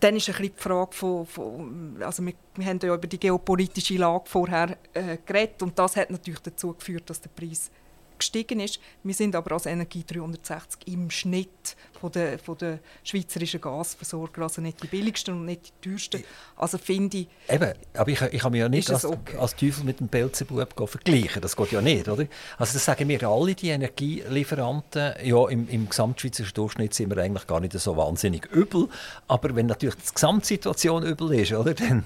dann 0.00 0.16
ist 0.16 0.28
ein 0.28 0.34
bisschen 0.34 0.54
die 0.54 0.62
Frage 0.62 0.92
von, 0.92 1.26
von 1.26 1.96
also 2.02 2.24
wir, 2.24 2.34
wir, 2.56 2.66
haben 2.66 2.78
ja 2.82 2.94
über 2.94 3.06
die 3.06 3.18
geopolitische 3.18 3.96
Lage 3.96 4.24
vorher 4.26 4.76
äh, 4.92 5.16
geredet 5.24 5.62
und 5.62 5.78
das 5.78 5.96
hat 5.96 6.10
natürlich 6.10 6.40
dazu 6.40 6.74
geführt, 6.74 7.08
dass 7.08 7.20
der 7.20 7.30
Preis 7.30 7.70
gestiegen 8.18 8.60
ist. 8.60 8.80
Wir 9.02 9.14
sind 9.14 9.34
aber 9.36 9.52
als 9.52 9.66
Energie 9.66 10.04
360 10.06 10.88
im 10.88 11.10
Schnitt 11.10 11.76
von 12.00 12.12
der, 12.12 12.38
von 12.38 12.58
der 12.58 12.80
schweizerischen 13.02 13.60
Gasversorger, 13.60 14.42
also 14.42 14.60
nicht 14.60 14.82
die 14.82 14.86
billigsten 14.86 15.34
und 15.34 15.46
nicht 15.46 15.72
die 15.82 15.90
teuersten. 15.90 16.24
Also 16.56 16.78
finde 16.78 17.18
ich... 17.18 17.28
Eben, 17.48 17.72
aber 17.94 18.10
ich, 18.10 18.20
ich 18.20 18.40
kann 18.40 18.52
mich 18.52 18.60
ja 18.60 18.68
nicht 18.68 18.90
als, 18.90 19.04
okay. 19.04 19.36
als 19.38 19.56
Teufel 19.56 19.84
mit 19.84 20.00
dem 20.00 20.08
Belzebub 20.08 20.88
vergleichen. 20.88 21.40
Das 21.40 21.56
geht 21.56 21.72
ja 21.72 21.80
nicht, 21.80 22.08
oder? 22.08 22.26
Also 22.58 22.74
das 22.74 22.84
sagen 22.84 23.08
wir 23.08 23.22
alle, 23.22 23.54
die 23.54 23.68
Energielieferanten. 23.70 25.14
Ja, 25.24 25.48
im, 25.48 25.68
im 25.68 25.88
gesamtschweizerischen 25.88 26.54
Durchschnitt 26.54 26.94
sind 26.94 27.14
wir 27.14 27.22
eigentlich 27.22 27.46
gar 27.46 27.60
nicht 27.60 27.72
so 27.72 27.96
wahnsinnig 27.96 28.46
übel. 28.46 28.88
Aber 29.28 29.54
wenn 29.56 29.66
natürlich 29.66 29.96
die 29.96 30.14
Gesamtsituation 30.14 31.04
übel 31.04 31.32
ist, 31.32 31.52
oder, 31.52 31.74
dann 31.74 32.04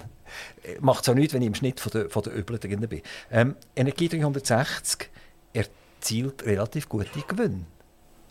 macht 0.80 1.02
es 1.02 1.08
auch 1.08 1.14
nichts, 1.14 1.34
wenn 1.34 1.42
ich 1.42 1.48
im 1.48 1.54
Schnitt 1.54 1.80
von 1.80 1.92
der, 1.92 2.10
von 2.10 2.22
der 2.22 2.34
Übel 2.34 2.58
drin 2.58 2.86
bin. 2.88 3.02
Ähm, 3.30 3.56
Energie 3.74 4.08
360 4.08 5.10
erzielt 5.98 6.44
relativ 6.46 6.88
gute 6.88 7.20
Gewinne. 7.26 7.64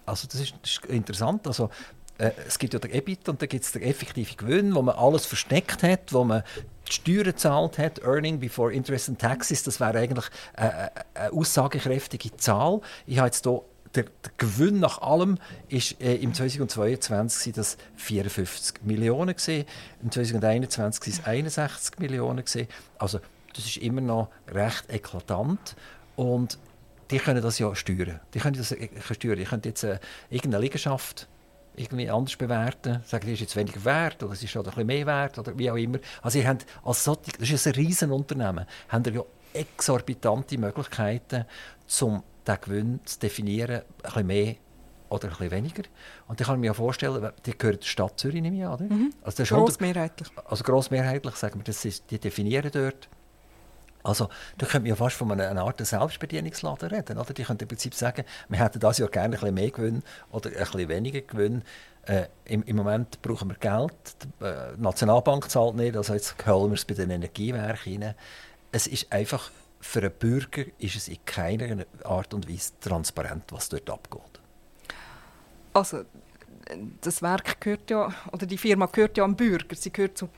Also 0.05 0.27
das 0.27 0.41
ist, 0.41 0.55
das 0.61 0.71
ist 0.71 0.85
interessant. 0.85 1.45
Also, 1.47 1.69
äh, 2.17 2.31
es 2.47 2.57
gibt 2.57 2.73
ja 2.73 2.79
den 2.79 2.91
EBIT 2.91 3.29
und 3.29 3.41
dann 3.41 3.49
gibt 3.49 3.63
es 3.63 3.71
den 3.73 3.83
effektiven 3.83 4.37
Gewinn, 4.37 4.73
wo 4.73 4.81
man 4.81 4.95
alles 4.95 5.25
versteckt 5.25 5.83
hat, 5.83 6.13
wo 6.13 6.23
man 6.23 6.43
die 6.87 6.93
Steuern 6.93 7.25
gezahlt 7.25 7.77
hat, 7.77 8.01
Earning 8.03 8.39
before 8.39 8.73
Interest 8.73 9.09
and 9.09 9.19
Taxes, 9.19 9.63
das 9.63 9.79
wäre 9.79 9.99
eigentlich 9.99 10.25
eine, 10.53 10.91
eine 11.13 11.33
aussagekräftige 11.33 12.35
Zahl. 12.37 12.81
Ich 13.05 13.17
habe 13.17 13.27
jetzt 13.27 13.43
hier 13.43 13.61
der, 13.95 14.03
der, 14.03 14.31
Gewinn 14.37 14.79
nach 14.79 15.01
allem 15.01 15.37
ist 15.69 15.99
äh, 16.01 16.15
im 16.15 16.33
2022 16.33 17.53
das 17.53 17.77
54 17.95 18.83
Millionen 18.83 19.35
gesehen, 19.35 19.65
im 20.01 20.11
2021 20.11 21.03
sind 21.03 21.21
es 21.21 21.25
61 21.25 21.99
Millionen 21.99 22.43
gesehen. 22.43 22.67
Also 22.97 23.19
das 23.53 23.65
ist 23.65 23.77
immer 23.77 24.01
noch 24.01 24.29
recht 24.47 24.85
eklatant 24.89 25.75
und 26.15 26.57
die 27.11 27.19
können 27.19 27.41
das 27.41 27.59
ja 27.59 27.73
steuern. 27.75 28.19
Die 28.33 28.39
können 28.39 28.57
das 28.57 28.71
äh, 28.71 28.89
steuern. 29.11 29.37
Die 29.37 29.45
können 29.45 29.61
jetzt 29.65 29.83
äh, 29.83 29.99
irgendeine 30.29 30.63
Liegenschaft 30.63 31.27
irgendwie 31.77 32.09
anders 32.09 32.35
bewerten, 32.35 33.01
sagen, 33.05 33.27
die 33.27 33.33
ist 33.33 33.41
jetzt 33.41 33.55
weniger 33.55 33.85
wert 33.85 34.23
oder 34.23 34.33
es 34.33 34.43
ist 34.43 34.49
schon 34.49 34.63
ein 34.63 34.65
bisschen 34.65 34.87
mehr 34.87 35.05
wert 35.05 35.37
oder 35.37 35.57
wie 35.57 35.69
auch 35.69 35.75
immer. 35.75 35.99
Also 36.23 36.39
ihr 36.39 36.47
habt 36.47 36.65
als 36.83 37.03
solche, 37.03 37.31
das 37.39 37.49
ist 37.49 37.67
ein 37.67 37.73
Riesenunternehmen, 37.73 38.65
habt 38.89 39.07
ihr 39.07 39.13
ja 39.13 39.21
exorbitante 39.53 40.57
Möglichkeiten, 40.57 41.45
um 42.01 42.23
den 42.47 42.57
Gewinn 42.61 42.99
zu 43.05 43.19
definieren, 43.19 43.81
ein 43.81 43.85
bisschen 44.03 44.27
mehr 44.27 44.55
oder 45.09 45.25
ein 45.25 45.29
bisschen 45.29 45.51
weniger. 45.51 45.83
Und 46.27 46.41
ich 46.41 46.47
kann 46.47 46.59
mir 46.59 46.67
ja 46.67 46.73
vorstellen, 46.73 47.31
die 47.45 47.57
gehört 47.57 47.83
der 47.83 47.87
Stadt 47.87 48.19
Zürich 48.19 48.41
nicht 48.41 48.53
mehr, 48.53 48.73
oder? 48.73 48.85
Mhm. 48.85 49.13
Also 49.21 49.43
grossmehrheitlich. 49.43 50.29
Also 50.45 50.63
grossmehrheitlich, 50.63 51.35
sagen 51.35 51.59
wir, 51.59 51.63
das 51.63 51.85
ist, 51.85 52.09
die 52.09 52.19
definieren 52.19 52.71
dort 52.73 53.07
also, 54.03 54.29
da 54.57 54.65
könnte 54.65 54.81
man 54.81 54.89
ja 54.89 54.95
fast 54.95 55.17
von 55.17 55.31
einer, 55.31 55.61
Art 55.61 55.85
Selbstbedienungsladen 55.85 56.89
reden. 56.89 57.17
Oder? 57.17 57.33
Die 57.33 57.43
könnten 57.43 57.63
im 57.63 57.67
Prinzip 57.67 57.93
sagen, 57.93 58.23
wir 58.47 58.59
hätten 58.59 58.79
das 58.79 58.97
Jahr 58.99 59.09
gerne 59.09 59.35
ein 59.35 59.39
bisschen 59.39 59.53
mehr 59.53 59.71
Gewinn 59.71 60.03
oder 60.31 60.49
ein 60.49 60.55
bisschen 60.55 60.89
weniger 60.89 61.21
Gewinn. 61.21 61.63
Äh, 62.03 62.27
im, 62.45 62.63
im, 62.63 62.77
Moment 62.77 63.21
brauchen 63.21 63.49
wir 63.49 63.55
Geld, 63.55 63.93
die 64.39 64.45
äh, 64.45 64.77
Nationalbank 64.77 65.49
zahlt 65.51 65.75
nicht, 65.75 65.97
also 65.97 66.13
jetzt 66.13 66.35
holen 66.47 66.71
wir 66.71 66.75
es 66.75 66.85
bei 66.85 66.93
den 66.93 67.09
Energiewerken 67.09 68.03
rein. 68.03 68.15
Es 68.71 68.87
ist 68.87 69.11
einfach, 69.11 69.51
für 69.81 69.99
einen 69.99 70.11
Bürger 70.11 70.63
ist 70.77 70.95
es 70.95 71.09
in 71.09 71.17
keiner 71.25 71.85
Art 72.05 72.33
und 72.33 72.49
Weise 72.49 72.71
transparent, 72.79 73.51
was 73.51 73.67
dort 73.67 73.89
abgeht. 73.89 74.39
Also, 75.73 76.05
das 77.01 77.21
Werk 77.21 77.59
gehört 77.59 77.89
ja, 77.89 78.13
oder 78.31 78.45
die 78.45 78.57
Firma 78.57 78.85
gehört 78.85 79.17
ja 79.17 79.25
am 79.25 79.35
Bürger. 79.35 79.75
Sie 79.75 79.91
gehört 79.91 80.17
zu, 80.17 80.29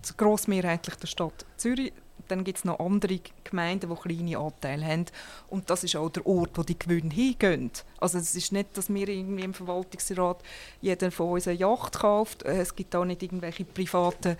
zu 0.00 0.14
grossmehrheitlich 0.14 0.96
der 0.96 1.06
Stadt 1.06 1.44
Zürich 1.56 1.92
dann 2.28 2.44
gibt 2.44 2.58
es 2.58 2.64
noch 2.64 2.78
andere 2.78 3.20
Gemeinden, 3.44 3.90
die 3.90 3.96
kleine 3.96 4.38
Anteile 4.38 4.86
haben. 4.86 5.06
Und 5.48 5.70
das 5.70 5.84
ist 5.84 5.96
auch 5.96 6.10
der 6.10 6.26
Ort, 6.26 6.50
wo 6.54 6.62
die 6.62 6.78
Gewinne 6.78 7.12
hingehen. 7.12 7.70
Also 8.00 8.18
es 8.18 8.34
ist 8.34 8.52
nicht, 8.52 8.76
dass 8.76 8.92
wir 8.92 9.08
irgendwie 9.08 9.42
im 9.42 9.54
Verwaltungsrat 9.54 10.42
jeder 10.80 11.10
von 11.10 11.30
uns 11.30 11.48
eine 11.48 11.58
Yacht 11.58 11.98
kauft. 11.98 12.44
Äh, 12.44 12.60
es 12.60 12.74
gibt 12.74 12.94
auch 12.94 13.04
nicht 13.04 13.22
irgendwelche 13.22 13.64
privaten 13.64 14.36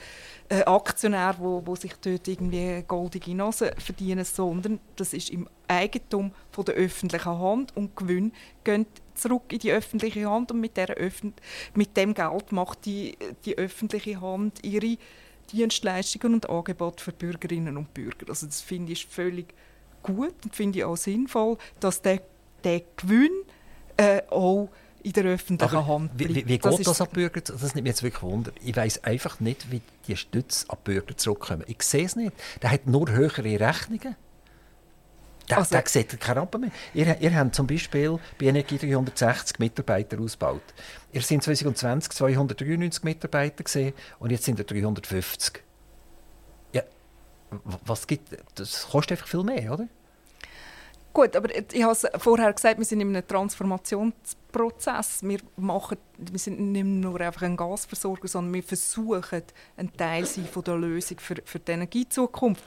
äh, 0.48 0.62
Aktionäre, 0.64 1.36
wo, 1.38 1.62
wo 1.64 1.74
sich 1.74 1.94
dort 2.00 2.28
irgendwie 2.28 2.84
goldige 2.86 3.34
Nase 3.34 3.72
verdienen, 3.78 4.24
sondern 4.24 4.78
das 4.96 5.12
ist 5.12 5.30
im 5.30 5.48
Eigentum 5.66 6.32
von 6.50 6.64
der 6.64 6.74
öffentlichen 6.74 7.38
Hand 7.38 7.76
und 7.76 7.96
Gewinn 7.96 8.32
gehen 8.64 8.86
zurück 9.14 9.52
in 9.52 9.58
die 9.58 9.72
öffentliche 9.72 10.28
Hand 10.30 10.52
und 10.52 10.60
mit, 10.60 10.76
der 10.76 10.90
Öffn 10.90 11.34
mit 11.74 11.96
dem 11.96 12.14
Geld 12.14 12.52
macht 12.52 12.86
die, 12.86 13.16
die 13.44 13.58
öffentliche 13.58 14.20
Hand 14.20 14.64
ihre 14.64 14.96
Dienstleistungen 15.52 16.34
und 16.34 16.48
Angebote 16.50 17.02
für 17.02 17.12
Bürgerinnen 17.12 17.76
und 17.76 17.94
Bürger. 17.94 18.28
Also 18.28 18.46
das 18.46 18.60
finde 18.60 18.92
ich 18.92 19.06
völlig 19.06 19.54
gut 20.02 20.34
und 20.44 20.54
finde 20.54 20.78
ich 20.78 20.84
auch 20.84 20.96
sinnvoll, 20.96 21.58
dass 21.80 22.02
der, 22.02 22.22
der 22.64 22.82
Gewinn 22.96 23.32
äh, 23.96 24.22
auch 24.30 24.68
in 25.02 25.12
der 25.12 25.24
öffentlichen 25.24 25.76
Aber 25.76 25.86
Hand 25.86 26.16
bleibt. 26.16 26.34
Wie, 26.34 26.48
wie, 26.48 26.58
das 26.58 26.76
geht 26.76 26.86
das 26.86 27.00
an 27.00 27.08
Bürger? 27.12 27.40
Das 27.40 27.62
nimmt 27.74 27.84
mich 27.84 27.92
jetzt 27.92 28.02
wirklich 28.02 28.22
Wunder. 28.22 28.52
Ich 28.62 28.76
weiß 28.76 29.04
einfach 29.04 29.40
nicht, 29.40 29.70
wie 29.70 29.80
die 30.06 30.16
Stütze 30.16 30.68
an 30.68 30.78
Bürger 30.84 31.16
zurückkommen. 31.16 31.64
Ich 31.66 31.82
sehe 31.82 32.04
es 32.04 32.16
nicht. 32.16 32.32
Der 32.62 32.70
hat 32.70 32.86
nur 32.86 33.10
höhere 33.10 33.60
Rechnungen. 33.60 34.16
Der, 35.50 35.58
also, 35.58 35.70
der 35.70 35.84
sieht 35.86 36.20
keinen 36.20 36.38
Rappen 36.38 36.60
mehr. 36.60 36.70
Ihr, 36.94 37.16
ihr 37.20 37.34
habt 37.34 37.54
zum 37.54 37.66
Beispiel 37.66 38.18
bei 38.38 38.46
Energie 38.46 38.78
360 38.78 39.58
Mitarbeiter 39.58 40.20
ausgebaut. 40.20 40.62
Ihr 41.12 41.22
sind 41.22 41.42
2020 41.42 42.12
293 42.12 43.02
Mitarbeiter 43.04 43.64
gesehen 43.64 43.94
und 44.18 44.30
jetzt 44.30 44.44
sind 44.44 44.58
ihr 44.58 44.64
350. 44.64 45.62
Ja, 46.72 46.82
was 47.86 48.06
gibt, 48.06 48.36
das 48.56 48.88
kostet 48.90 49.12
einfach 49.12 49.28
viel 49.28 49.42
mehr, 49.42 49.72
oder? 49.72 49.88
Gut, 51.14 51.34
aber 51.34 51.48
ich 51.52 51.82
habe 51.82 51.92
es 51.92 52.06
vorher 52.18 52.52
gesagt, 52.52 52.78
wir 52.78 52.84
sind 52.84 53.00
in 53.00 53.08
einem 53.08 53.26
Transformationsprozess. 53.26 55.22
Wir, 55.22 55.40
machen, 55.56 55.96
wir 56.16 56.38
sind 56.38 56.60
nicht 56.60 56.84
nur 56.84 57.20
einfach 57.20 57.42
ein 57.42 57.56
Gasversorger, 57.56 58.28
sondern 58.28 58.54
wir 58.54 58.62
versuchen, 58.62 59.42
ein 59.76 59.92
Teil 59.96 60.26
sein 60.26 60.44
von 60.44 60.62
der 60.62 60.76
Lösung 60.76 61.18
für, 61.18 61.36
für 61.44 61.58
die 61.58 61.72
Energiezukunft. 61.72 62.62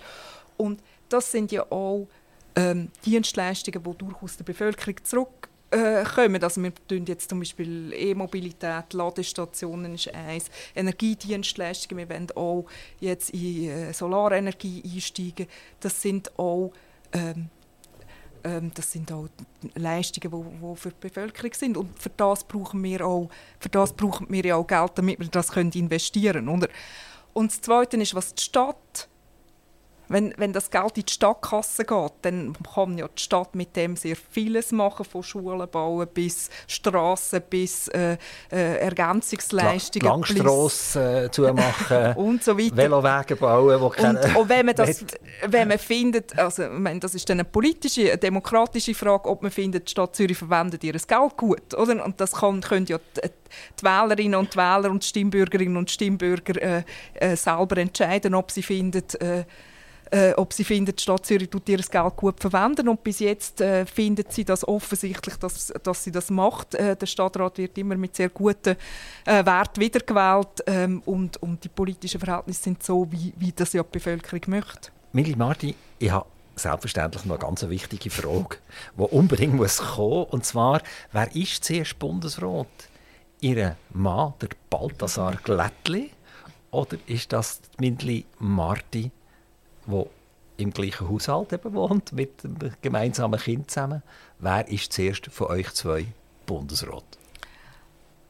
Und 0.57 0.81
das 1.07 1.31
sind 1.31 1.51
ja 1.51 1.63
auch 1.71 2.07
ähm, 2.55 2.89
Dienstleistungen, 3.05 3.83
die 3.83 3.97
durchaus 3.97 4.37
der 4.37 4.43
Bevölkerung 4.43 4.95
zurückkommen. 5.03 6.43
also 6.43 6.61
wir 6.61 6.73
tun 6.87 7.05
jetzt 7.05 7.29
zum 7.29 7.39
Beispiel 7.39 7.93
E-Mobilität, 7.93 8.93
Ladestationen 8.93 9.95
ist 9.95 10.13
eins, 10.13 10.45
Energiedienstleistungen, 10.75 12.09
wir 12.09 12.15
wollen 12.15 12.31
auch 12.35 12.65
jetzt 12.99 13.29
in 13.29 13.69
äh, 13.69 13.93
Solarenergie 13.93 14.83
einsteigen. 14.85 15.47
Das 15.79 16.01
sind 16.01 16.37
auch 16.37 16.73
ähm, 17.13 17.49
ähm, 18.43 18.71
das 18.73 18.91
sind 18.91 19.11
auch 19.11 19.27
Leistungen, 19.75 20.31
die, 20.31 20.75
für 20.75 20.89
die 20.89 20.95
Bevölkerung 20.99 21.53
sind. 21.53 21.77
Und 21.77 21.99
für 21.99 22.09
das 22.09 22.43
brauchen 22.43 22.83
wir 22.83 23.05
auch, 23.05 23.29
für 23.59 23.69
das 23.69 23.93
brauchen 23.93 24.27
wir 24.29 24.45
ja 24.45 24.55
auch 24.55 24.67
Geld, 24.67 24.91
damit 24.95 25.19
wir 25.19 25.27
das 25.27 25.55
investieren 25.55 26.45
können. 26.45 26.67
Und 27.33 27.51
das 27.51 27.61
Zweite 27.61 27.97
ist, 27.97 28.15
was 28.15 28.33
die 28.33 28.43
Stadt 28.43 29.07
wenn, 30.11 30.33
wenn 30.37 30.53
das 30.53 30.69
Geld 30.69 30.97
in 30.97 31.05
die 31.05 31.13
Stadtkasse 31.13 31.85
geht, 31.85 32.11
dann 32.23 32.53
kann 32.73 32.97
ja 32.97 33.07
die 33.07 33.21
Stadt 33.21 33.55
mit 33.55 33.75
dem 33.75 33.95
sehr 33.95 34.15
vieles 34.15 34.71
machen, 34.71 35.05
von 35.05 35.23
Schulen 35.23 35.67
bauen 35.69 36.07
bis 36.13 36.49
Straßen 36.67 37.41
bis 37.49 37.87
äh, 37.89 38.17
äh, 38.51 38.77
Ergänzungsleistungen. 38.77 40.07
Langstrassen 40.07 41.25
äh, 41.25 41.31
zumachen 41.31 42.13
und 42.15 42.43
so 42.43 42.57
weiter. 42.57 42.77
Velowege 42.77 43.35
bauen, 43.35 43.79
wo 43.79 43.87
und, 43.87 44.35
und 44.35 44.49
wenn 44.49 44.65
man 44.65 44.75
das, 44.75 45.05
wenn 45.47 45.67
man 45.67 45.79
findet, 45.79 46.37
also 46.37 46.63
ich 46.63 46.69
meine, 46.69 46.99
das 46.99 47.15
ist 47.15 47.29
dann 47.29 47.39
eine 47.39 47.45
politische, 47.45 48.09
eine 48.09 48.17
demokratische 48.17 48.93
Frage, 48.93 49.29
ob 49.29 49.41
man 49.41 49.51
findet, 49.51 49.87
die 49.87 49.91
Stadt 49.91 50.15
Zürich 50.15 50.37
verwendet 50.37 50.83
ihr 50.83 50.93
Geld 50.93 51.37
gut, 51.37 51.73
oder? 51.75 52.03
Und 52.03 52.19
das 52.19 52.33
kann, 52.33 52.61
können 52.61 52.85
ja 52.87 52.97
die, 52.97 53.29
die 53.79 53.83
Wählerinnen 53.83 54.35
und 54.35 54.55
Wähler 54.55 54.89
und 54.89 55.03
die 55.03 55.07
Stimmbürgerinnen 55.07 55.77
und 55.77 55.89
Stimmbürger 55.89 56.61
äh, 56.61 56.83
äh, 57.15 57.35
selber 57.35 57.77
entscheiden, 57.77 58.35
ob 58.35 58.51
sie 58.51 58.63
finden, 58.63 59.03
äh, 59.19 59.43
äh, 60.11 60.33
ob 60.33 60.51
sie 60.53 60.63
finden, 60.63 60.93
die 60.95 61.01
Stadt 61.01 61.25
Zürich 61.25 61.49
tut 61.49 61.67
ihr 61.69 61.77
Geld 61.77 62.15
gut 62.15 62.39
verwenden. 62.39 62.89
Und 62.89 63.03
bis 63.03 63.19
jetzt 63.19 63.61
äh, 63.61 63.85
findet 63.85 64.31
sie 64.33 64.43
das 64.43 64.67
offensichtlich, 64.67 65.35
dass, 65.37 65.73
dass 65.83 66.03
sie 66.03 66.11
das 66.11 66.29
macht. 66.29 66.75
Äh, 66.75 66.95
der 66.95 67.05
Stadtrat 67.05 67.57
wird 67.57 67.77
immer 67.77 67.95
mit 67.95 68.15
sehr 68.15 68.29
guten 68.29 68.75
äh, 69.25 69.45
Werten 69.45 69.79
wiedergewählt 69.79 70.63
ähm, 70.67 71.01
und, 71.05 71.41
und 71.41 71.63
die 71.63 71.69
politischen 71.69 72.19
Verhältnisse 72.19 72.63
sind 72.63 72.83
so, 72.83 73.09
wie, 73.11 73.33
wie 73.37 73.51
das 73.51 73.73
ja 73.73 73.83
die 73.83 73.89
Bevölkerung 73.91 74.41
möchte. 74.47 74.91
Mili 75.13 75.35
Marti, 75.35 75.75
ich 75.99 76.11
habe 76.11 76.25
selbstverständlich 76.55 77.25
noch 77.25 77.35
eine 77.35 77.43
ganz 77.43 77.67
wichtige 77.67 78.09
Frage, 78.09 78.57
die 78.97 79.03
unbedingt 79.03 79.55
muss 79.55 79.77
kommen 79.77 80.25
Und 80.25 80.45
zwar, 80.45 80.81
wer 81.11 81.33
ist 81.35 81.63
zuerst 81.63 81.97
Bundesrat? 81.99 82.67
Ihr 83.39 83.75
Mann, 83.91 84.33
der 84.41 84.49
Balthasar 84.69 85.37
Glättli? 85.43 86.11
Oder 86.69 86.97
ist 87.07 87.33
das 87.33 87.61
Mindli 87.79 88.25
Marti, 88.39 89.11
der 89.87 90.05
im 90.57 90.71
gleichen 90.71 91.09
Haushalt 91.09 91.53
eben 91.53 91.73
wohnt, 91.73 92.13
mit 92.13 92.43
einem 92.43 92.73
gemeinsamen 92.81 93.39
Kind 93.39 93.71
zusammen. 93.71 94.03
Wer 94.39 94.67
ist 94.67 94.93
zuerst 94.93 95.27
von 95.27 95.47
euch 95.47 95.71
zwei 95.73 96.05
Bundesrat? 96.45 97.03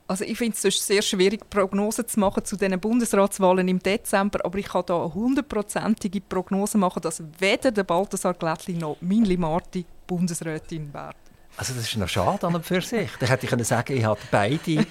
Also 0.08 0.26
ich 0.26 0.38
finde 0.38 0.58
es 0.62 0.86
sehr 0.86 1.02
schwierig, 1.02 1.50
Prognosen 1.50 2.06
zu 2.06 2.20
machen 2.20 2.44
zu 2.44 2.58
den 2.58 2.78
Bundesratswahlen 2.78 3.66
im 3.70 3.80
Dezember, 3.80 4.44
aber 4.44 4.58
ich 4.58 4.68
kann 4.68 4.84
da 4.86 5.04
eine 5.04 5.14
hundertprozentige 5.14 6.20
Prognose 6.20 6.78
machen, 6.78 7.02
dass 7.02 7.24
weder 7.40 7.72
der 7.72 7.86
Balthasar 7.86 8.34
Glättli 8.34 8.74
noch 8.74 8.98
Minli 9.00 9.38
Marti 9.38 9.86
Bundesrätin 10.08 10.94
werden. 10.94 11.16
Also 11.56 11.74
das 11.74 11.84
ist 11.84 11.96
noch 11.96 12.10
schade 12.10 12.46
an 12.46 12.56
und 12.56 12.66
für 12.66 12.82
sich. 12.82 13.10
Da 13.20 13.26
hätte 13.26 13.46
ich 13.46 13.50
können 13.50 13.64
sagen, 13.64 13.96
ich 13.96 14.04
habe 14.04 14.20
beide 14.32 14.86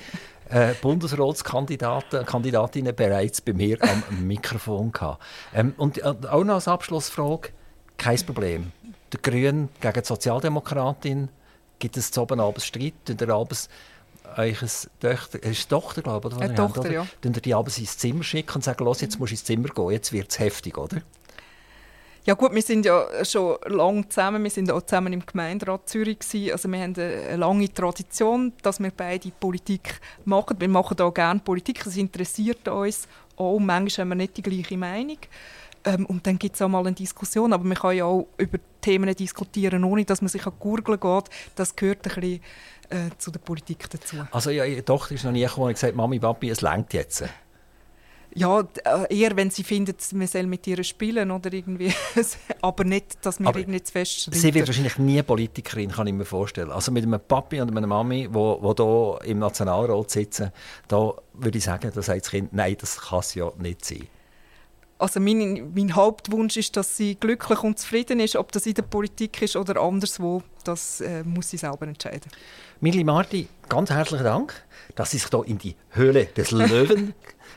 äh, 0.51 0.75
Bundesratskandidaten 0.81 2.27
Kandidatinnen 2.27 2.95
bereits 2.95 3.41
bei 3.41 3.53
mir 3.53 3.79
am 3.83 4.03
Mikrofon 4.27 4.93
gehabt. 4.93 5.23
Ähm, 5.55 5.75
und 5.77 5.99
äh, 5.99 6.03
auch 6.03 6.45
noch 6.45 6.55
als 6.55 6.69
Abschlussfrage, 6.69 7.51
kein 7.97 8.19
Problem. 8.27 8.73
Der 9.13 9.21
Grünen 9.21 9.69
gegen 9.81 10.01
die 10.01 10.07
Sozialdemokratin, 10.07 11.29
gibt 11.79 11.97
es 11.97 12.11
zu 12.11 12.23
oben 12.23 12.41
abends 12.41 12.67
Streit, 12.67 12.95
und 13.09 13.21
der 13.21 13.31
abends 13.31 13.69
euch 14.37 14.59
Tochter, 15.01 15.43
ist 15.43 15.69
Tochter, 15.69 16.03
glaube 16.03 16.29
ich, 16.29 16.35
oder? 16.37 16.45
Eine 16.45 16.55
Tochter, 16.55 16.83
habt, 16.83 16.93
ja. 16.93 17.07
Dann 17.23 17.33
die 17.33 17.55
abends 17.55 17.79
ins 17.79 17.99
Zimmer 17.99 18.23
schicken 18.23 18.57
und 18.57 18.65
sagen, 18.65 18.85
los, 18.85 19.01
jetzt 19.01 19.19
musst 19.19 19.33
du 19.33 19.35
ins 19.35 19.45
Zimmer 19.45 19.69
gehen, 19.69 19.91
jetzt 19.91 20.13
wird 20.13 20.31
es 20.31 20.39
heftig, 20.39 20.79
oder? 20.79 21.03
Ja 22.27 22.35
gut, 22.35 22.55
wir 22.55 22.63
sind 22.63 22.85
ja 22.85 23.07
schon 23.25 23.57
lange 23.67 24.07
zusammen. 24.09 24.43
Wir 24.43 24.51
sind 24.51 24.71
auch 24.71 24.83
zusammen 24.83 25.13
im 25.15 25.25
Gemeinderat 25.25 25.89
Zürich 25.89 26.19
gewesen. 26.19 26.53
Also 26.53 26.71
wir 26.71 26.81
haben 26.81 26.95
eine 26.95 27.37
lange 27.37 27.73
Tradition, 27.73 28.53
dass 28.63 28.79
wir 28.79 28.91
beide 28.95 29.31
Politik 29.31 30.01
machen. 30.27 30.61
Wir 30.61 30.69
machen 30.69 31.01
auch 31.01 31.15
gerne 31.15 31.41
Politik. 31.41 31.85
Es 31.87 31.97
interessiert 31.97 32.69
uns 32.69 33.09
auch. 33.37 33.59
Manchmal 33.59 34.05
haben 34.05 34.09
wir 34.11 34.15
nicht 34.17 34.37
die 34.37 34.43
gleiche 34.43 34.77
Meinung. 34.77 35.17
Ähm, 35.85 36.05
und 36.07 36.27
dann 36.27 36.39
gibt 36.39 36.57
es 36.57 36.63
auch 36.63 36.69
mal 36.69 36.87
eine 36.87 36.93
Diskussion. 36.93 37.55
Aber 37.55 37.65
man 37.65 37.77
kann 37.77 37.97
ja 37.97 38.05
auch 38.05 38.27
über 38.37 38.59
Themen 38.83 39.15
diskutieren, 39.15 39.83
ohne 39.85 40.05
dass 40.05 40.21
man 40.21 40.29
sich 40.29 40.47
an 40.47 40.53
Gurgeln 40.59 41.01
geht. 41.01 41.25
Das 41.55 41.75
gehört 41.75 42.07
ein 42.07 42.21
bisschen 42.21 42.41
äh, 42.91 43.11
zu 43.17 43.31
der 43.31 43.39
Politik 43.39 43.89
dazu. 43.89 44.17
Also 44.31 44.51
ja, 44.51 44.67
Ihre 44.67 44.85
Tochter 44.85 45.15
ist 45.15 45.25
noch 45.25 45.33
nie 45.33 45.43
gekommen 45.43 45.69
und 45.69 45.75
gesagt, 45.75 45.97
Mami, 45.97 46.19
Papi, 46.19 46.51
es 46.51 46.61
längt 46.61 46.93
jetzt. 46.93 47.25
Ja, 48.35 48.61
äh, 48.61 49.17
eher 49.19 49.37
wenn 49.37 49.51
sie 49.51 49.65
findet, 49.65 50.01
man 50.13 50.27
soll 50.27 50.45
mit 50.45 50.67
ihr 50.67 50.83
spielen 50.85 51.31
oder 51.31 51.53
irgendwie, 51.53 51.93
aber 52.63 52.85
nicht, 52.85 53.19
dass 53.23 53.41
wir 53.41 53.55
irgendwie 53.55 53.83
zu 53.83 53.93
fest 53.93 54.23
schreiben. 54.23 54.39
Sie 54.39 54.55
wird 54.55 54.69
wahrscheinlich 54.69 54.99
nie 54.99 55.23
Politikerin, 55.23 55.91
kann 55.91 56.07
ich 56.07 56.15
mir 56.15 56.25
vorstellen. 56.25 56.71
Also 56.71 56.93
mit 56.93 57.05
einem 57.05 57.21
Papi 57.21 57.61
und 57.61 57.77
einer 57.77 57.87
Mami, 57.87 58.29
wo, 58.31 58.59
wo 58.63 59.19
hier 59.21 59.31
im 59.31 59.41
Nationalrat 59.41 60.11
sitzen, 60.11 60.53
da 60.87 61.13
würde 61.35 61.59
ich 61.59 61.65
sagen, 61.65 61.91
da 61.93 62.03
sagt 62.03 62.21
das 62.21 62.31
Kind, 62.31 62.53
nein, 62.53 62.77
das 62.81 63.01
kann 63.01 63.19
es 63.19 63.35
ja 63.35 63.51
nicht 63.59 63.85
sein. 63.85 64.07
Also 64.99 65.19
mein, 65.19 65.73
mein 65.75 65.97
Hauptwunsch 65.97 66.59
ist, 66.59 66.77
dass 66.77 66.97
sie 66.97 67.15
glücklich 67.15 67.63
und 67.63 67.79
zufrieden 67.79 68.21
ist, 68.21 68.37
ob 68.37 68.53
das 68.53 68.67
in 68.67 68.75
der 68.75 68.83
Politik 68.83 69.41
ist 69.41 69.57
oder 69.57 69.81
anderswo, 69.81 70.43
das 70.63 71.01
äh, 71.01 71.25
muss 71.25 71.49
sie 71.49 71.57
selber 71.57 71.87
entscheiden. 71.89 72.31
Mili 72.81 73.03
Marti, 73.03 73.49
ganz 73.69 73.91
herzlichen 73.91 74.25
Dank, 74.25 74.53
dass 74.95 75.11
Sie 75.11 75.19
sich 75.19 75.31
hier 75.31 75.47
in 75.47 75.59
die 75.59 75.75
Höhle 75.91 76.27
des 76.27 76.51
Löwen 76.51 77.15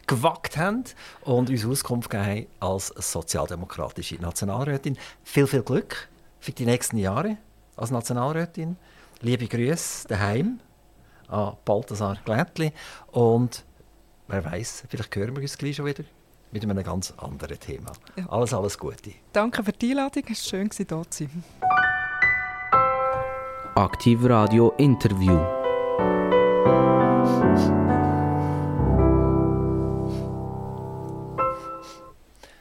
gewagt 0.08 0.58
haben 0.58 0.84
und 1.22 1.50
uns 1.50 1.66
Auskunft 1.66 2.10
gegeben 2.10 2.48
als 2.60 2.88
sozialdemokratische 2.88 4.16
Nationalrätin. 4.16 4.98
Viel, 5.24 5.48
viel 5.48 5.64
Glück 5.64 6.10
für 6.40 6.52
die 6.52 6.66
nächsten 6.66 6.98
Jahre 6.98 7.38
als 7.76 7.92
Nationalrätin. 7.92 8.78
Liebe 9.22 9.48
Grüße 9.48 10.08
daheim 10.08 10.60
an 11.28 11.56
Balthasar 11.66 12.18
Glättli 12.26 12.74
und 13.12 13.64
wer 14.28 14.44
weiß, 14.44 14.84
vielleicht 14.90 15.16
hören 15.16 15.36
wir 15.36 15.42
uns 15.42 15.58
gleich 15.58 15.78
schon 15.78 15.86
wieder 15.86 16.04
mit 16.52 16.64
einem 16.64 16.84
ganz 16.84 17.14
anderen 17.18 17.60
Thema. 17.60 17.92
Ja. 18.16 18.30
Alles, 18.30 18.54
alles 18.54 18.78
Gute. 18.78 19.14
Danke 19.32 19.64
für 19.64 19.72
die 19.72 19.92
Einladung, 19.92 20.24
es 20.30 20.52
war 20.52 20.60
schön, 20.60 20.70
hier 20.76 20.88
zu 20.88 21.06
sein. 21.10 21.44
Aktiv 23.76 24.20
Radio 24.24 24.72
Interview. 24.78 25.40